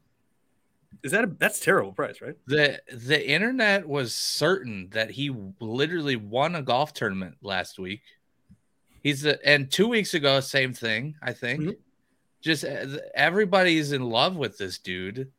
Is 1.03 1.11
that 1.11 1.23
a 1.23 1.27
that's 1.27 1.59
terrible 1.59 1.91
price, 1.91 2.21
right? 2.21 2.35
The 2.47 2.81
the 2.91 3.29
internet 3.29 3.87
was 3.87 4.15
certain 4.15 4.89
that 4.91 5.11
he 5.11 5.35
literally 5.59 6.15
won 6.15 6.55
a 6.55 6.61
golf 6.61 6.93
tournament 6.93 7.37
last 7.41 7.77
week. 7.79 8.01
He's 9.01 9.25
a, 9.25 9.45
and 9.45 9.69
two 9.69 9.87
weeks 9.87 10.13
ago, 10.13 10.39
same 10.39 10.73
thing. 10.73 11.15
I 11.21 11.33
think. 11.33 11.61
Mhm. 11.61 11.77
Just 12.41 12.65
uh, 12.65 12.99
everybody's 13.15 13.91
in 13.93 14.09
love 14.09 14.35
with 14.35 14.57
this 14.57 14.77
dude, 14.77 15.31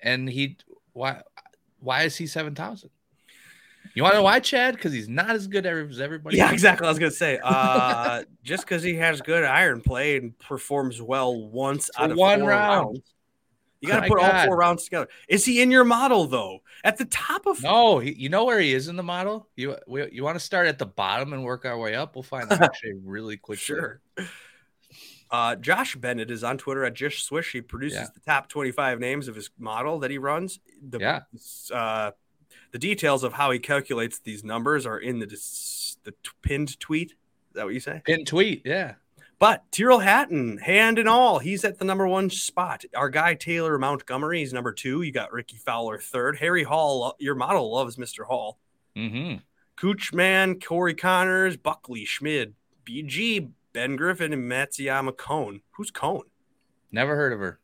and 0.00 0.28
he 0.28 0.56
why 0.92 1.22
why 1.80 2.02
is 2.02 2.16
he 2.16 2.26
seven 2.26 2.54
thousand? 2.54 2.90
You 3.94 4.02
want 4.04 4.12
to 4.14 4.18
know 4.18 4.22
why, 4.24 4.38
Chad? 4.40 4.76
Because 4.76 4.92
he's 4.92 5.08
not 5.08 5.30
as 5.30 5.46
good 5.48 5.66
as 5.66 6.00
everybody. 6.00 6.36
Yeah, 6.36 6.44
else. 6.44 6.52
exactly. 6.52 6.86
I 6.86 6.90
was 6.90 6.98
gonna 6.98 7.10
say, 7.10 7.40
uh, 7.42 8.22
just 8.44 8.64
because 8.64 8.82
he 8.82 8.94
has 8.96 9.20
good 9.20 9.42
iron 9.44 9.80
play 9.80 10.16
and 10.16 10.38
performs 10.38 11.02
well 11.02 11.48
once 11.50 11.90
For 11.96 12.02
out 12.04 12.10
of 12.12 12.16
one 12.16 12.44
round. 12.44 12.86
rounds, 12.86 13.14
you 13.80 13.88
got 13.88 14.00
to 14.00 14.08
put 14.08 14.20
all 14.20 14.44
four 14.46 14.56
rounds 14.56 14.84
together. 14.84 15.08
Is 15.28 15.44
he 15.44 15.60
in 15.62 15.70
your 15.70 15.84
model 15.84 16.26
though? 16.26 16.60
At 16.84 16.98
the 16.98 17.06
top 17.06 17.46
of 17.46 17.62
No, 17.62 17.98
he, 17.98 18.12
you 18.12 18.28
know 18.28 18.44
where 18.44 18.60
he 18.60 18.72
is 18.74 18.88
in 18.88 18.94
the 18.96 19.02
model. 19.02 19.48
You 19.56 19.76
we, 19.88 20.10
you 20.12 20.22
want 20.22 20.36
to 20.36 20.44
start 20.44 20.68
at 20.68 20.78
the 20.78 20.86
bottom 20.86 21.32
and 21.32 21.42
work 21.42 21.64
our 21.64 21.76
way 21.78 21.94
up. 21.94 22.14
We'll 22.14 22.22
find 22.22 22.50
out 22.52 22.60
actually 22.62 22.94
really 23.04 23.38
quick. 23.38 23.58
Sure. 23.58 24.00
Uh, 25.30 25.54
Josh 25.56 25.94
Bennett 25.96 26.30
is 26.30 26.42
on 26.42 26.58
Twitter 26.58 26.84
at 26.84 26.94
Jish 26.94 27.22
Swish. 27.22 27.52
He 27.52 27.60
produces 27.60 27.98
Yeah. 27.98 28.06
the 28.12 28.20
top 28.20 28.48
25 28.48 28.98
names 28.98 29.28
of 29.28 29.34
his 29.36 29.50
model 29.58 30.00
that 30.00 30.10
he 30.10 30.18
runs. 30.18 30.58
The, 30.86 30.98
Yeah. 30.98 31.20
Uh, 31.72 32.10
the 32.72 32.78
details 32.78 33.24
of 33.24 33.34
how 33.34 33.50
he 33.50 33.58
calculates 33.58 34.18
these 34.18 34.44
numbers 34.44 34.86
are 34.86 34.98
in 34.98 35.18
the 35.18 35.26
the 35.26 36.12
t- 36.12 36.30
pinned 36.42 36.78
tweet. 36.80 37.10
Is 37.10 37.54
that 37.54 37.64
what 37.64 37.74
you 37.74 37.80
say? 37.80 38.02
Pinned 38.04 38.26
tweet, 38.26 38.62
yeah. 38.64 38.94
But 39.38 39.64
Tyrrell 39.72 40.00
Hatton, 40.00 40.58
hand 40.58 40.98
and 40.98 41.08
all, 41.08 41.38
he's 41.38 41.64
at 41.64 41.78
the 41.78 41.84
number 41.84 42.06
one 42.06 42.28
spot. 42.28 42.84
Our 42.94 43.08
guy 43.08 43.34
Taylor 43.34 43.78
Montgomery 43.78 44.42
is 44.42 44.52
number 44.52 44.72
two. 44.72 45.00
You 45.00 45.12
got 45.12 45.32
Rickie 45.32 45.56
Fowler 45.56 45.98
third. 45.98 46.36
Harry 46.36 46.62
Hall, 46.62 47.16
your 47.18 47.34
model 47.34 47.72
loves 47.72 47.96
Mr. 47.96 48.26
Hall. 48.26 48.58
Mm-hmm. 48.96 49.38
Coochman, 49.78 50.62
Corey 50.62 50.94
Conners, 50.94 51.56
Buckley, 51.56 52.04
Schmid, 52.04 52.52
BG, 52.84 53.50
Ben 53.72 53.96
Griffin, 53.96 54.34
and 54.34 54.50
Matsuyama 54.50 55.16
Cone. 55.16 55.62
Who's 55.70 55.90
Cone? 55.90 56.24
Never 56.92 57.16
heard 57.16 57.32
of 57.32 57.38
her. 57.38 57.60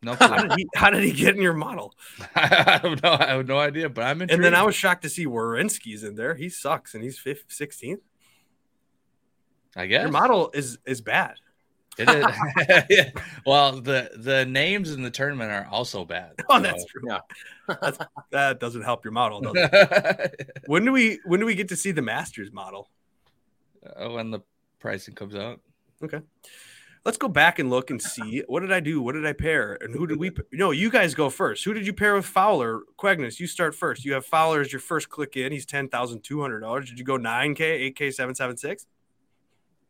No 0.00 0.14
How 0.14 0.42
did 0.42 0.52
he, 0.56 0.68
how 0.76 0.90
did 0.90 1.02
he 1.02 1.12
get 1.12 1.34
in 1.34 1.42
your 1.42 1.54
model? 1.54 1.92
I 2.34 2.80
have 2.82 3.02
no, 3.02 3.12
I 3.12 3.26
have 3.26 3.48
no 3.48 3.58
idea, 3.58 3.88
but 3.88 4.04
I'm 4.04 4.22
intrigued. 4.22 4.32
And 4.32 4.44
then 4.44 4.54
I 4.54 4.62
was 4.62 4.76
shocked 4.76 5.02
to 5.02 5.08
see 5.08 5.26
Warinsky's 5.26 6.04
in 6.04 6.14
there. 6.14 6.34
He 6.34 6.48
sucks, 6.48 6.94
and 6.94 7.02
he's 7.02 7.18
fifth, 7.18 7.48
16th. 7.48 7.98
I 9.76 9.86
guess 9.86 10.02
Your 10.02 10.10
model 10.10 10.50
is 10.54 10.78
is 10.86 11.00
bad. 11.00 11.34
It 11.98 12.08
is. 12.08 12.26
yeah. 12.90 13.10
Well, 13.44 13.80
the 13.80 14.10
the 14.16 14.46
names 14.46 14.92
in 14.92 15.02
the 15.02 15.10
tournament 15.10 15.50
are 15.50 15.66
also 15.70 16.04
bad. 16.04 16.32
Oh, 16.48 16.60
that's 16.60 16.84
true. 16.86 17.02
Yeah. 17.06 17.20
That's, 17.80 17.98
that 18.30 18.60
doesn't 18.60 18.82
help 18.82 19.04
your 19.04 19.12
model, 19.12 19.40
does 19.40 19.54
it? 19.56 20.62
When 20.66 20.84
do 20.84 20.92
we 20.92 21.20
when 21.24 21.40
do 21.40 21.46
we 21.46 21.54
get 21.54 21.68
to 21.68 21.76
see 21.76 21.90
the 21.90 22.02
Masters 22.02 22.50
model? 22.52 22.88
Uh, 23.84 24.10
when 24.10 24.30
the 24.30 24.40
pricing 24.78 25.14
comes 25.14 25.34
out. 25.34 25.60
Let's 27.04 27.18
go 27.18 27.28
back 27.28 27.58
and 27.58 27.70
look 27.70 27.90
and 27.90 28.00
see 28.00 28.42
what 28.46 28.60
did 28.60 28.72
I 28.72 28.80
do? 28.80 29.00
What 29.00 29.12
did 29.14 29.26
I 29.26 29.32
pair? 29.32 29.78
And 29.80 29.94
who 29.94 30.06
did 30.06 30.18
we? 30.18 30.30
No, 30.52 30.70
you 30.70 30.90
guys 30.90 31.14
go 31.14 31.30
first. 31.30 31.64
Who 31.64 31.72
did 31.72 31.86
you 31.86 31.92
pair 31.92 32.14
with 32.14 32.26
Fowler? 32.26 32.80
Quagnis, 32.98 33.38
you 33.40 33.46
start 33.46 33.74
first. 33.74 34.04
You 34.04 34.14
have 34.14 34.26
Fowler 34.26 34.60
as 34.60 34.72
your 34.72 34.80
first 34.80 35.08
click 35.08 35.36
in. 35.36 35.52
He's 35.52 35.66
ten 35.66 35.88
thousand 35.88 36.22
two 36.22 36.40
hundred 36.40 36.60
dollars. 36.60 36.88
Did 36.88 36.98
you 36.98 37.04
go 37.04 37.16
nine 37.16 37.54
k, 37.54 37.64
eight 37.64 37.96
k, 37.96 38.10
seven 38.10 38.34
seven 38.34 38.56
six? 38.56 38.86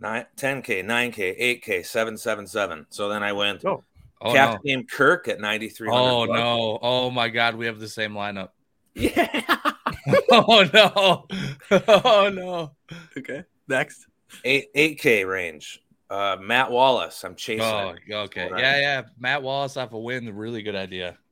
Nine, 0.00 0.26
10K, 0.36 0.84
9K, 0.84 1.60
8K, 1.60 1.84
777. 1.84 2.86
So 2.88 3.08
then 3.08 3.24
I 3.24 3.32
went 3.32 3.64
Oh, 3.64 3.82
Oh 4.20 4.32
Captain 4.32 4.80
no! 4.80 4.82
Kirk 4.90 5.28
at 5.28 5.40
9,300. 5.40 5.96
Oh 5.96 6.24
no! 6.24 6.78
Oh 6.82 7.10
my 7.10 7.28
God! 7.28 7.54
We 7.54 7.66
have 7.66 7.78
the 7.78 7.88
same 7.88 8.12
lineup. 8.12 8.50
Yeah. 8.94 9.44
oh 10.30 10.68
no! 10.72 11.26
Oh 11.88 12.30
no! 12.32 12.72
Okay, 13.16 13.44
next. 13.68 14.06
Eight, 14.44 14.72
8K 14.74 15.28
range. 15.28 15.80
Uh, 16.10 16.36
Matt 16.40 16.70
Wallace. 16.70 17.22
I'm 17.24 17.34
chasing 17.34 17.64
Oh, 17.64 17.90
him. 17.90 17.98
okay. 18.10 18.48
Yeah, 18.56 18.80
yeah. 18.80 19.02
Matt 19.18 19.42
Wallace 19.42 19.76
off 19.76 19.92
a 19.92 19.98
win. 19.98 20.34
Really 20.34 20.62
good 20.62 20.76
idea. 20.76 21.18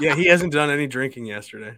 Yeah, 0.00 0.14
he 0.16 0.26
hasn't 0.26 0.52
done 0.52 0.70
any 0.70 0.86
drinking 0.86 1.26
yesterday. 1.26 1.76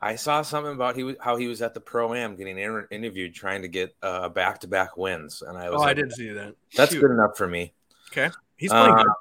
I 0.00 0.16
saw 0.16 0.42
something 0.42 0.72
about 0.72 0.96
he 0.96 1.04
was, 1.04 1.16
how 1.20 1.36
he 1.36 1.46
was 1.46 1.60
at 1.60 1.74
the 1.74 1.80
pro 1.80 2.14
am 2.14 2.36
getting 2.36 2.58
inter- 2.58 2.88
interviewed, 2.90 3.34
trying 3.34 3.62
to 3.62 3.68
get 3.68 3.94
uh, 4.02 4.28
back-to-back 4.28 4.96
wins, 4.96 5.42
and 5.42 5.58
I 5.58 5.68
was 5.70 5.80
Oh, 5.80 5.84
I 5.84 5.92
didn't 5.92 6.12
see 6.12 6.30
that. 6.30 6.54
That's 6.74 6.92
Shoot. 6.92 7.00
good 7.00 7.10
enough 7.10 7.36
for 7.36 7.46
me. 7.46 7.74
Okay, 8.10 8.30
he's 8.56 8.70
playing 8.70 8.92
Uh, 8.92 9.02
good. 9.02 9.12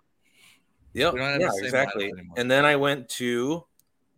Yep. 0.93 1.13
We 1.13 1.19
don't 1.19 1.31
have 1.31 1.41
Yeah, 1.41 1.49
exactly. 1.63 2.13
And 2.37 2.49
then 2.49 2.63
I 2.65 2.75
went 2.77 3.09
to 3.09 3.65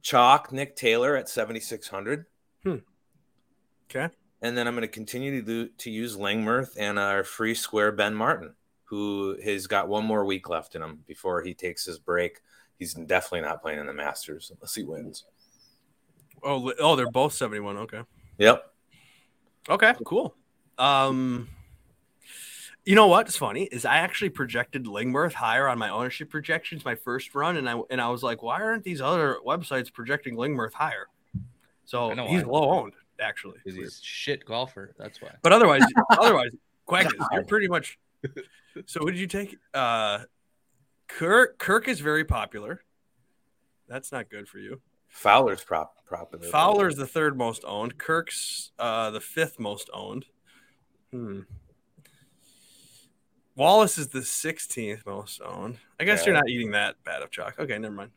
Chalk 0.01 0.51
Nick 0.51 0.75
Taylor 0.75 1.15
at 1.15 1.27
7,600. 1.27 2.25
Hmm. 2.63 2.75
Okay. 3.89 4.09
And 4.41 4.57
then 4.57 4.67
I'm 4.67 4.73
going 4.73 4.81
to 4.81 4.87
continue 4.87 5.31
to 5.31 5.41
do, 5.41 5.69
to 5.79 5.91
use 5.91 6.15
Lingmerth 6.15 6.75
and 6.77 6.97
our 6.97 7.23
free 7.23 7.53
square 7.53 7.91
Ben 7.91 8.15
Martin, 8.15 8.53
who 8.85 9.37
has 9.43 9.67
got 9.67 9.89
one 9.89 10.05
more 10.05 10.23
week 10.23 10.47
left 10.47 10.75
in 10.75 10.81
him 10.81 10.99
before 11.07 11.41
he 11.41 11.53
takes 11.53 11.85
his 11.85 11.99
break. 11.99 12.39
He's 12.77 12.93
definitely 12.93 13.41
not 13.41 13.61
playing 13.61 13.79
in 13.79 13.85
the 13.85 13.93
Masters 13.93 14.51
unless 14.55 14.75
he 14.75 14.83
wins. 14.83 15.25
Oh, 16.41 16.71
oh, 16.79 16.95
they're 16.95 17.11
both 17.11 17.33
seventy 17.33 17.59
one. 17.59 17.75
Okay. 17.77 18.01
Yep. 18.37 18.63
Okay, 19.67 19.93
cool. 20.05 20.35
Um, 20.77 21.49
you 22.85 22.95
know 22.95 23.07
what's 23.07 23.35
funny 23.35 23.63
is 23.65 23.83
I 23.83 23.97
actually 23.97 24.29
projected 24.29 24.85
Lingmerth 24.85 25.33
higher 25.33 25.67
on 25.67 25.77
my 25.77 25.89
ownership 25.89 26.29
projections 26.29 26.85
my 26.85 26.95
first 26.95 27.35
run, 27.35 27.57
and 27.57 27.69
I 27.69 27.81
and 27.89 27.99
I 27.99 28.07
was 28.07 28.23
like, 28.23 28.41
why 28.41 28.61
aren't 28.61 28.85
these 28.85 29.01
other 29.01 29.37
websites 29.45 29.91
projecting 29.91 30.37
Lingmerth 30.37 30.73
higher? 30.73 31.07
So 31.83 32.11
I 32.11 32.13
know 32.13 32.27
he's 32.27 32.45
why. 32.45 32.59
low 32.59 32.69
owned 32.69 32.93
actually. 33.19 33.59
Because 33.63 33.77
he's 33.77 34.01
shit 34.03 34.45
golfer. 34.45 34.93
That's 34.97 35.21
why. 35.21 35.31
But 35.41 35.53
otherwise, 35.53 35.81
otherwise, 36.11 36.51
Quagnis, 36.87 37.25
you're 37.31 37.43
pretty 37.43 37.67
much. 37.67 37.97
So 38.85 38.99
who 39.01 39.11
did 39.11 39.19
you 39.19 39.27
take? 39.27 39.57
Uh, 39.73 40.19
Kirk. 41.07 41.57
Kirk 41.57 41.87
is 41.87 41.99
very 41.99 42.25
popular. 42.25 42.81
That's 43.87 44.11
not 44.11 44.29
good 44.29 44.47
for 44.47 44.59
you. 44.59 44.81
Fowler's 45.07 45.63
prop 45.63 46.05
properly. 46.05 46.47
Fowler's 46.49 46.95
the 46.95 47.07
third 47.07 47.37
most 47.37 47.63
owned. 47.65 47.97
Kirk's 47.97 48.71
uh, 48.77 49.09
the 49.09 49.19
fifth 49.19 49.59
most 49.59 49.89
owned. 49.93 50.25
Hmm. 51.11 51.41
Wallace 53.55 53.97
is 53.97 54.07
the 54.07 54.19
16th 54.19 55.05
most 55.05 55.41
owned. 55.41 55.79
I 55.99 56.05
guess 56.05 56.25
you're 56.25 56.33
not 56.33 56.47
eating 56.47 56.71
that 56.71 56.95
bad 57.03 57.21
of 57.21 57.29
chalk. 57.29 57.59
Okay, 57.59 57.77
never 57.77 57.93
mind. 57.93 58.11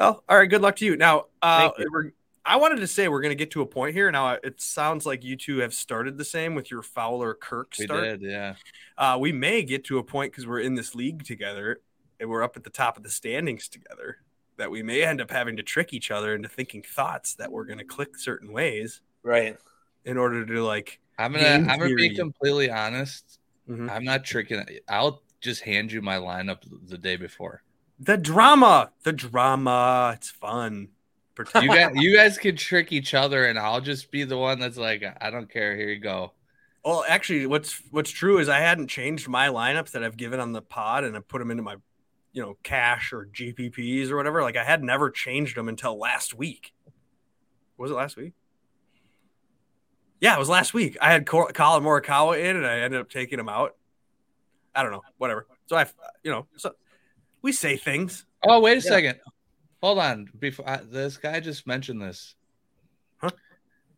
Oh, 0.00 0.22
all 0.28 0.38
right. 0.38 0.50
Good 0.50 0.60
luck 0.60 0.74
to 0.76 0.84
you. 0.84 0.96
Now, 0.96 1.26
uh, 1.40 1.70
Thank 1.70 1.78
you. 1.78 2.12
I 2.48 2.56
wanted 2.56 2.76
to 2.76 2.86
say 2.86 3.08
we're 3.08 3.20
going 3.20 3.30
to 3.30 3.36
get 3.36 3.50
to 3.50 3.60
a 3.60 3.66
point 3.66 3.94
here. 3.94 4.10
Now, 4.10 4.38
it 4.42 4.58
sounds 4.58 5.04
like 5.04 5.22
you 5.22 5.36
two 5.36 5.58
have 5.58 5.74
started 5.74 6.16
the 6.16 6.24
same 6.24 6.54
with 6.54 6.70
your 6.70 6.82
Fowler 6.82 7.34
Kirk 7.34 7.74
We 7.78 7.84
start. 7.84 8.04
did, 8.04 8.22
yeah. 8.22 8.54
Uh, 8.96 9.18
we 9.20 9.32
may 9.32 9.62
get 9.62 9.84
to 9.84 9.98
a 9.98 10.02
point 10.02 10.32
because 10.32 10.46
we're 10.46 10.60
in 10.60 10.74
this 10.74 10.94
league 10.94 11.24
together 11.24 11.82
and 12.18 12.30
we're 12.30 12.42
up 12.42 12.56
at 12.56 12.64
the 12.64 12.70
top 12.70 12.96
of 12.96 13.02
the 13.02 13.10
standings 13.10 13.68
together 13.68 14.16
that 14.56 14.70
we 14.70 14.82
may 14.82 15.04
end 15.04 15.20
up 15.20 15.30
having 15.30 15.56
to 15.58 15.62
trick 15.62 15.92
each 15.92 16.10
other 16.10 16.34
into 16.34 16.48
thinking 16.48 16.82
thoughts 16.82 17.34
that 17.34 17.52
we're 17.52 17.64
going 17.64 17.78
to 17.78 17.84
click 17.84 18.16
certain 18.16 18.50
ways 18.50 19.02
right. 19.22 19.58
in 20.06 20.16
order 20.16 20.46
to 20.46 20.64
like. 20.64 21.00
I'm 21.18 21.32
gonna 21.32 21.70
I'm 21.70 21.78
gonna 21.78 21.94
be 21.94 22.14
completely 22.14 22.70
honest. 22.70 23.40
Mhm. 23.68 23.90
I'm 23.90 24.04
not 24.04 24.24
tricking. 24.24 24.64
I'll 24.88 25.22
just 25.40 25.62
hand 25.62 25.92
you 25.92 26.00
my 26.00 26.16
lineup 26.16 26.58
the 26.86 26.96
day 26.96 27.16
before. 27.16 27.62
The 27.98 28.16
drama, 28.16 28.92
the 29.02 29.12
drama. 29.12 30.12
It's 30.16 30.30
fun. 30.30 30.88
Pretend- 31.44 31.64
You 31.64 31.70
guys, 31.74 31.90
you 31.94 32.16
guys 32.16 32.38
can 32.38 32.56
trick 32.56 32.92
each 32.92 33.14
other, 33.14 33.44
and 33.46 33.58
I'll 33.58 33.80
just 33.80 34.10
be 34.10 34.24
the 34.24 34.36
one 34.38 34.58
that's 34.58 34.76
like, 34.76 35.02
I 35.20 35.30
don't 35.30 35.50
care. 35.50 35.76
Here 35.76 35.88
you 35.88 35.98
go. 36.00 36.32
well, 36.84 37.04
actually, 37.08 37.46
what's 37.46 37.80
what's 37.90 38.10
true 38.10 38.38
is 38.38 38.48
I 38.48 38.58
hadn't 38.60 38.88
changed 38.88 39.28
my 39.28 39.48
lineups 39.48 39.92
that 39.92 40.02
I've 40.04 40.16
given 40.16 40.40
on 40.40 40.52
the 40.52 40.62
pod, 40.62 41.04
and 41.04 41.16
I 41.16 41.20
put 41.20 41.38
them 41.38 41.50
into 41.50 41.62
my, 41.62 41.76
you 42.32 42.42
know, 42.42 42.56
cash 42.62 43.12
or 43.12 43.28
GPPs 43.32 44.10
or 44.10 44.16
whatever. 44.16 44.42
Like 44.42 44.56
I 44.56 44.64
had 44.64 44.82
never 44.82 45.10
changed 45.10 45.56
them 45.56 45.68
until 45.68 45.98
last 45.98 46.34
week. 46.34 46.72
Was 47.76 47.90
it 47.90 47.94
last 47.94 48.16
week? 48.16 48.32
Yeah, 50.20 50.34
it 50.34 50.38
was 50.38 50.48
last 50.48 50.74
week. 50.74 50.96
I 51.00 51.12
had 51.12 51.26
Col- 51.26 51.50
Collin 51.54 51.84
Morikawa 51.84 52.38
in, 52.42 52.56
and 52.56 52.66
I 52.66 52.80
ended 52.80 53.00
up 53.00 53.08
taking 53.08 53.38
him 53.38 53.48
out. 53.48 53.76
I 54.74 54.82
don't 54.82 54.90
know, 54.92 55.02
whatever. 55.18 55.46
So 55.66 55.76
I, 55.76 55.86
you 56.24 56.30
know, 56.32 56.46
so 56.56 56.72
we 57.42 57.52
say 57.52 57.76
things. 57.76 58.24
Oh, 58.44 58.60
wait 58.60 58.72
a 58.72 58.74
Yeah. 58.76 58.80
second. 58.80 59.20
Hold 59.82 59.98
on. 59.98 60.28
Before 60.38 60.68
I, 60.68 60.78
this 60.78 61.16
guy 61.16 61.40
just 61.40 61.66
mentioned 61.66 62.02
this. 62.02 62.34
Huh? 63.18 63.30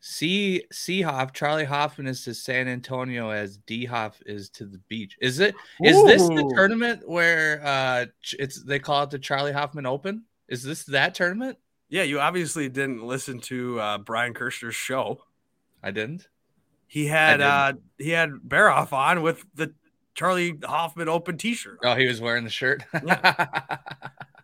C 0.00 0.64
C 0.72 1.02
Hoff, 1.02 1.32
Charley 1.32 1.64
Hoffman 1.64 2.06
is 2.06 2.24
to 2.24 2.34
San 2.34 2.68
Antonio 2.68 3.30
as 3.30 3.58
D 3.58 3.84
Hoff 3.84 4.20
is 4.24 4.48
to 4.50 4.64
the 4.64 4.78
beach. 4.88 5.16
Is 5.20 5.40
it 5.40 5.54
is 5.82 6.02
this 6.04 6.26
the 6.28 6.50
tournament 6.54 7.06
where 7.08 7.60
uh 7.64 8.06
it's 8.38 8.62
they 8.62 8.78
call 8.78 9.02
it 9.04 9.10
the 9.10 9.18
Charley 9.18 9.52
Hoffman 9.52 9.86
Open? 9.86 10.24
Is 10.48 10.62
this 10.62 10.84
that 10.84 11.14
tournament? 11.14 11.58
Yeah, 11.88 12.02
you 12.04 12.20
obviously 12.20 12.68
didn't 12.68 13.02
listen 13.02 13.40
to 13.40 13.80
uh, 13.80 13.98
Brian 13.98 14.32
Kirshner's 14.32 14.76
show. 14.76 15.22
I 15.82 15.90
didn't. 15.90 16.28
he 16.86 17.06
had 17.06 17.38
did. 17.38 17.46
uh 17.46 17.72
he 17.98 18.10
had 18.10 18.30
Baroff 18.46 18.92
on 18.92 19.22
with 19.22 19.44
the 19.54 19.74
Charley 20.14 20.58
Hoffman 20.64 21.08
open 21.08 21.36
T-shirt. 21.36 21.78
Oh, 21.84 21.94
he 21.94 22.06
was 22.06 22.20
wearing 22.20 22.44
the 22.44 22.50
shirt. 22.50 22.84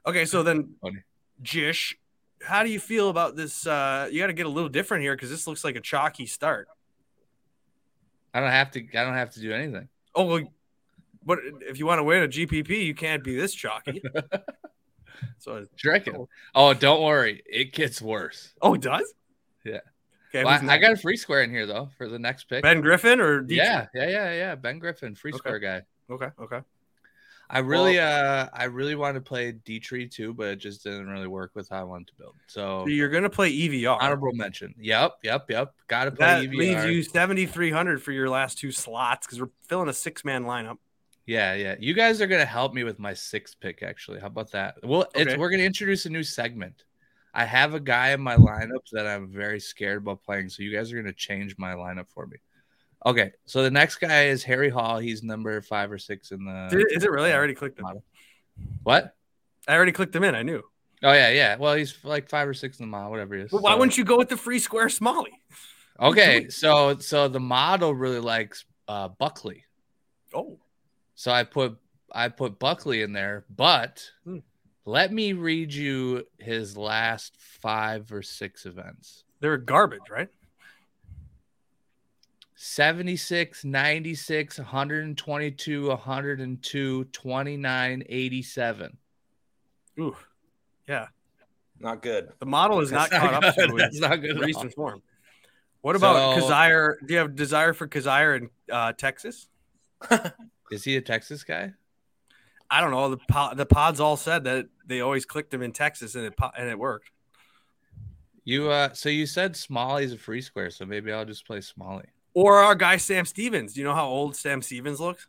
Okay, 0.07 0.24
so 0.24 0.45
then 0.45 0.74
Funny. 0.80 0.99
Jish, 1.43 1.95
how 2.43 2.62
do 2.62 2.70
you 2.70 2.80
feel 2.80 3.09
about 3.09 3.37
this? 3.37 3.66
Uh, 3.66 4.09
you 4.11 4.20
got 4.20 4.28
to 4.28 4.32
get 4.32 4.47
a 4.47 4.51
little 4.51 4.68
different 4.68 5.03
here 5.03 5.14
because 5.14 5.30
this 5.30 5.47
looks 5.47 5.64
like 5.64 5.76
a 5.76 5.80
chalky 5.80 6.26
start. 6.26 6.68
I 8.34 8.41
don't 8.41 8.51
have 8.51 8.70
to. 8.72 8.80
I 8.80 9.05
don't 9.05 9.14
have 9.14 9.32
to 9.32 9.41
do 9.41 9.53
anything. 9.53 9.89
Oh, 10.14 10.24
well, 10.26 10.53
but 11.24 11.39
if 11.62 11.78
you 11.78 11.87
want 11.87 11.99
to 11.99 12.05
win 12.05 12.22
a 12.22 12.28
GPP, 12.28 12.84
you 12.84 12.95
can't 12.95 13.22
be 13.24 13.37
this 13.37 13.55
chalky. 13.55 14.03
so, 15.39 15.66
Drinking. 15.76 16.26
Oh, 16.55 16.74
don't 16.74 17.03
worry. 17.03 17.43
It 17.47 17.72
gets 17.72 18.01
worse. 18.01 18.53
oh, 18.62 18.74
it 18.74 18.82
does. 18.82 19.12
Yeah. 19.64 19.80
Okay, 20.30 20.45
Well, 20.45 20.68
I, 20.68 20.74
I 20.74 20.78
got 20.78 20.93
a 20.93 20.97
free 20.97 21.16
square 21.16 21.43
in 21.43 21.51
here 21.51 21.66
though 21.66 21.89
for 21.97 22.09
the 22.09 22.18
next 22.18 22.45
pick. 22.45 22.62
Ben 22.62 22.80
Griffin 22.80 23.20
or 23.20 23.41
Dietrich? 23.41 23.66
yeah, 23.66 23.87
yeah, 23.95 24.09
yeah, 24.09 24.32
yeah. 24.32 24.55
Ben 24.55 24.78
Griffin, 24.78 25.14
free 25.14 25.32
Okay. 25.32 25.39
square 25.39 25.59
guy. 25.59 25.82
Okay. 26.11 26.28
Okay. 26.41 26.61
I 27.49 27.61
really, 27.61 27.99
uh, 28.01 28.49
I 28.53 28.64
really 28.64 28.97
wanted 28.97 29.20
to 29.20 29.28
play 29.28 29.53
Dietrich 29.53 30.11
too, 30.11 30.34
but 30.34 30.49
it 30.49 30.57
just 30.57 30.82
didn't 30.82 31.07
really 31.09 31.28
work 31.28 31.53
with 31.55 31.68
how 31.68 31.80
I 31.80 31.84
wanted 31.84 32.09
to 32.09 32.14
build. 32.14 32.34
So 32.49 32.82
So 32.84 32.88
you're 32.88 33.09
gonna 33.09 33.30
play 33.30 33.51
EVR. 33.53 33.99
honorable 34.01 34.32
mention. 34.32 34.74
Yep, 34.80 35.18
yep, 35.22 35.49
yep. 35.49 35.72
Got 35.86 36.07
to 36.07 36.11
play 36.12 36.26
That 36.26 36.44
EVR. 36.44 36.57
leaves 36.57 36.84
you 36.86 37.03
7,300 37.05 38.03
for 38.03 38.11
your 38.12 38.28
last 38.28 38.59
two 38.59 38.72
slots 38.72 39.26
because 39.26 39.40
we're 39.40 39.51
filling 39.68 39.88
a 39.88 39.92
six 39.92 40.24
man 40.24 40.44
lineup. 40.44 40.78
Yeah, 41.26 41.55
yeah. 41.55 41.74
You 41.78 41.94
guys 41.94 42.20
are 42.20 42.26
gonna 42.26 42.44
help 42.44 42.74
me 42.74 42.84
with 42.84 42.99
my 42.99 43.14
sixth 43.14 43.59
pick. 43.61 43.82
Actually, 43.82 44.20
how 44.20 44.26
about 44.28 44.51
that? 44.53 44.76
Well, 44.84 45.03
it's, 45.14 45.30
Okay. 45.32 45.36
we're 45.36 45.51
gonna 45.51 45.62
introduce 45.64 46.07
a 46.07 46.11
new 46.11 46.22
segment. 46.24 46.84
I 47.34 47.44
have 47.44 47.74
a 47.74 47.80
guy 47.80 48.11
in 48.12 48.20
my 48.20 48.36
lineup 48.36 48.88
that 48.92 49.07
I'm 49.07 49.28
very 49.28 49.61
scared 49.61 49.99
about 49.99 50.22
playing, 50.22 50.49
so 50.49 50.62
you 50.62 50.72
guys 50.72 50.92
are 50.92 50.97
gonna 50.97 51.12
change 51.12 51.57
my 51.59 51.74
lineup 51.74 52.09
for 52.09 52.26
me. 52.26 52.38
Okay, 53.05 53.32
so 53.44 53.62
the 53.62 53.70
next 53.70 53.97
guy 53.97 54.24
is 54.26 54.42
Harry 54.44 54.68
Hall. 54.70 54.99
He's 54.99 55.22
number 55.22 55.61
five 55.61 55.92
or 55.92 55.99
six 55.99 56.30
in 56.32 56.44
the. 56.44 56.84
Is 56.90 57.05
it 57.05 57.11
really? 57.11 57.30
I 57.32 57.36
already 57.36 57.55
clicked 57.55 57.78
him. 57.78 57.86
What? 58.82 59.14
I 59.68 59.74
already 59.76 59.92
clicked 59.92 60.14
him 60.16 60.24
in. 60.24 60.34
I 60.34 60.42
knew. 60.42 60.62
Oh 61.03 61.12
yeah, 61.12 61.28
yeah. 61.30 61.57
Well, 61.57 61.74
he's 61.74 61.97
like 62.05 62.28
five 62.28 62.49
or 62.49 62.55
six 62.55 62.78
in 62.80 62.84
the 62.86 62.90
model, 62.90 63.11
whatever 63.11 63.34
he 63.36 63.42
is. 63.42 63.51
But 63.51 63.62
why 63.62 63.72
So- 63.72 63.78
wouldn't 63.78 63.99
you 63.99 64.05
go 64.05 64.16
with 64.16 64.28
the 64.28 64.36
free 64.36 64.59
square 64.59 64.88
Smalley? 64.88 65.32
Okay, 66.01 66.49
so 66.49 66.99
so 66.99 67.28
the 67.28 67.40
model 67.40 67.94
really 67.94 68.18
likes 68.20 68.64
uh, 68.88 69.09
Buckley. 69.09 69.64
Oh, 70.34 70.59
So 71.14 71.30
I 71.32 71.44
put 71.44 71.76
I 72.12 72.28
put 72.28 72.59
Buckley 72.59 73.03
in 73.03 73.12
there, 73.12 73.44
but 73.55 74.03
Hmm. 74.24 74.38
let 74.84 75.12
me 75.12 75.32
read 75.32 75.72
you 75.72 76.24
his 76.38 76.76
last 76.76 77.36
five 77.38 78.11
or 78.12 78.22
six 78.22 78.64
events. 78.66 79.24
they're 79.40 79.59
garbage, 79.59 80.09
right? 80.11 80.28
76, 82.57 83.64
96, 83.64 84.59
122, 84.59 85.88
102, 85.88 87.04
29, 87.04 88.02
87. 88.09 88.96
Ooh, 90.00 90.16
yeah. 90.88 91.07
Not 91.78 92.00
good. 92.02 92.30
The 92.38 92.46
model 92.46 92.80
is 92.80 92.90
not 92.90 93.11
That's 93.11 93.22
caught 93.22 93.44
up 93.44 93.54
to 93.54 93.74
That's 93.76 94.00
not 94.00 94.16
good. 94.22 94.30
at 94.30 94.36
all. 94.38 94.42
recent 94.42 94.74
form. 94.74 95.02
What 95.82 95.96
about 95.96 96.40
So- 96.40 96.48
Kazire? 96.48 96.94
Do 97.07 97.12
you 97.12 97.18
have 97.20 97.36
desire 97.36 97.74
for 97.74 97.86
Kazire 97.86 98.38
in 98.38 98.50
uh, 98.72 98.92
Texas? 98.94 99.48
Is 100.70 100.82
he 100.82 100.96
a 100.96 101.00
Texas 101.02 101.44
guy? 101.44 101.72
I 102.70 102.80
don't 102.80 102.90
know. 102.90 103.11
The 103.11 103.18
po- 103.30 103.54
the 103.54 103.66
pods 103.66 104.00
all 104.00 104.16
said 104.16 104.44
that 104.44 104.66
they 104.86 105.00
always 105.00 105.24
clicked 105.24 105.54
him 105.54 105.62
in 105.62 105.72
Texas 105.72 106.14
and 106.16 106.24
it 106.24 106.36
po- 106.36 106.50
and 106.59 106.68
it 106.68 106.76
worked. 106.78 107.11
You 108.44 108.70
uh 108.70 108.92
so 108.92 109.09
you 109.09 109.26
said 109.26 109.54
Smalley's 109.54 110.12
a 110.12 110.18
free 110.18 110.40
square, 110.40 110.70
so 110.70 110.84
maybe 110.84 111.12
I'll 111.12 111.24
just 111.24 111.46
play 111.46 111.61
Smalley. 111.61 112.07
Or 112.37 112.59
our 112.59 112.74
guy 112.74 112.99
Sam 112.99 113.24
Stevens. 113.24 113.72
Do 113.72 113.80
you 113.80 113.87
know 113.87 113.95
how 113.95 114.07
old 114.07 114.37
Sam 114.37 114.61
Stevens 114.61 115.01
looks? 115.01 115.26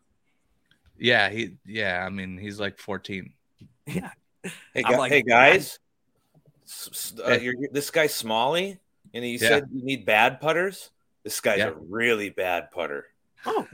Yeah, 0.99 1.29
he 1.29 1.51
yeah, 1.65 2.03
I 2.05 2.09
mean 2.09 2.37
he's 2.37 2.59
like 2.59 2.77
14. 2.79 3.31
Yeah. 3.85 4.11
Hey, 4.43 4.83
I'm 4.83 4.91
gu- 4.91 4.97
like- 4.97 5.11
hey 5.13 5.21
guys, 5.21 5.79
S- 6.65 6.89
s- 6.91 7.13
uh, 7.25 7.39
you're, 7.41 7.55
this 7.71 7.89
guy's 7.91 8.13
Smalley, 8.13 8.77
and 9.13 9.23
you 9.23 9.31
Yeah. 9.41 9.47
said 9.47 9.69
you 9.73 9.83
need 9.85 10.05
bad 10.05 10.41
putters. 10.41 10.89
This 11.23 11.39
guy's 11.39 11.59
Yeah. 11.59 11.67
a 11.69 11.73
really 11.75 12.29
bad 12.29 12.71
putter. 12.71 13.05
Oh. 13.45 13.65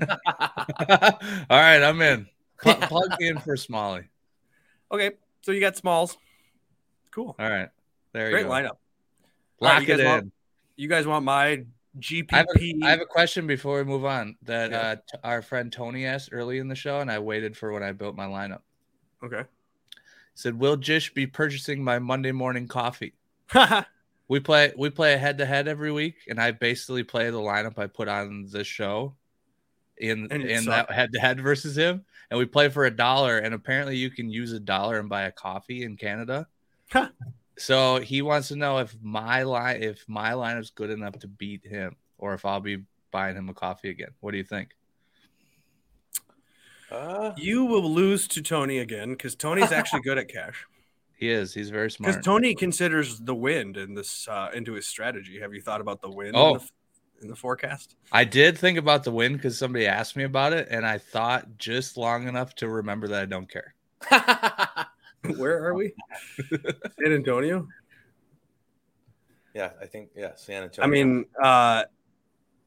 All 1.50 1.60
right, 1.60 1.82
I'm 1.82 2.00
in. 2.04 2.28
Pl- 2.62 2.76
plug 2.82 3.20
in 3.20 3.40
for 3.40 3.58
Smalley. 3.58 4.04
Okay, 4.92 5.12
so 5.42 5.52
you 5.54 5.60
got 5.60 5.76
Smalls. 5.76 6.18
Cool. 7.10 7.36
All 7.40 7.50
right. 7.50 7.70
There 8.12 8.30
you 8.30 8.38
go. 8.38 8.44
Great 8.44 8.52
lineup. 8.52 8.78
Lock 9.60 9.74
right, 9.74 9.82
it 9.84 9.86
guys 9.88 10.00
in. 10.02 10.06
want- 10.06 10.34
You 10.76 10.88
guys 10.88 11.08
want 11.08 11.26
my 11.26 11.66
GPP? 12.00 12.34
I 12.34 12.38
have, 12.38 12.48
a, 12.56 12.80
I 12.84 12.90
have 12.90 13.02
a 13.02 13.06
question 13.06 13.46
before 13.48 13.78
we 13.78 13.84
move 13.84 14.06
on 14.06 14.36
that 14.44 14.72
Yeah. 14.72 14.78
uh, 14.80 14.96
t- 14.96 15.18
our 15.24 15.42
friend 15.42 15.72
Tony 15.72 16.06
asked 16.06 16.30
early 16.32 16.58
in 16.58 16.68
the 16.68 16.76
show, 16.76 17.00
and 17.00 17.12
I 17.12 17.20
waited 17.20 17.56
for 17.56 17.72
when 17.72 17.84
I 17.84 17.92
built 17.92 18.16
my 18.16 18.26
lineup. 18.26 18.62
okay. 19.24 19.44
He 19.92 20.40
said, 20.40 20.58
"Will 20.60 20.78
Jish 20.78 21.14
be 21.14 21.28
purchasing 21.28 21.84
my 21.84 22.00
Monday 22.00 22.32
morning 22.32 22.68
coffee?" 22.68 23.14
We 24.30 24.40
play 24.40 24.72
we 24.78 24.90
play 24.90 25.14
a 25.14 25.18
head 25.18 25.38
to 25.40 25.46
head 25.46 25.68
every 25.68 25.92
week, 25.92 26.16
and 26.30 26.40
I 26.40 26.52
basically 26.52 27.04
play 27.04 27.30
the 27.30 27.38
lineup 27.40 27.78
I 27.78 27.88
put 27.88 28.08
on 28.08 28.48
this 28.50 28.66
show 28.66 29.16
in 29.98 30.32
in 30.32 30.64
sucked. 30.64 30.88
that 30.88 30.96
head 30.96 31.12
to 31.14 31.20
head 31.20 31.42
versus 31.42 31.78
him, 31.78 32.06
and 32.32 32.40
we 32.40 32.46
play 32.46 32.70
for 32.70 32.86
a 32.86 32.90
dollar. 32.90 33.38
And 33.38 33.54
apparently, 33.54 33.98
you 33.98 34.10
can 34.10 34.30
use 34.32 34.54
a 34.54 34.62
dollar 34.62 34.98
and 34.98 35.10
buy 35.10 35.24
a 35.24 35.32
coffee 35.32 35.84
in 35.84 35.98
Canada. 35.98 36.48
Huh. 37.56 37.60
So 37.62 38.00
he 38.00 38.22
wants 38.22 38.48
to 38.50 38.56
know 38.56 38.80
if 38.80 38.96
my 39.02 39.44
line 39.44 39.82
if 39.84 40.04
my 40.08 40.32
lineup's 40.32 40.72
good 40.72 40.90
enough 40.90 41.20
to 41.20 41.28
beat 41.28 41.66
him, 41.66 41.96
or 42.18 42.34
if 42.34 42.46
I'll 42.46 42.60
be 42.60 42.84
buying 43.12 43.36
him 43.36 43.50
a 43.50 43.54
coffee 43.54 43.90
again. 43.90 44.10
What 44.22 44.32
do 44.32 44.38
you 44.38 44.44
think? 44.44 44.70
Uh, 46.92 47.34
You 47.38 47.66
will 47.66 47.90
lose 47.92 48.28
to 48.30 48.42
Tony 48.42 48.80
again 48.80 49.12
because 49.12 49.36
Tony's 49.36 49.72
actually 49.72 50.02
good 50.04 50.18
at 50.18 50.28
cash. 50.28 50.66
He 51.16 51.30
is. 51.30 51.54
He's 51.54 51.70
very 51.70 51.90
smart. 51.90 52.14
Because. 52.14 52.26
Tony 52.26 52.54
considers 52.56 53.20
the 53.20 53.36
wind 53.36 53.78
in 53.78 53.94
this 53.96 54.28
uh, 54.28 54.50
into 54.54 54.74
his 54.74 54.86
strategy. 54.88 55.40
Have 55.40 55.54
you 55.54 55.62
thought 55.62 55.82
about 55.82 56.02
the 56.02 56.10
wind 56.12 56.34
Oh. 56.36 56.56
in, 56.56 56.60
the, 56.60 56.70
in 57.24 57.28
the 57.30 57.36
forecast? 57.36 57.96
I 58.12 58.26
did 58.26 58.58
think 58.58 58.78
about 58.78 59.04
the 59.04 59.12
wind 59.12 59.38
because 59.38 59.58
somebody 59.58 59.88
asked 59.88 60.16
me 60.16 60.24
about 60.24 60.54
it, 60.54 60.68
and 60.70 60.86
I 60.86 60.98
thought 60.98 61.58
just 61.58 61.98
long 61.98 62.28
enough 62.28 62.56
to 62.56 62.68
remember 62.68 63.08
that 63.10 63.22
I 63.22 63.26
don't 63.26 63.50
care. 63.50 63.74
Where 65.38 65.64
are 65.66 65.74
we? 65.74 65.94
San 66.50 67.12
Antonio. 67.14 67.68
yeah, 69.54 69.72
I 69.82 69.86
think 69.86 70.10
yeah, 70.16 70.32
San 70.36 70.64
Antonio. 70.64 70.88
I 70.88 70.90
mean, 70.92 71.26
uh, 71.42 71.84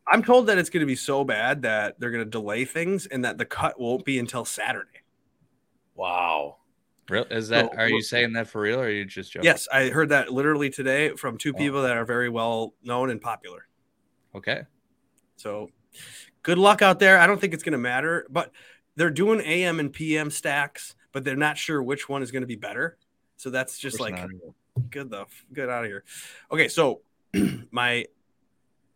I'm 0.08 0.22
told 0.22 0.46
that 0.46 0.58
it's 0.58 0.70
going 0.70 0.80
to 0.80 0.86
be 0.86 0.96
so 0.96 1.24
bad 1.24 1.62
that 1.62 1.98
they're 1.98 2.10
going 2.10 2.24
to 2.24 2.30
delay 2.30 2.64
things 2.64 3.06
and 3.06 3.24
that 3.24 3.38
the 3.38 3.44
cut 3.44 3.78
won't 3.80 4.04
be 4.04 4.18
until 4.18 4.44
Saturday. 4.44 5.02
wow. 5.94 6.56
Real 7.08 7.24
is 7.30 7.48
that? 7.50 7.70
So, 7.72 7.78
are 7.78 7.88
you 7.88 8.02
saying 8.02 8.32
that 8.32 8.48
for 8.48 8.60
real, 8.62 8.80
or 8.80 8.86
are 8.86 8.90
you 8.90 9.04
just 9.04 9.30
joking? 9.30 9.44
Yes, 9.44 9.68
I 9.72 9.90
heard 9.90 10.08
that 10.08 10.32
literally 10.32 10.70
today 10.70 11.10
from 11.10 11.38
two 11.38 11.52
Oh. 11.54 11.56
people 11.58 11.82
that 11.82 11.96
are 11.96 12.04
very 12.04 12.28
well 12.28 12.74
known 12.82 13.10
and 13.10 13.20
popular. 13.20 13.68
Okay. 14.34 14.62
So 15.36 15.70
good 16.42 16.58
luck 16.58 16.82
out 16.82 16.98
there. 16.98 17.18
I 17.20 17.28
don't 17.28 17.40
think 17.40 17.54
it's 17.54 17.62
going 17.62 17.74
to 17.74 17.78
matter, 17.78 18.26
but 18.28 18.50
they're 18.96 19.10
doing 19.12 19.40
AM 19.40 19.78
and 19.78 19.92
PM 19.92 20.32
stacks, 20.32 20.96
but 21.16 21.24
they're 21.24 21.34
not 21.34 21.56
sure 21.56 21.82
which 21.82 22.10
one 22.10 22.22
is 22.22 22.30
going 22.30 22.42
to 22.42 22.46
be 22.46 22.56
better. 22.56 22.98
So 23.36 23.48
that's 23.48 23.78
just 23.78 24.00
like 24.00 24.20
good 24.90 25.08
the 25.08 25.24
good 25.50 25.70
out 25.70 25.82
of 25.82 25.88
here. 25.88 26.04
Okay, 26.52 26.68
so 26.68 27.00
my 27.70 28.04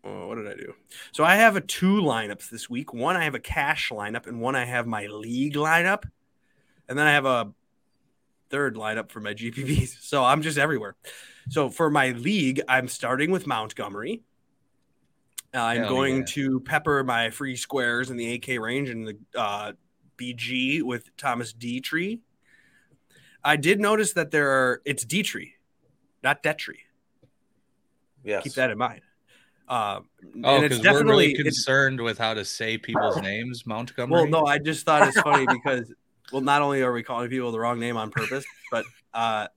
oh, 0.05 0.27
what 0.27 0.35
did 0.35 0.47
I 0.47 0.53
do? 0.53 0.75
So 1.13 1.25
I 1.25 1.37
have 1.37 1.57
a 1.57 1.63
two 1.63 2.03
lineups 2.03 2.51
this 2.51 2.69
week. 2.69 2.93
One 2.93 3.17
I 3.17 3.25
have 3.25 3.35
a 3.35 3.41
cash 3.41 3.89
lineup, 3.89 4.27
and 4.27 4.39
one 4.39 4.55
I 4.55 4.67
have 4.67 4.87
my 4.87 5.07
league 5.07 5.55
lineup, 5.55 6.03
and 6.91 6.99
then 6.99 7.07
I 7.07 7.13
have 7.13 7.25
a 7.25 7.53
third 8.51 8.77
lineup 8.77 9.11
for 9.11 9.21
my 9.21 9.33
GPPs. 9.35 10.03
So 10.03 10.23
I'm 10.23 10.43
just 10.43 10.59
everywhere. 10.59 10.97
So 11.49 11.71
for 11.71 11.89
my 11.89 12.11
league, 12.11 12.61
I'm 12.69 12.89
starting 12.89 13.31
with 13.31 13.47
Montgomery. 13.47 14.21
Uh, 15.55 15.59
I'm 15.59 15.79
Hell 15.79 15.89
going 15.89 16.19
yeah. 16.19 16.25
to 16.27 16.61
pepper 16.61 17.03
my 17.03 17.31
free 17.31 17.57
squares 17.57 18.11
in 18.11 18.19
the 18.19 18.35
AK 18.35 18.61
range 18.61 18.91
and 18.91 19.09
the 19.09 19.17
uh, 19.35 19.73
BG 20.21 20.83
with 20.83 21.17
Thomas 21.17 21.53
Dietrich. 21.53 22.21
I 23.43 23.57
did 23.57 23.81
notice 23.81 24.13
that 24.15 24.31
there 24.31 24.51
are 24.51 24.83
it's 24.85 25.05
Dietrich, 25.05 25.59
not 26.23 26.43
Detry. 26.43 26.79
Yes. 28.23 28.43
Keep 28.45 28.55
that 28.55 28.71
in 28.71 28.79
mind. 28.79 29.01
Um, 29.69 30.07
Oh, 30.45 30.57
and 30.57 30.65
it's 30.65 30.77
because 30.77 30.79
we're 30.79 30.83
definitely 30.83 31.33
really 31.33 31.43
concerned 31.45 32.01
with 32.01 32.19
how 32.19 32.35
to 32.35 32.45
say 32.45 32.77
people's 32.77 33.17
names. 33.23 33.67
Montgomery. 33.67 34.23
well, 34.23 34.27
no, 34.27 34.47
I 34.47 34.59
just 34.59 34.85
thought 34.85 35.07
it's 35.09 35.21
funny 35.21 35.47
because 35.51 35.93
well, 36.33 36.43
not 36.43 36.63
only 36.63 36.83
are 36.83 36.93
we 36.93 37.03
calling 37.03 37.29
people 37.31 37.51
the 37.53 37.59
wrong 37.59 37.79
name 37.81 37.97
on 37.97 38.11
purpose, 38.11 38.45
but 38.71 38.85
uh, 39.15 39.49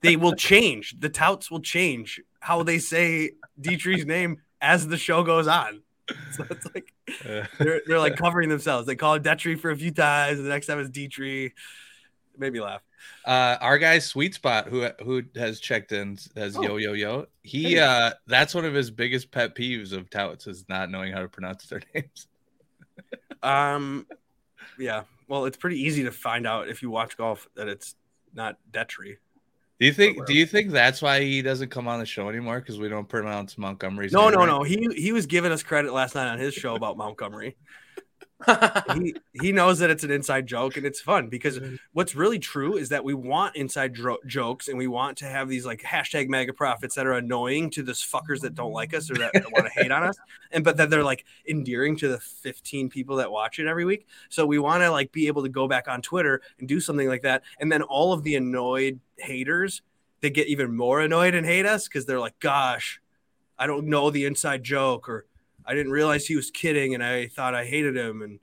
they 0.00 0.16
will 0.16 0.34
change. 0.34 0.96
The 0.98 1.08
touts 1.08 1.50
will 1.50 1.60
change 1.60 2.20
how 2.40 2.62
they 2.62 2.78
say 2.78 3.32
Dietrich's 3.60 4.06
name 4.06 4.38
as 4.60 4.88
the 4.88 4.96
show 4.98 5.22
goes 5.22 5.46
on. 5.46 5.82
So 6.32 6.44
it's 6.50 6.66
like 6.74 6.92
they're, 7.58 7.80
they're 7.86 7.98
like 7.98 8.16
covering 8.24 8.48
themselves. 8.48 8.86
They 8.86 8.96
call 8.96 9.14
it 9.14 9.22
Detri 9.22 9.58
for 9.58 9.70
a 9.70 9.76
few 9.76 9.90
times, 9.90 10.38
and 10.38 10.46
the 10.46 10.50
next 10.50 10.66
time 10.66 10.78
it's 10.80 10.90
Dietrich. 10.90 11.52
It 12.34 12.38
made 12.40 12.52
me 12.52 12.60
laugh. 12.60 12.82
Uh, 13.24 13.56
our 13.60 13.78
guy 13.78 13.98
Sweet 13.98 14.34
Spot, 14.34 14.68
who 14.68 14.88
who 15.04 15.22
has 15.36 15.60
checked 15.60 15.92
in, 15.92 16.18
as 16.36 16.56
Oh. 16.56 16.62
yo 16.62 16.76
yo 16.76 16.92
yo. 16.92 17.26
He 17.42 17.74
Hey. 17.74 17.78
uh, 17.80 18.12
that's 18.26 18.54
one 18.54 18.64
of 18.64 18.74
his 18.74 18.90
biggest 18.90 19.30
pet 19.30 19.54
peeves 19.54 19.92
of 19.92 20.08
touts 20.10 20.46
is 20.46 20.64
not 20.68 20.90
knowing 20.90 21.12
how 21.12 21.20
to 21.20 21.28
pronounce 21.28 21.66
their 21.66 21.82
names. 21.94 22.26
Um, 23.42 24.06
yeah. 24.78 25.02
Well, 25.28 25.44
it's 25.46 25.56
pretty 25.56 25.80
easy 25.80 26.04
to 26.04 26.10
find 26.12 26.46
out 26.46 26.68
if 26.68 26.82
you 26.82 26.90
watch 26.90 27.16
golf 27.16 27.48
that 27.54 27.68
it's 27.68 27.94
not 28.34 28.56
Detry. 28.70 29.16
Do 29.80 29.86
you 29.86 29.92
think? 29.94 30.26
Do 30.26 30.34
you 30.34 30.44
think 30.44 30.72
that's 30.72 31.00
why 31.00 31.22
he 31.22 31.40
doesn't 31.40 31.70
come 31.70 31.88
on 31.88 32.00
the 32.00 32.06
show 32.06 32.28
anymore? 32.28 32.60
Because 32.60 32.78
we 32.78 32.90
don't 32.90 33.08
pronounce 33.08 33.56
Montgomery's 33.56 34.12
No, 34.12 34.28
name 34.28 34.32
no, 34.32 34.38
right? 34.40 34.46
no. 34.46 34.62
He 34.62 34.88
he 34.94 35.12
was 35.12 35.24
giving 35.24 35.52
us 35.52 35.62
credit 35.62 35.94
last 35.94 36.14
night 36.14 36.30
on 36.30 36.38
his 36.38 36.52
show 36.52 36.74
about 36.74 36.98
Montgomery. 36.98 37.56
He 38.94 39.14
he 39.32 39.52
knows 39.52 39.78
that 39.78 39.90
it's 39.90 40.04
an 40.04 40.10
inside 40.10 40.46
joke 40.46 40.76
and 40.76 40.86
it's 40.86 41.00
fun 41.00 41.28
because 41.28 41.60
what's 41.92 42.14
really 42.14 42.38
true 42.38 42.76
is 42.76 42.88
that 42.88 43.04
we 43.04 43.12
want 43.12 43.54
inside 43.56 43.92
dro- 43.92 44.18
jokes 44.26 44.68
and 44.68 44.78
we 44.78 44.86
want 44.86 45.18
to 45.18 45.26
have 45.26 45.48
these 45.48 45.66
like 45.66 45.82
hashtag 45.82 46.28
mega 46.28 46.52
profits 46.52 46.94
that 46.94 47.06
are 47.06 47.12
annoying 47.12 47.70
to 47.70 47.82
those 47.82 48.00
fuckers 48.00 48.40
that 48.40 48.54
don't 48.54 48.72
like 48.72 48.94
us 48.94 49.10
or 49.10 49.14
that, 49.14 49.32
want 49.52 49.66
to 49.66 49.72
hate 49.72 49.90
on 49.90 50.02
us 50.02 50.16
and 50.52 50.64
but 50.64 50.76
that 50.76 50.90
they're 50.90 51.04
like 51.04 51.24
endearing 51.46 51.96
to 51.96 52.08
the 52.08 52.18
15 52.18 52.88
people 52.88 53.16
that 53.16 53.30
watch 53.30 53.58
it 53.58 53.66
every 53.66 53.84
week. 53.84 54.06
So 54.28 54.46
we 54.46 54.58
want 54.58 54.82
to 54.82 54.90
like 54.90 55.12
be 55.12 55.26
able 55.26 55.42
to 55.42 55.48
go 55.48 55.68
back 55.68 55.88
on 55.88 56.00
twitter 56.00 56.40
and 56.58 56.68
do 56.68 56.80
something 56.80 57.08
like 57.08 57.22
that 57.22 57.42
and 57.58 57.70
then 57.70 57.82
all 57.82 58.12
of 58.12 58.22
the 58.22 58.36
annoyed 58.36 59.00
haters 59.18 59.82
they 60.20 60.30
get 60.30 60.48
even 60.48 60.74
more 60.74 61.00
annoyed 61.00 61.34
and 61.34 61.46
hate 61.46 61.66
us 61.66 61.88
because 61.88 62.06
they're 62.06 62.20
like 62.20 62.38
gosh 62.38 63.00
i 63.58 63.66
don't 63.66 63.86
know 63.86 64.10
the 64.10 64.24
inside 64.24 64.62
joke 64.62 65.08
or 65.08 65.26
I 65.66 65.74
didn't 65.74 65.92
realize 65.92 66.26
he 66.26 66.36
was 66.36 66.50
kidding 66.50 66.94
and 66.94 67.02
I 67.02 67.28
thought 67.28 67.54
I 67.54 67.64
hated 67.64 67.96
him. 67.96 68.22
And 68.22 68.40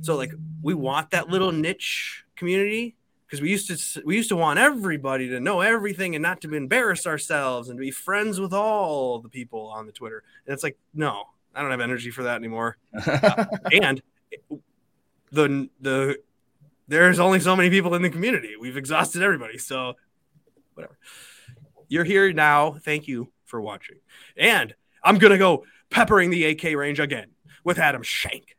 so 0.00 0.16
like 0.16 0.32
we 0.62 0.74
want 0.74 1.10
that 1.10 1.28
little 1.28 1.52
niche 1.52 2.24
community 2.36 2.96
because 3.26 3.40
we 3.40 3.50
used 3.50 3.68
to 3.68 4.02
we 4.04 4.16
used 4.16 4.28
to 4.30 4.36
want 4.36 4.58
everybody 4.58 5.28
to 5.28 5.40
know 5.40 5.60
everything 5.60 6.16
and 6.16 6.22
not 6.22 6.40
to 6.40 6.54
embarrass 6.54 7.06
ourselves 7.06 7.68
and 7.68 7.78
to 7.78 7.80
be 7.80 7.90
friends 7.90 8.40
with 8.40 8.52
all 8.52 9.20
the 9.20 9.28
people 9.28 9.68
on 9.68 9.86
the 9.86 9.92
Twitter. 9.92 10.24
And 10.46 10.52
it's 10.52 10.64
like, 10.64 10.76
no, 10.94 11.24
I 11.54 11.62
don't 11.62 11.70
have 11.70 11.80
energy 11.80 12.10
for 12.10 12.24
that 12.24 12.36
anymore. 12.36 12.76
and 13.72 14.02
the 15.30 15.68
the 15.80 16.18
there's 16.88 17.20
only 17.20 17.38
so 17.38 17.54
many 17.54 17.70
people 17.70 17.94
in 17.94 18.02
the 18.02 18.10
community. 18.10 18.54
We've 18.60 18.76
exhausted 18.76 19.22
everybody. 19.22 19.58
So 19.58 19.94
whatever. 20.74 20.98
You're 21.88 22.04
here 22.04 22.32
now. 22.32 22.72
Thank 22.84 23.06
you 23.06 23.30
for 23.44 23.60
watching. 23.60 23.98
And 24.36 24.74
I'm 25.04 25.18
gonna 25.18 25.38
go 25.38 25.64
peppering 25.90 26.30
the 26.30 26.44
AK 26.44 26.76
range 26.76 27.00
again 27.00 27.30
with 27.64 27.78
Adam 27.78 28.02
Shank. 28.02 28.56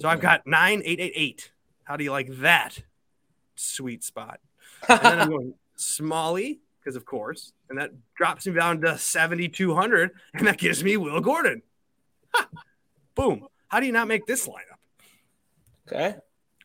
So 0.00 0.08
I've 0.08 0.20
got 0.20 0.46
9888. 0.46 1.52
How 1.84 1.96
do 1.96 2.04
you 2.04 2.10
like 2.10 2.28
that? 2.38 2.78
Sweet 3.54 4.02
spot. 4.02 4.40
And 4.88 5.00
then 5.00 5.20
I'm 5.20 5.28
going 5.30 5.54
Smalley, 5.76 6.60
because 6.80 6.96
of 6.96 7.04
course, 7.04 7.52
and 7.68 7.78
that 7.78 7.90
drops 8.14 8.46
me 8.46 8.52
down 8.54 8.80
to 8.82 8.98
7,200, 8.98 10.10
and 10.34 10.46
that 10.46 10.58
gives 10.58 10.82
me 10.82 10.96
Will 10.96 11.20
Gordon. 11.20 11.62
Ha! 12.34 12.48
Boom. 13.14 13.46
How 13.68 13.80
do 13.80 13.86
you 13.86 13.92
not 13.92 14.08
make 14.08 14.26
this 14.26 14.48
lineup? 14.48 14.78
okay. 15.86 16.16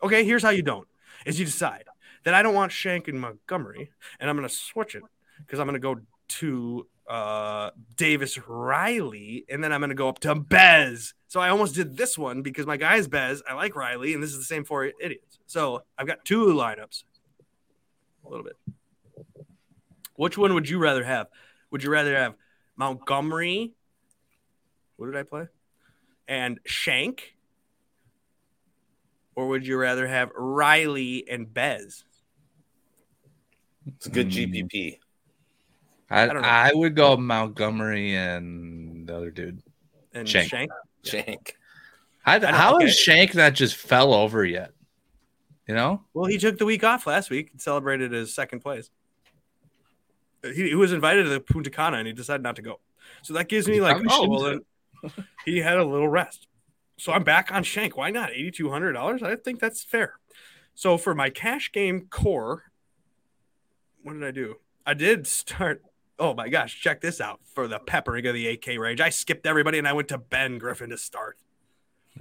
Okay, 0.03 0.23
here's 0.23 0.43
how 0.43 0.51
you 0.51 0.61
don't 0.61 0.87
is 1.25 1.39
you 1.39 1.45
decide 1.45 1.85
that 2.23 2.33
I 2.33 2.43
don't 2.43 2.53
want 2.53 2.71
Shank 2.71 3.07
and 3.07 3.19
Montgomery, 3.19 3.91
and 4.19 4.29
I'm 4.29 4.35
gonna 4.35 4.49
switch 4.49 4.95
it 4.95 5.03
because 5.39 5.59
I'm 5.59 5.65
gonna 5.65 5.79
go 5.79 5.99
to 6.27 6.87
uh 7.07 7.71
Davis 7.95 8.37
Riley, 8.47 9.45
and 9.49 9.63
then 9.63 9.71
I'm 9.71 9.79
gonna 9.81 9.95
go 9.95 10.09
up 10.09 10.19
to 10.19 10.35
Bez. 10.35 11.13
So 11.27 11.39
I 11.39 11.49
almost 11.49 11.75
did 11.75 11.97
this 11.97 12.17
one 12.17 12.41
because 12.41 12.65
my 12.65 12.77
guy's 12.77 13.07
Bez. 13.07 13.41
I 13.47 13.53
like 13.53 13.75
Riley, 13.75 14.13
and 14.13 14.21
this 14.21 14.31
is 14.31 14.37
the 14.37 14.43
same 14.43 14.63
four 14.65 14.85
idiots. 14.99 15.39
So 15.45 15.83
I've 15.97 16.07
got 16.07 16.25
two 16.25 16.45
lineups. 16.47 17.03
A 18.25 18.29
little 18.29 18.43
bit. 18.43 18.57
Which 20.15 20.37
one 20.37 20.53
would 20.53 20.67
you 20.67 20.79
rather 20.79 21.03
have? 21.03 21.27
Would 21.71 21.83
you 21.83 21.89
rather 21.91 22.15
have 22.15 22.35
Montgomery? 22.75 23.73
What 24.97 25.05
did 25.07 25.15
I 25.15 25.23
play? 25.23 25.47
And 26.27 26.59
Shank? 26.65 27.35
Or 29.35 29.47
would 29.47 29.67
you 29.67 29.77
rather 29.77 30.07
have 30.07 30.31
Riley 30.35 31.29
and 31.29 31.53
Bez? 31.53 32.03
It's 33.85 34.07
a 34.07 34.09
good 34.09 34.29
Mm. 34.29 34.31
GPP. 34.69 34.99
I, 36.09 36.25
don't. 36.27 36.43
I 36.43 36.71
would 36.73 36.95
go 36.95 37.17
Montgomery 37.17 38.15
and 38.15 39.07
the 39.07 39.15
other 39.15 39.31
dude. 39.31 39.61
And 40.13 40.27
Shank. 40.27 40.49
Shank? 40.49 40.71
Shank. 41.03 41.57
How, 42.21 42.37
know, 42.37 42.47
how 42.47 42.75
okay. 42.75 42.85
has 42.85 42.97
Shank 42.97 43.35
not 43.35 43.53
just 43.53 43.75
fell 43.75 44.13
over 44.13 44.43
yet? 44.45 44.71
You 45.67 45.75
know? 45.75 46.03
Well, 46.13 46.25
he 46.25 46.37
took 46.37 46.57
the 46.57 46.65
week 46.65 46.83
off 46.83 47.07
last 47.07 47.29
week 47.29 47.51
and 47.51 47.61
celebrated 47.61 48.11
his 48.11 48.33
second 48.33 48.61
place. 48.61 48.89
He, 50.43 50.69
he 50.69 50.75
was 50.75 50.93
invited 50.93 51.23
to 51.23 51.29
the 51.29 51.39
Punta 51.39 51.69
Cana 51.69 51.97
and 51.97 52.07
he 52.07 52.13
decided 52.13 52.43
not 52.43 52.55
to 52.55 52.61
go. 52.61 52.79
So 53.21 53.33
that 53.33 53.49
gives 53.49 53.67
me 53.67 53.75
He 53.75 53.81
like, 53.81 53.97
oh, 54.09 54.29
well, 54.29 54.43
then 54.43 55.25
he 55.45 55.59
had 55.59 55.77
a 55.77 55.83
little 55.83 56.07
rest. 56.07 56.47
So 56.97 57.11
I'm 57.11 57.23
back 57.23 57.51
on 57.51 57.63
Shank. 57.63 57.97
Why 57.97 58.11
not? 58.11 58.31
$8,200? 58.31 59.23
I 59.23 59.35
think 59.35 59.59
that's 59.59 59.83
fair. 59.83 60.19
So 60.73 60.97
for 60.97 61.13
my 61.13 61.29
cash 61.29 61.71
game 61.71 62.07
core, 62.09 62.63
what 64.03 64.13
did 64.13 64.23
I 64.23 64.31
do? 64.31 64.55
I 64.85 64.93
did 64.93 65.27
start. 65.27 65.83
Oh 66.19 66.33
my 66.33 66.49
gosh, 66.49 66.79
check 66.81 67.01
this 67.01 67.21
out 67.21 67.39
for 67.53 67.67
the 67.67 67.79
peppering 67.79 68.25
of 68.25 68.33
the 68.33 68.47
AK 68.47 68.79
range. 68.79 69.01
I 69.01 69.09
skipped 69.09 69.45
everybody 69.45 69.77
and 69.77 69.87
I 69.87 69.93
went 69.93 70.07
to 70.09 70.17
Ben 70.17 70.57
Griffin 70.57 70.89
to 70.89 70.97
start. 70.97 71.37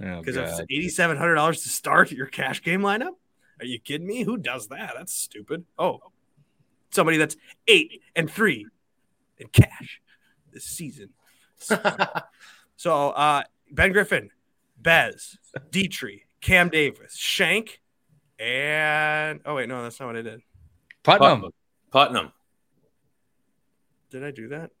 Oh, 0.01 0.19
Because 0.19 0.35
it's 0.35 0.59
eighty 0.69 0.89
seven 0.89 1.17
hundred 1.17 1.35
dollars 1.35 1.63
to 1.63 1.69
start 1.69 2.11
your 2.11 2.27
cash 2.27 2.61
game 2.61 2.81
lineup. 2.81 3.13
Are 3.59 3.65
you 3.65 3.79
kidding 3.79 4.05
me? 4.05 4.21
Who 4.23 4.37
does 4.37 4.67
that? 4.67 4.93
That's 4.95 5.13
stupid. 5.13 5.65
Oh, 5.79 5.99
somebody 6.91 7.17
that's 7.17 7.35
eight 7.67 8.01
and 8.15 8.29
three 8.29 8.67
in 9.39 9.47
cash 9.47 10.01
this 10.51 10.63
season. 10.63 11.09
So 12.79 13.09
uh, 13.09 13.41
Ben 13.71 13.91
Griffin, 13.91 14.29
Bez, 14.77 15.39
Dietrich, 15.71 16.27
Cam 16.41 16.69
Davis, 16.69 17.15
Shank, 17.15 17.81
and 18.37 19.41
oh 19.45 19.55
wait, 19.55 19.67
no, 19.67 19.81
that's 19.81 19.99
not 19.99 20.05
what 20.05 20.15
I 20.15 20.21
did. 20.21 20.41
Putnam. 21.01 21.49
Putnam. 21.91 22.31
Did 24.09 24.23
I 24.23 24.31
do 24.31 24.47
that? 24.49 24.71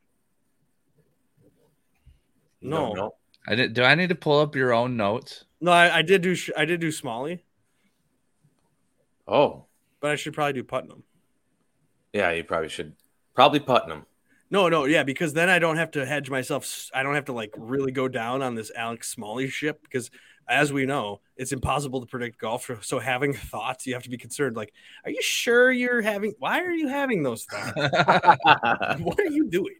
You 2.61 2.69
No. 2.69 2.95
don't? 2.95 3.13
I 3.47 3.55
did, 3.55 3.73
do 3.73 3.83
I 3.83 3.95
need 3.95 4.09
to 4.09 4.15
pull 4.15 4.39
up 4.39 4.55
your 4.55 4.73
own 4.73 4.97
notes? 4.97 5.45
No, 5.61 5.71
I, 5.71 5.97
I 5.97 6.01
did 6.01 6.21
do 6.21 6.35
I 6.55 6.65
did 6.65 6.81
do 6.81 6.91
Smalley, 6.91 7.43
Oh, 9.27 9.65
but 9.99 10.11
I 10.11 10.15
should 10.15 10.33
probably 10.33 10.53
do 10.53 10.63
Putnam. 10.63 11.03
yeah. 12.13 12.31
You 12.31 12.43
probably 12.43 12.69
should. 12.69 12.93
Probably 13.35 13.59
Putnam. 13.59 14.05
No, 14.49 14.69
no, 14.69 14.85
yeah, 14.85 15.03
because 15.03 15.33
then 15.33 15.49
I 15.49 15.59
don't 15.59 15.75
have 15.77 15.91
to 15.91 16.05
hedge 16.05 16.29
myself. 16.29 16.89
I 16.93 17.03
don't 17.03 17.15
have 17.15 17.25
to 17.25 17.33
like 17.33 17.53
really 17.57 17.91
go 17.91 18.07
down 18.07 18.41
on 18.41 18.55
this 18.55 18.71
Alex 18.75 19.09
Smalley 19.09 19.47
ship 19.49 19.81
because, 19.83 20.09
as 20.47 20.71
we 20.71 20.85
know, 20.85 21.21
it's 21.35 21.51
impossible 21.51 21.99
to 22.01 22.07
predict 22.07 22.39
golf. 22.39 22.69
So 22.81 22.99
having 22.99 23.33
thoughts, 23.33 23.85
you 23.85 23.93
have 23.93 24.03
to 24.03 24.09
be 24.09 24.17
concerned. 24.17 24.55
Like, 24.55 24.73
are 25.03 25.11
you 25.11 25.21
sure 25.21 25.71
you're 25.71 26.01
having? 26.01 26.33
Why 26.39 26.61
are 26.61 26.71
you 26.71 26.87
having 26.87 27.23
those 27.23 27.43
thoughts? 27.45 27.75
what 29.01 29.19
are 29.19 29.25
you 29.25 29.49
doing? 29.49 29.75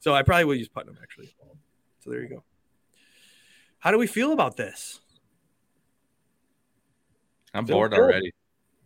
So 0.00 0.14
I 0.14 0.22
probably 0.22 0.44
will 0.44 0.54
use 0.56 0.68
Putnam 0.68 0.98
actually. 1.02 1.34
So 2.00 2.10
there 2.10 2.22
you 2.22 2.28
go. 2.28 2.44
How 3.78 3.90
do 3.90 3.98
we 3.98 4.06
feel 4.06 4.32
about 4.32 4.56
this? 4.56 5.00
I'm 7.54 7.66
Feel 7.66 7.76
bored 7.76 7.94
already. 7.94 8.32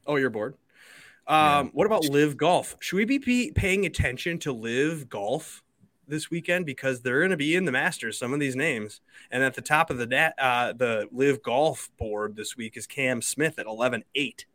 Oh, 0.06 0.16
you're 0.16 0.30
bored. 0.30 0.54
Um, 1.26 1.70
What 1.72 1.86
about 1.86 2.04
live 2.04 2.36
golf? 2.36 2.76
Should 2.80 2.96
we 2.96 3.18
be 3.18 3.50
paying 3.52 3.86
attention 3.86 4.38
to 4.40 4.52
live 4.52 5.08
golf 5.08 5.63
this 6.06 6.30
weekend 6.30 6.66
because 6.66 7.00
they're 7.00 7.20
going 7.20 7.30
to 7.30 7.36
be 7.36 7.54
in 7.54 7.64
the 7.64 7.72
Masters? 7.72 8.18
Some 8.18 8.32
of 8.32 8.40
these 8.40 8.56
names, 8.56 9.00
and 9.30 9.42
at 9.42 9.54
the 9.54 9.62
top 9.62 9.90
of 9.90 9.98
the 9.98 10.06
da- 10.06 10.32
uh, 10.38 10.72
the 10.72 11.08
live 11.12 11.42
golf 11.42 11.90
board 11.98 12.36
this 12.36 12.56
week 12.56 12.76
is 12.76 12.86
Cam 12.86 13.22
Smith 13.22 13.58
at 13.58 13.66
eleven 13.66 14.04
eight. 14.14 14.46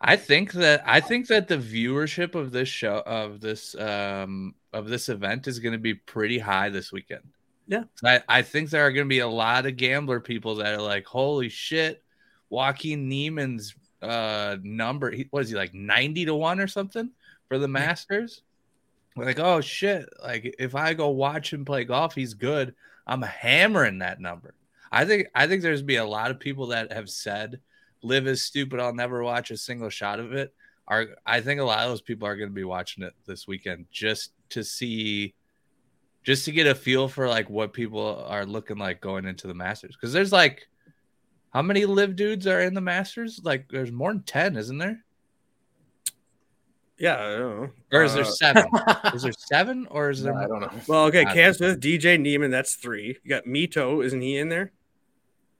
I 0.00 0.16
think 0.16 0.52
that 0.52 0.82
I 0.84 1.00
think 1.00 1.28
that 1.28 1.46
the 1.46 1.56
viewership 1.56 2.34
of 2.34 2.50
this 2.50 2.68
show 2.68 3.02
of 3.06 3.40
this 3.40 3.74
um 3.76 4.54
of 4.72 4.88
this 4.88 5.08
event 5.08 5.46
is 5.46 5.60
going 5.60 5.72
to 5.72 5.78
be 5.78 5.94
pretty 5.94 6.38
high 6.38 6.70
this 6.70 6.92
weekend. 6.92 7.22
Yeah. 7.68 7.84
I, 8.04 8.20
I 8.28 8.42
think 8.42 8.70
there 8.70 8.84
are 8.84 8.90
going 8.90 9.06
to 9.06 9.08
be 9.08 9.20
a 9.20 9.28
lot 9.28 9.66
of 9.66 9.76
gambler 9.76 10.18
people 10.20 10.56
that 10.56 10.74
are 10.74 10.82
like, 10.82 11.06
holy 11.06 11.48
shit, 11.48 12.02
Joaquin 12.50 13.08
Niemann's 13.08 13.74
uh 14.02 14.56
number, 14.62 15.12
he, 15.12 15.28
what 15.30 15.44
is 15.44 15.50
he 15.50 15.54
like 15.54 15.72
90 15.72 16.24
to 16.26 16.34
1 16.34 16.58
or 16.58 16.66
something 16.66 17.10
for 17.48 17.58
the 17.58 17.68
Masters? 17.68 18.42
Like, 19.16 19.38
oh 19.38 19.60
shit, 19.60 20.08
like 20.22 20.54
if 20.58 20.74
I 20.74 20.94
go 20.94 21.10
watch 21.10 21.52
him 21.52 21.64
play 21.64 21.84
golf, 21.84 22.14
he's 22.14 22.34
good. 22.34 22.74
I'm 23.06 23.22
hammering 23.22 23.98
that 23.98 24.20
number. 24.20 24.54
I 24.90 25.04
think 25.04 25.28
I 25.34 25.46
think 25.46 25.62
there's 25.62 25.82
be 25.82 25.96
a 25.96 26.04
lot 26.04 26.30
of 26.30 26.40
people 26.40 26.68
that 26.68 26.92
have 26.92 27.10
said 27.10 27.60
live 28.02 28.26
is 28.26 28.42
stupid, 28.42 28.80
I'll 28.80 28.94
never 28.94 29.22
watch 29.22 29.50
a 29.50 29.56
single 29.56 29.88
shot 29.88 30.20
of 30.20 30.32
it. 30.32 30.52
Are 30.88 31.08
I 31.24 31.40
think 31.40 31.60
a 31.60 31.64
lot 31.64 31.84
of 31.84 31.90
those 31.90 32.00
people 32.00 32.26
are 32.26 32.36
going 32.36 32.50
to 32.50 32.54
be 32.54 32.64
watching 32.64 33.04
it 33.04 33.14
this 33.26 33.46
weekend 33.46 33.86
just 33.90 34.32
to 34.50 34.64
see 34.64 35.34
just 36.24 36.44
to 36.44 36.52
get 36.52 36.66
a 36.66 36.74
feel 36.74 37.08
for 37.08 37.28
like 37.28 37.48
what 37.50 37.72
people 37.72 38.24
are 38.28 38.46
looking 38.46 38.78
like 38.78 39.00
going 39.00 39.24
into 39.24 39.46
the 39.46 39.54
Masters 39.54 39.96
because 39.96 40.12
there's 40.12 40.32
like 40.32 40.68
how 41.50 41.62
many 41.62 41.84
live 41.84 42.16
dudes 42.16 42.46
are 42.46 42.60
in 42.60 42.74
the 42.74 42.80
Masters? 42.80 43.40
Like 43.42 43.68
there's 43.70 43.92
more 43.92 44.12
than 44.12 44.22
10, 44.22 44.56
isn't 44.56 44.78
there? 44.78 45.04
Yeah, 47.02 47.16
I 47.16 47.36
don't 47.36 47.60
know. 47.60 47.70
Or 47.90 48.04
is 48.04 48.14
there 48.14 48.22
Uh, 48.22 48.30
seven? 48.30 48.64
is 49.14 49.22
there 49.22 49.32
seven 49.32 49.88
or 49.90 50.10
is 50.10 50.22
there? 50.22 50.34
I 50.36 50.46
don't 50.46 50.60
know. 50.60 50.70
Well, 50.86 51.06
okay, 51.06 51.24
Cam 51.24 51.52
Smith, 51.52 51.80
DJ 51.80 52.16
Niemann, 52.20 52.52
that's 52.52 52.76
three. 52.76 53.18
You 53.24 53.28
got 53.28 53.44
Mito, 53.44 54.04
isn't 54.04 54.20
he 54.20 54.36
in 54.38 54.48
there? 54.50 54.70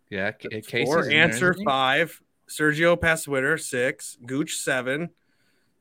Yeah, 0.08 0.30
Ca- 0.30 0.48
Casey's 0.62 0.84
Four. 0.86 1.06
in 1.08 1.12
Ancer 1.16 1.50
isn't 1.50 1.64
five. 1.64 2.22
Sergio 2.48 3.00
past 3.00 3.26
winner 3.26 3.58
six. 3.58 4.18
Gooch 4.24 4.54
seven. 4.58 5.10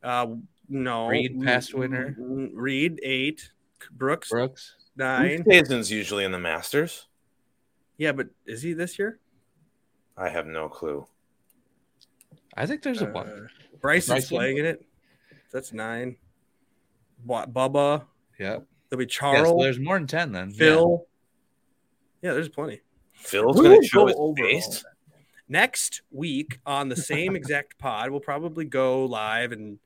Uh, 0.02 0.36
no. 0.68 1.08
Reed 1.10 1.40
past 1.44 1.76
winner. 1.76 2.16
Mm, 2.20 2.50
Reed 2.54 3.00
eight. 3.04 3.52
Brooks 3.92 4.30
Brooks. 4.30 4.76
nine. 4.96 5.44
Jason's 5.48 5.92
usually 5.92 6.24
in 6.24 6.32
the 6.32 6.40
Masters. 6.40 7.08
Yeah, 7.98 8.14
but 8.14 8.30
is 8.48 8.64
he 8.64 8.74
this 8.74 8.98
year? 8.98 9.20
I 10.18 10.30
have 10.30 10.48
no 10.48 10.70
clue. 10.70 11.06
I 12.58 12.66
think 12.66 12.82
there's 12.82 13.02
a 13.04 13.10
Uh, 13.10 13.14
one. 13.14 13.50
Bryson's 13.80 14.08
Bryson? 14.30 14.38
playing 14.38 14.58
in 14.58 14.66
it. 14.66 14.86
That's 15.52 15.74
nine. 15.74 16.18
What 17.24 17.54
Bubba? 17.54 18.06
Yeah. 18.40 18.60
There'll 18.90 19.00
be 19.00 19.04
Yeah, 19.06 19.10
Charles. 19.10 19.48
so 19.50 19.58
there's 19.60 19.80
more 19.80 19.98
than 19.98 20.08
ten 20.08 20.32
then. 20.32 20.52
Phil. 20.52 21.06
Yeah. 22.22 22.34
there's 22.34 22.50
plenty. 22.50 22.82
Phil's 23.14 23.58
Who 23.58 23.64
gonna 23.64 23.84
show 23.84 24.02
go 24.02 24.08
his 24.08 24.16
over 24.18 24.36
face. 24.44 24.84
Next 25.48 26.02
week 26.12 26.60
on 26.66 26.90
the 26.90 26.96
same 26.96 27.36
exact 27.36 27.78
pod, 27.80 28.10
we'll 28.10 28.20
probably 28.20 28.66
go 28.66 29.06
live 29.06 29.52
and 29.52 29.78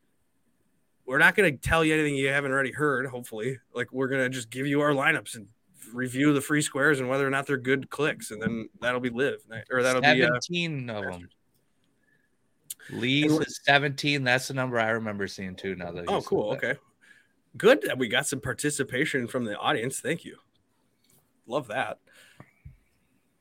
we're 1.05 1.17
not 1.19 1.35
going 1.35 1.51
to 1.51 1.57
tell 1.57 1.85
you 1.85 1.93
anything 1.93 2.15
you 2.15 2.29
haven't 2.29 2.51
already 2.51 2.71
heard, 2.71 3.05
hopefully. 3.05 3.59
Like, 3.75 3.91
we're 3.91 4.07
going 4.07 4.23
to 4.23 4.29
just 4.29 4.49
give 4.49 4.65
you 4.65 4.81
our 4.81 4.89
lineups 4.89 5.35
and 5.35 5.47
review 5.93 6.33
the 6.33 6.41
free 6.41 6.63
squares 6.63 6.99
and 6.99 7.07
whether 7.07 7.25
or 7.25 7.29
not 7.29 7.45
they're 7.45 7.57
good 7.57 7.91
clicks. 7.91 8.31
And 8.31 8.41
then 8.41 8.69
that'll 8.81 8.99
be 8.99 9.11
live, 9.11 9.37
or 9.71 9.83
that'll 9.83 10.01
be. 10.01 10.23
Uh, 10.23 10.25
seventeen 10.25 10.89
of 10.89 11.03
them. 11.03 11.29
Lee's 12.91 13.31
And 13.31 13.45
is 13.45 13.59
seventeen. 13.63 14.23
That's 14.23 14.47
the 14.47 14.53
number 14.53 14.79
I 14.79 14.89
remember 14.89 15.27
seeing 15.27 15.55
too. 15.55 15.75
Now 15.75 15.91
that 15.91 16.05
oh, 16.07 16.21
cool. 16.21 16.51
that. 16.51 16.57
Okay. 16.63 16.79
Good 17.57 17.83
that 17.83 17.97
we 17.97 18.07
got 18.07 18.27
some 18.27 18.41
participation 18.41 19.27
from 19.27 19.45
the 19.45 19.57
audience. 19.57 19.99
Thank 19.99 20.25
you. 20.25 20.37
Love 21.47 21.67
that. 21.67 21.99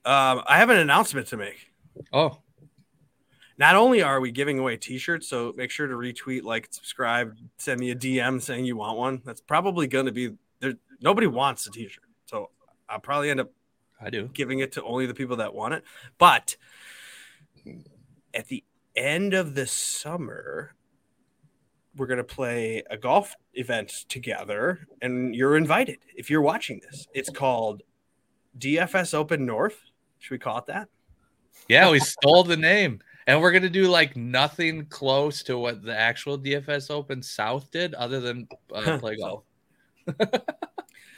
Um, 0.04 0.42
I 0.46 0.58
have 0.58 0.70
an 0.70 0.78
announcement 0.78 1.28
to 1.28 1.36
make. 1.36 1.70
Oh, 2.12 2.38
not 3.58 3.76
only 3.76 4.02
are 4.02 4.20
we 4.20 4.30
giving 4.30 4.58
away 4.58 4.76
t-shirts 4.76 5.28
so 5.28 5.52
make 5.56 5.70
sure 5.70 5.86
to 5.86 5.94
retweet 5.94 6.42
like 6.42 6.68
subscribe 6.70 7.36
send 7.58 7.80
me 7.80 7.90
a 7.90 7.96
dm 7.96 8.40
saying 8.40 8.64
you 8.64 8.76
want 8.76 8.98
one 8.98 9.22
that's 9.24 9.40
probably 9.40 9.86
going 9.86 10.06
to 10.06 10.12
be 10.12 10.32
there 10.60 10.74
nobody 11.00 11.26
wants 11.26 11.66
a 11.66 11.70
t-shirt 11.70 12.04
so 12.26 12.50
i'll 12.88 12.98
probably 12.98 13.30
end 13.30 13.40
up 13.40 13.50
I 14.00 14.10
do. 14.10 14.28
giving 14.32 14.58
it 14.58 14.72
to 14.72 14.82
only 14.82 15.06
the 15.06 15.14
people 15.14 15.36
that 15.36 15.54
want 15.54 15.74
it 15.74 15.84
but 16.18 16.56
at 18.32 18.48
the 18.48 18.64
end 18.96 19.34
of 19.34 19.54
the 19.54 19.66
summer 19.66 20.74
we're 21.96 22.06
going 22.06 22.18
to 22.18 22.24
play 22.24 22.82
a 22.90 22.96
golf 22.96 23.34
event 23.54 23.90
together 24.08 24.86
and 25.02 25.34
you're 25.34 25.56
invited 25.56 25.98
if 26.16 26.30
you're 26.30 26.42
watching 26.42 26.80
this 26.88 27.06
it's 27.14 27.30
called 27.30 27.82
dfs 28.58 29.14
open 29.14 29.46
north 29.46 29.80
should 30.18 30.32
we 30.32 30.38
call 30.38 30.58
it 30.58 30.66
that 30.66 30.88
Yeah, 31.68 31.90
we 31.90 32.00
stole 32.00 32.44
the 32.44 32.56
name. 32.56 33.00
And 33.26 33.40
we're 33.40 33.52
gonna 33.52 33.70
do 33.70 33.88
like 33.88 34.16
nothing 34.16 34.86
close 34.86 35.42
to 35.44 35.56
what 35.56 35.82
the 35.82 35.96
actual 35.96 36.38
DFS 36.38 36.90
Open 36.90 37.22
South 37.22 37.70
did, 37.70 37.94
other 37.94 38.20
than 38.20 38.46
uh, 38.72 38.98
play 38.98 39.16
golf. 39.16 39.44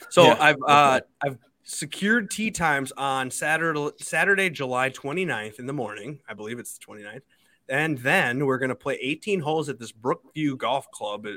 So 0.09 0.27
Yeah. 0.27 0.37
I've 0.39 0.57
uh, 0.67 1.01
I've 1.21 1.39
secured 1.65 2.31
tea 2.31 2.53
times 2.53 2.93
on 2.93 3.29
Saturday 3.29 3.91
Saturday 3.99 4.51
July 4.51 4.89
29th 4.89 5.59
in 5.59 5.67
the 5.67 5.73
morning. 5.73 6.21
I 6.29 6.35
believe 6.35 6.61
it's 6.61 6.79
the 6.79 6.87
29th. 6.87 7.23
And 7.69 7.99
then 7.99 8.47
we're 8.47 8.59
going 8.59 8.71
to 8.71 8.77
play 8.77 8.99
18 9.01 9.41
holes 9.41 9.69
at 9.69 9.79
this 9.79 9.93
Brookview 9.93 10.57
Golf 10.57 10.91
Club 10.91 11.27
at 11.27 11.35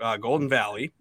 uh, 0.00 0.16
Golden 0.16 0.48
Valley. 0.48 0.92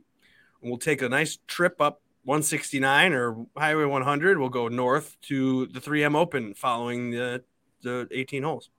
And 0.62 0.72
we'll 0.72 0.80
take 0.80 1.02
a 1.02 1.10
nice 1.10 1.38
trip 1.48 1.82
up 1.82 2.02
169 2.24 3.14
or 3.14 3.46
Highway 3.58 3.86
100. 3.86 4.40
We'll 4.40 4.50
go 4.50 4.68
north 4.68 5.16
to 5.24 5.68
the 5.68 5.80
3M 5.80 6.16
Open 6.16 6.54
following 6.54 7.12
the 7.12 7.44
the 7.82 8.08
18 8.12 8.44
holes. 8.44 8.70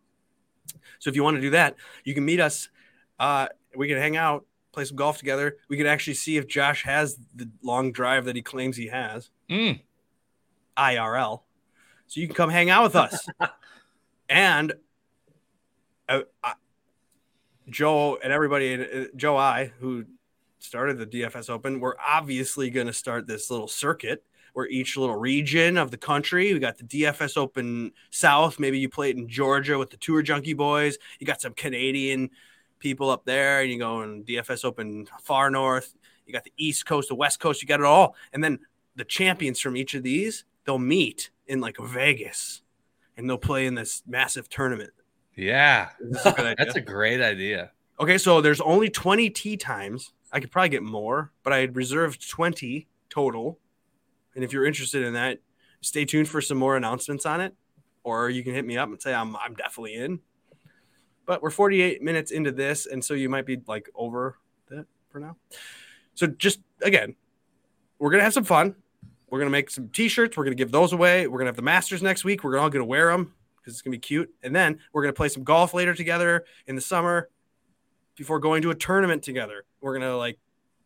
So 0.98 1.10
if 1.10 1.16
you 1.16 1.22
want 1.22 1.36
to 1.36 1.40
do 1.40 1.50
that, 1.50 1.76
you 2.04 2.12
can 2.12 2.24
meet 2.24 2.40
us. 2.40 2.68
Uh, 3.18 3.46
we 3.76 3.88
can 3.88 3.98
hang 3.98 4.16
out, 4.16 4.44
play 4.72 4.84
some 4.84 4.96
golf 4.96 5.18
together. 5.18 5.58
We 5.68 5.76
can 5.76 5.86
actually 5.86 6.14
see 6.14 6.36
if 6.36 6.48
Josh 6.48 6.82
has 6.82 7.16
the 7.34 7.48
long 7.62 7.92
drive 7.92 8.24
that 8.24 8.36
he 8.36 8.42
claims 8.42 8.76
he 8.76 8.88
has, 8.88 9.30
Mm, 9.48 9.80
IRL. 10.76 11.42
So 12.08 12.20
you 12.20 12.26
can 12.26 12.34
come 12.34 12.50
hang 12.50 12.68
out 12.68 12.82
with 12.84 12.96
us. 12.96 13.28
and 14.28 14.74
I, 16.08 16.24
Joe 17.68 18.18
and 18.22 18.32
everybody, 18.32 18.74
uh, 18.74 19.04
Joe 19.16 19.36
I, 19.36 19.72
who 19.78 20.04
started 20.58 20.98
the 20.98 21.06
DFS 21.06 21.50
Open, 21.50 21.80
we're 21.80 21.96
obviously 22.04 22.70
going 22.70 22.86
to 22.86 22.92
start 22.92 23.26
this 23.26 23.50
little 23.50 23.68
circuit 23.68 24.24
where 24.52 24.66
each 24.68 24.96
little 24.96 25.16
region 25.16 25.76
of 25.76 25.90
the 25.90 25.98
country, 25.98 26.54
we 26.54 26.58
got 26.58 26.78
the 26.78 26.84
DFS 26.84 27.36
Open 27.36 27.92
South. 28.10 28.58
Maybe 28.58 28.78
you 28.78 28.88
played 28.88 29.18
in 29.18 29.28
Georgia 29.28 29.76
with 29.76 29.90
the 29.90 29.98
Tour 29.98 30.22
Junkie 30.22 30.54
Boys. 30.54 30.96
You 31.18 31.26
got 31.26 31.42
some 31.42 31.52
Canadian 31.52 32.30
people 32.78 33.10
up 33.10 33.26
there, 33.26 33.60
and 33.60 33.70
you 33.70 33.78
go 33.78 34.02
in 34.02 34.24
DFS 34.24 34.64
Open 34.64 35.06
far 35.20 35.50
north. 35.50 35.94
You 36.26 36.32
got 36.32 36.44
the 36.44 36.54
East 36.56 36.86
Coast, 36.86 37.08
the 37.08 37.14
West 37.14 37.38
Coast. 37.38 37.60
You 37.60 37.68
got 37.68 37.80
it 37.80 37.86
all, 37.86 38.14
and 38.32 38.42
then 38.42 38.60
the 38.96 39.04
champions 39.04 39.60
from 39.60 39.76
each 39.76 39.94
of 39.94 40.02
these 40.02 40.44
they'll 40.64 40.78
meet 40.78 41.30
in 41.46 41.60
like 41.60 41.76
Vegas, 41.78 42.62
and 43.16 43.28
they'll 43.28 43.38
play 43.38 43.66
in 43.66 43.74
this 43.74 44.02
massive 44.06 44.48
tournament. 44.48 44.90
Yeah, 45.36 45.90
a 46.24 46.54
that's 46.58 46.76
a 46.76 46.80
great 46.80 47.20
idea. 47.20 47.70
Okay, 48.00 48.18
so 48.18 48.40
there's 48.40 48.60
only 48.60 48.88
20 48.88 49.30
tee 49.30 49.56
times. 49.56 50.12
I 50.32 50.40
could 50.40 50.50
probably 50.50 50.70
get 50.70 50.82
more, 50.82 51.32
but 51.42 51.52
I 51.52 51.58
had 51.58 51.76
reserved 51.76 52.28
20 52.28 52.88
total. 53.10 53.58
And 54.34 54.44
if 54.44 54.52
you're 54.52 54.66
interested 54.66 55.02
in 55.02 55.14
that, 55.14 55.38
stay 55.80 56.04
tuned 56.04 56.28
for 56.28 56.40
some 56.40 56.58
more 56.58 56.76
announcements 56.76 57.24
on 57.24 57.40
it, 57.40 57.54
or 58.02 58.28
you 58.28 58.42
can 58.42 58.54
hit 58.54 58.64
me 58.64 58.76
up 58.76 58.88
and 58.88 59.00
say 59.00 59.14
I'm 59.14 59.36
I'm 59.36 59.54
definitely 59.54 59.94
in. 59.94 60.20
But 61.26 61.42
we're 61.42 61.50
48 61.50 62.02
minutes 62.02 62.30
into 62.30 62.52
this, 62.52 62.86
and 62.86 63.04
so 63.04 63.14
you 63.14 63.28
might 63.28 63.46
be 63.46 63.60
like 63.66 63.90
over 63.94 64.38
that 64.70 64.86
for 65.10 65.20
now. 65.20 65.36
So 66.14 66.26
just 66.26 66.60
again, 66.82 67.14
we're 67.98 68.10
gonna 68.10 68.22
have 68.22 68.34
some 68.34 68.44
fun. 68.44 68.74
We're 69.28 69.38
gonna 69.38 69.50
make 69.50 69.70
some 69.70 69.88
t-shirts. 69.88 70.36
We're 70.36 70.44
gonna 70.44 70.56
give 70.56 70.70
those 70.70 70.92
away. 70.92 71.26
We're 71.26 71.38
gonna 71.38 71.48
have 71.48 71.56
the 71.56 71.62
Masters 71.62 72.02
next 72.02 72.24
week. 72.24 72.44
We're 72.44 72.58
all 72.58 72.70
gonna 72.70 72.84
wear 72.84 73.10
them 73.10 73.34
because 73.66 73.74
it's 73.74 73.82
gonna 73.82 73.96
be 73.96 73.98
cute. 73.98 74.32
And 74.44 74.54
then 74.54 74.78
we're 74.92 75.02
gonna 75.02 75.12
play 75.12 75.28
some 75.28 75.42
golf 75.42 75.74
later 75.74 75.92
together 75.92 76.44
in 76.68 76.76
the 76.76 76.80
summer 76.80 77.28
before 78.16 78.38
going 78.38 78.62
to 78.62 78.70
a 78.70 78.74
tournament 78.74 79.24
together. 79.24 79.64
We're 79.80 79.98
gonna 79.98 80.16
like 80.16 80.38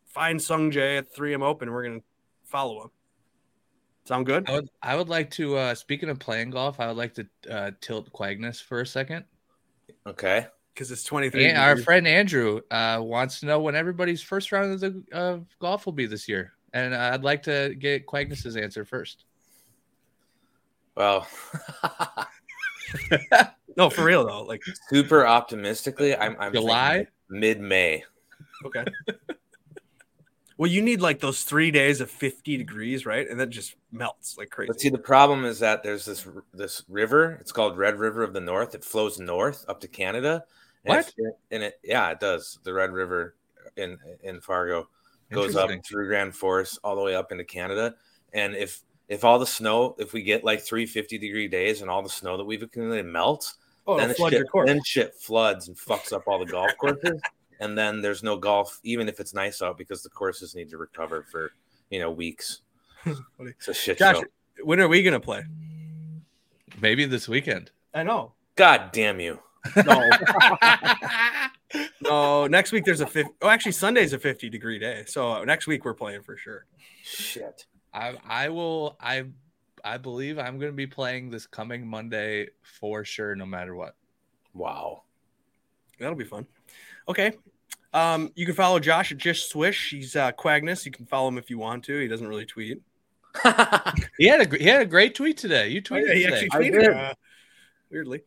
find 0.07 0.41
Sung 0.41 0.71
Jae 0.71 0.97
at 0.99 1.15
3M 1.15 1.43
Open. 1.43 1.71
We're 1.71 1.85
gonna 1.85 2.01
follow 2.45 2.85
him. 2.85 2.91
Sound 4.05 4.25
good? 4.25 4.49
I 4.49 4.53
would, 4.53 4.71
I 4.83 4.97
would 4.97 5.09
like 5.11 5.31
to. 5.33 5.59
uh 5.59 5.75
Speaking 5.75 6.09
of 6.09 6.19
playing 6.19 6.51
golf, 6.51 6.81
I 6.81 6.89
would 6.89 6.97
like 6.97 7.15
to 7.15 7.27
uh, 7.51 7.71
tilt 7.83 8.11
Quagnis 8.13 8.63
for 8.63 8.81
a 8.81 8.87
second. 8.87 9.25
Okay. 10.07 10.47
Because 10.73 10.91
it's 10.91 11.05
23. 11.05 11.47
And 11.47 11.59
our 11.59 11.77
friend 11.77 12.09
Andrew 12.09 12.63
uh, 12.71 12.99
wants 13.03 13.41
to 13.41 13.47
know 13.47 13.61
when 13.61 13.75
everybody's 13.75 14.23
first 14.23 14.51
round 14.53 14.73
of 14.73 14.81
the 14.81 15.05
of 15.13 15.45
golf 15.59 15.85
will 15.85 15.93
be 15.93 16.07
this 16.07 16.27
year, 16.27 16.53
and 16.73 16.95
uh, 16.95 17.11
I'd 17.13 17.25
like 17.25 17.43
to 17.43 17.75
get 17.79 18.07
Quagnis's 18.07 18.57
answer 18.57 18.87
first. 18.87 19.25
Well, 20.97 21.27
no, 23.77 23.91
for 23.91 24.05
real 24.05 24.27
though. 24.27 24.43
Like, 24.43 24.63
super 24.89 25.27
optimistically, 25.27 26.17
I'm, 26.17 26.37
I'm 26.39 26.53
July? 26.53 27.07
mid 27.29 27.61
May. 27.61 28.05
okay. 28.65 28.85
well, 30.57 30.71
you 30.71 30.83
need 30.83 31.01
like 31.01 31.21
those 31.21 31.43
three 31.43 31.71
days 31.71 32.01
of 32.01 32.11
50 32.11 32.57
degrees, 32.57 33.07
right? 33.07 33.29
And 33.29 33.41
that 33.41 33.51
just 33.51 33.77
melts 33.93 34.37
like 34.37 34.51
crazy. 34.51 34.69
But 34.69 34.81
see, 34.81 34.91
the 34.91 34.99
problem 34.99 35.45
is 35.45 35.59
that 35.61 35.83
there's 35.83 36.05
this 36.05 36.27
this 36.53 36.83
river. 36.89 37.39
It's 37.41 37.53
called 37.53 37.79
Red 37.79 37.99
River 37.99 38.23
of 38.23 38.33
the 38.33 38.41
North. 38.41 38.75
It 38.75 38.85
flows 38.85 39.19
north 39.19 39.65
up 39.69 39.81
to 39.81 39.89
Canada. 39.89 40.45
And 40.85 40.97
What? 40.97 41.13
It, 41.17 41.35
and 41.51 41.63
it, 41.63 41.81
yeah, 41.83 42.11
it 42.11 42.21
does. 42.21 42.59
The 42.63 42.73
Red 42.73 42.93
River 42.93 43.35
in 43.77 43.99
in 44.23 44.41
Fargo 44.41 44.89
goes 45.31 45.57
up 45.57 45.71
through 45.85 46.09
Grand 46.09 46.35
Forks 46.35 46.79
all 46.83 46.97
the 46.97 47.03
way 47.03 47.15
up 47.15 47.33
into 47.33 47.45
Canada. 47.45 47.95
And 48.33 48.55
if 48.55 48.83
if 49.11 49.25
all 49.25 49.41
the 49.41 49.47
snow, 49.47 49.97
if 49.99 50.13
we 50.13 50.23
get 50.23 50.45
like 50.45 50.63
three 50.63 50.87
50 50.87 51.19
degree 51.19 51.49
days 51.49 51.83
and 51.83 51.91
all 51.91 52.01
the 52.01 52.09
snow 52.09 52.37
that 52.37 52.45
we've 52.45 52.63
accumulated 52.63 53.05
melts, 53.07 53.57
oh, 53.87 53.97
then, 53.97 54.11
it'll 54.11 54.17
flood 54.17 54.31
shit, 54.31 54.39
your 54.39 54.47
course. 54.47 54.69
then 54.69 54.81
shit 54.85 55.15
floods 55.17 55.67
and 55.67 55.77
fucks 55.77 56.13
up 56.13 56.23
all 56.29 56.39
the 56.39 56.47
golf 56.47 56.71
courses. 56.79 57.21
and 57.59 57.77
then 57.77 58.01
there's 58.01 58.23
no 58.23 58.37
golf, 58.37 58.79
even 58.85 59.09
if 59.09 59.19
it's 59.19 59.35
nice 59.35 59.63
out, 59.63 59.77
because 59.77 60.05
the 60.05 60.09
courses 60.09 60.55
need 60.55 60.71
to 60.71 60.79
recover 60.79 61.27
for 61.31 61.51
you 61.91 61.99
know 61.99 62.11
weeks. 62.11 62.63
It's 63.41 63.67
a 63.67 63.75
shit 63.75 63.99
Josh, 63.99 64.17
show. 64.17 64.25
when 64.63 64.79
are 64.79 64.87
we 64.87 65.03
gonna 65.03 65.19
play? 65.19 65.43
Maybe 66.81 67.05
this 67.07 67.29
weekend. 67.29 67.71
I 67.93 68.03
know. 68.05 68.35
God 68.55 68.93
damn 68.93 69.19
you! 69.19 69.41
No, 69.87 70.11
no. 72.03 72.47
Next 72.47 72.71
week 72.71 72.85
there's 72.85 73.01
a 73.01 73.07
50. 73.07 73.33
Oh, 73.41 73.49
actually, 73.49 73.73
Sunday's 73.73 74.13
a 74.13 74.19
50 74.19 74.51
degree 74.51 74.79
day. 74.79 75.05
So 75.07 75.43
next 75.45 75.67
week 75.67 75.85
we're 75.85 75.95
playing 75.95 76.23
for 76.23 76.37
sure. 76.37 76.67
Shit. 77.03 77.65
I 77.93 78.15
I 78.27 78.49
will 78.49 78.97
I 79.01 79.25
I 79.85 79.97
believe 79.99 80.39
I'm 80.39 80.59
going 80.59 80.73
to 80.73 80.77
be 80.77 80.87
playing 80.87 81.31
this 81.31 81.47
coming 81.47 81.87
Monday 81.87 82.49
for 82.63 83.05
sure, 83.05 83.35
no 83.35 83.47
matter 83.47 83.75
what. 83.75 83.95
Wow. 84.55 85.03
That'll 85.99 86.15
be 86.17 86.25
fun. 86.25 86.47
Okay. 87.09 87.33
Um, 87.93 88.31
you 88.37 88.47
can 88.47 88.55
follow 88.55 88.79
Josh 88.79 89.11
at 89.13 89.19
Jish 89.19 89.45
Swish. 89.49 89.91
He's 89.91 90.15
uh, 90.17 90.33
Quagnis. 90.33 90.85
You 90.87 90.93
can 90.93 91.07
follow 91.07 91.29
him 91.29 91.39
if 91.39 91.51
you 91.51 91.59
want 91.59 91.85
to. 91.85 91.99
He 91.99 92.09
doesn't 92.09 92.27
really 92.27 92.47
tweet. 92.47 92.81
He 94.19 94.27
had 94.27 94.41
a 94.53 94.57
he 94.59 94.65
had 94.65 94.83
a 94.83 94.87
great 94.87 95.15
tweet 95.15 95.37
today. 95.37 95.69
You 95.69 95.81
Oh, 95.91 95.97
yeah, 95.97 96.03
tweeted 96.03 96.15
he 96.15 96.25
today. 96.25 96.47
actually 96.53 96.71
tweeted. 96.71 97.11
Uh, 97.11 97.15
weirdly. 97.91 98.23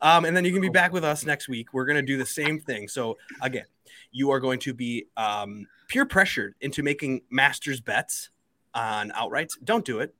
Um, 0.00 0.24
and 0.24 0.36
then 0.36 0.44
you 0.44 0.52
can 0.52 0.60
be 0.60 0.68
back 0.68 0.92
with 0.92 1.04
us 1.04 1.24
next 1.24 1.48
week. 1.48 1.72
We're 1.72 1.84
going 1.86 1.96
to 1.96 2.02
do 2.02 2.16
the 2.16 2.26
same 2.26 2.58
thing. 2.60 2.86
So, 2.88 3.18
again, 3.40 3.64
you 4.12 4.30
are 4.30 4.40
going 4.40 4.58
to 4.60 4.74
be 4.74 5.06
um, 5.16 5.66
peer 5.88 6.06
pressured 6.06 6.54
into 6.60 6.82
making 6.82 7.22
master's 7.30 7.80
bets 7.80 8.30
on 8.78 9.10
outrights. 9.10 9.52
Don't 9.62 9.84
do 9.84 9.98
it. 10.00 10.14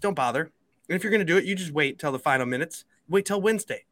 Don't 0.00 0.14
bother. 0.14 0.52
And 0.88 0.96
if 0.96 1.02
you're 1.02 1.10
going 1.10 1.20
to 1.20 1.24
do 1.24 1.36
it, 1.36 1.44
you 1.44 1.54
just 1.54 1.72
wait 1.72 1.98
till 1.98 2.12
the 2.12 2.18
final 2.18 2.46
minutes. 2.46 2.84
Wait 3.08 3.26
till 3.26 3.40
Wednesday. 3.40 3.84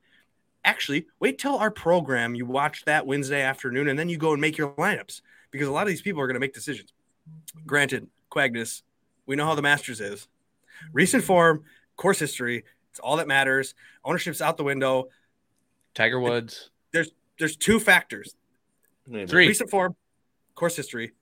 Actually, 0.64 1.06
wait 1.18 1.38
till 1.38 1.56
our 1.56 1.70
program. 1.70 2.34
You 2.34 2.46
watch 2.46 2.84
that 2.84 3.06
Wednesday 3.06 3.42
afternoon, 3.42 3.88
and 3.88 3.98
then 3.98 4.08
you 4.08 4.16
go 4.16 4.32
and 4.32 4.40
make 4.40 4.56
your 4.56 4.70
lineups 4.74 5.20
because 5.50 5.66
a 5.66 5.72
lot 5.72 5.82
of 5.82 5.88
these 5.88 6.02
people 6.02 6.22
are 6.22 6.26
going 6.26 6.34
to 6.34 6.40
make 6.40 6.54
decisions. 6.54 6.92
Granted, 7.66 8.06
Quagnis, 8.30 8.82
we 9.26 9.34
know 9.34 9.44
how 9.44 9.56
the 9.56 9.62
Masters 9.62 10.00
is. 10.00 10.28
Recent 10.92 11.24
form, 11.24 11.64
course 11.96 12.20
history, 12.20 12.64
it's 12.90 13.00
all 13.00 13.16
that 13.16 13.26
matters. 13.26 13.74
Ownership's 14.04 14.40
out 14.40 14.56
the 14.56 14.64
window. 14.64 15.08
Tiger 15.94 16.20
Woods. 16.20 16.70
There's 16.92 17.10
there's 17.38 17.56
two 17.56 17.80
factors: 17.80 18.36
Maybe. 19.06 19.26
Three. 19.26 19.48
recent 19.48 19.70
form, 19.70 19.96
course 20.54 20.76
history, 20.76 21.12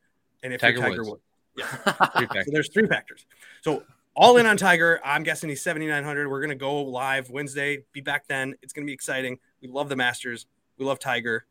and 0.42 0.52
if 0.52 0.60
Tiger 0.60 0.78
you're 0.78 0.88
Tiger 0.88 1.02
Woods. 1.02 1.10
Woods. 1.10 1.22
Yeah. 1.60 2.26
So 2.44 2.50
there's 2.50 2.68
three 2.68 2.86
factors. 2.86 3.26
So 3.62 3.82
all 4.14 4.36
in 4.36 4.46
on 4.46 4.56
Tiger. 4.56 5.00
I'm 5.04 5.22
guessing 5.22 5.48
he's 5.48 5.62
7,900. 5.62 6.28
We're 6.28 6.40
gonna 6.40 6.54
go 6.54 6.82
live 6.82 7.30
Wednesday. 7.30 7.84
Be 7.92 8.00
back 8.00 8.26
then. 8.28 8.54
It's 8.62 8.72
gonna 8.72 8.86
be 8.86 8.92
exciting. 8.92 9.38
We 9.62 9.68
love 9.68 9.88
the 9.88 9.96
Masters. 9.96 10.46
We 10.78 10.84
love 10.84 10.98
Tiger, 10.98 11.46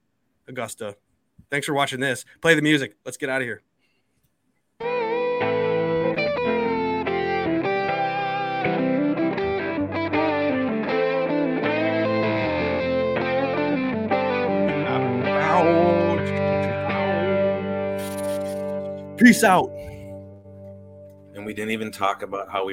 Augusta. 0.48 0.96
Thanks 1.50 1.66
for 1.66 1.74
watching 1.74 2.00
this. 2.00 2.26
Play 2.42 2.56
the 2.56 2.62
music. 2.62 2.96
Let's 3.06 3.18
get 3.18 3.30
out 3.30 3.42
of 3.42 3.48
here. 3.48 3.62
Peace 19.20 19.44
out. 19.44 19.70
We 21.50 21.56
didn't 21.56 21.72
even 21.72 21.90
talk 21.90 22.22
about 22.22 22.52
how 22.52 22.64
we 22.64 22.68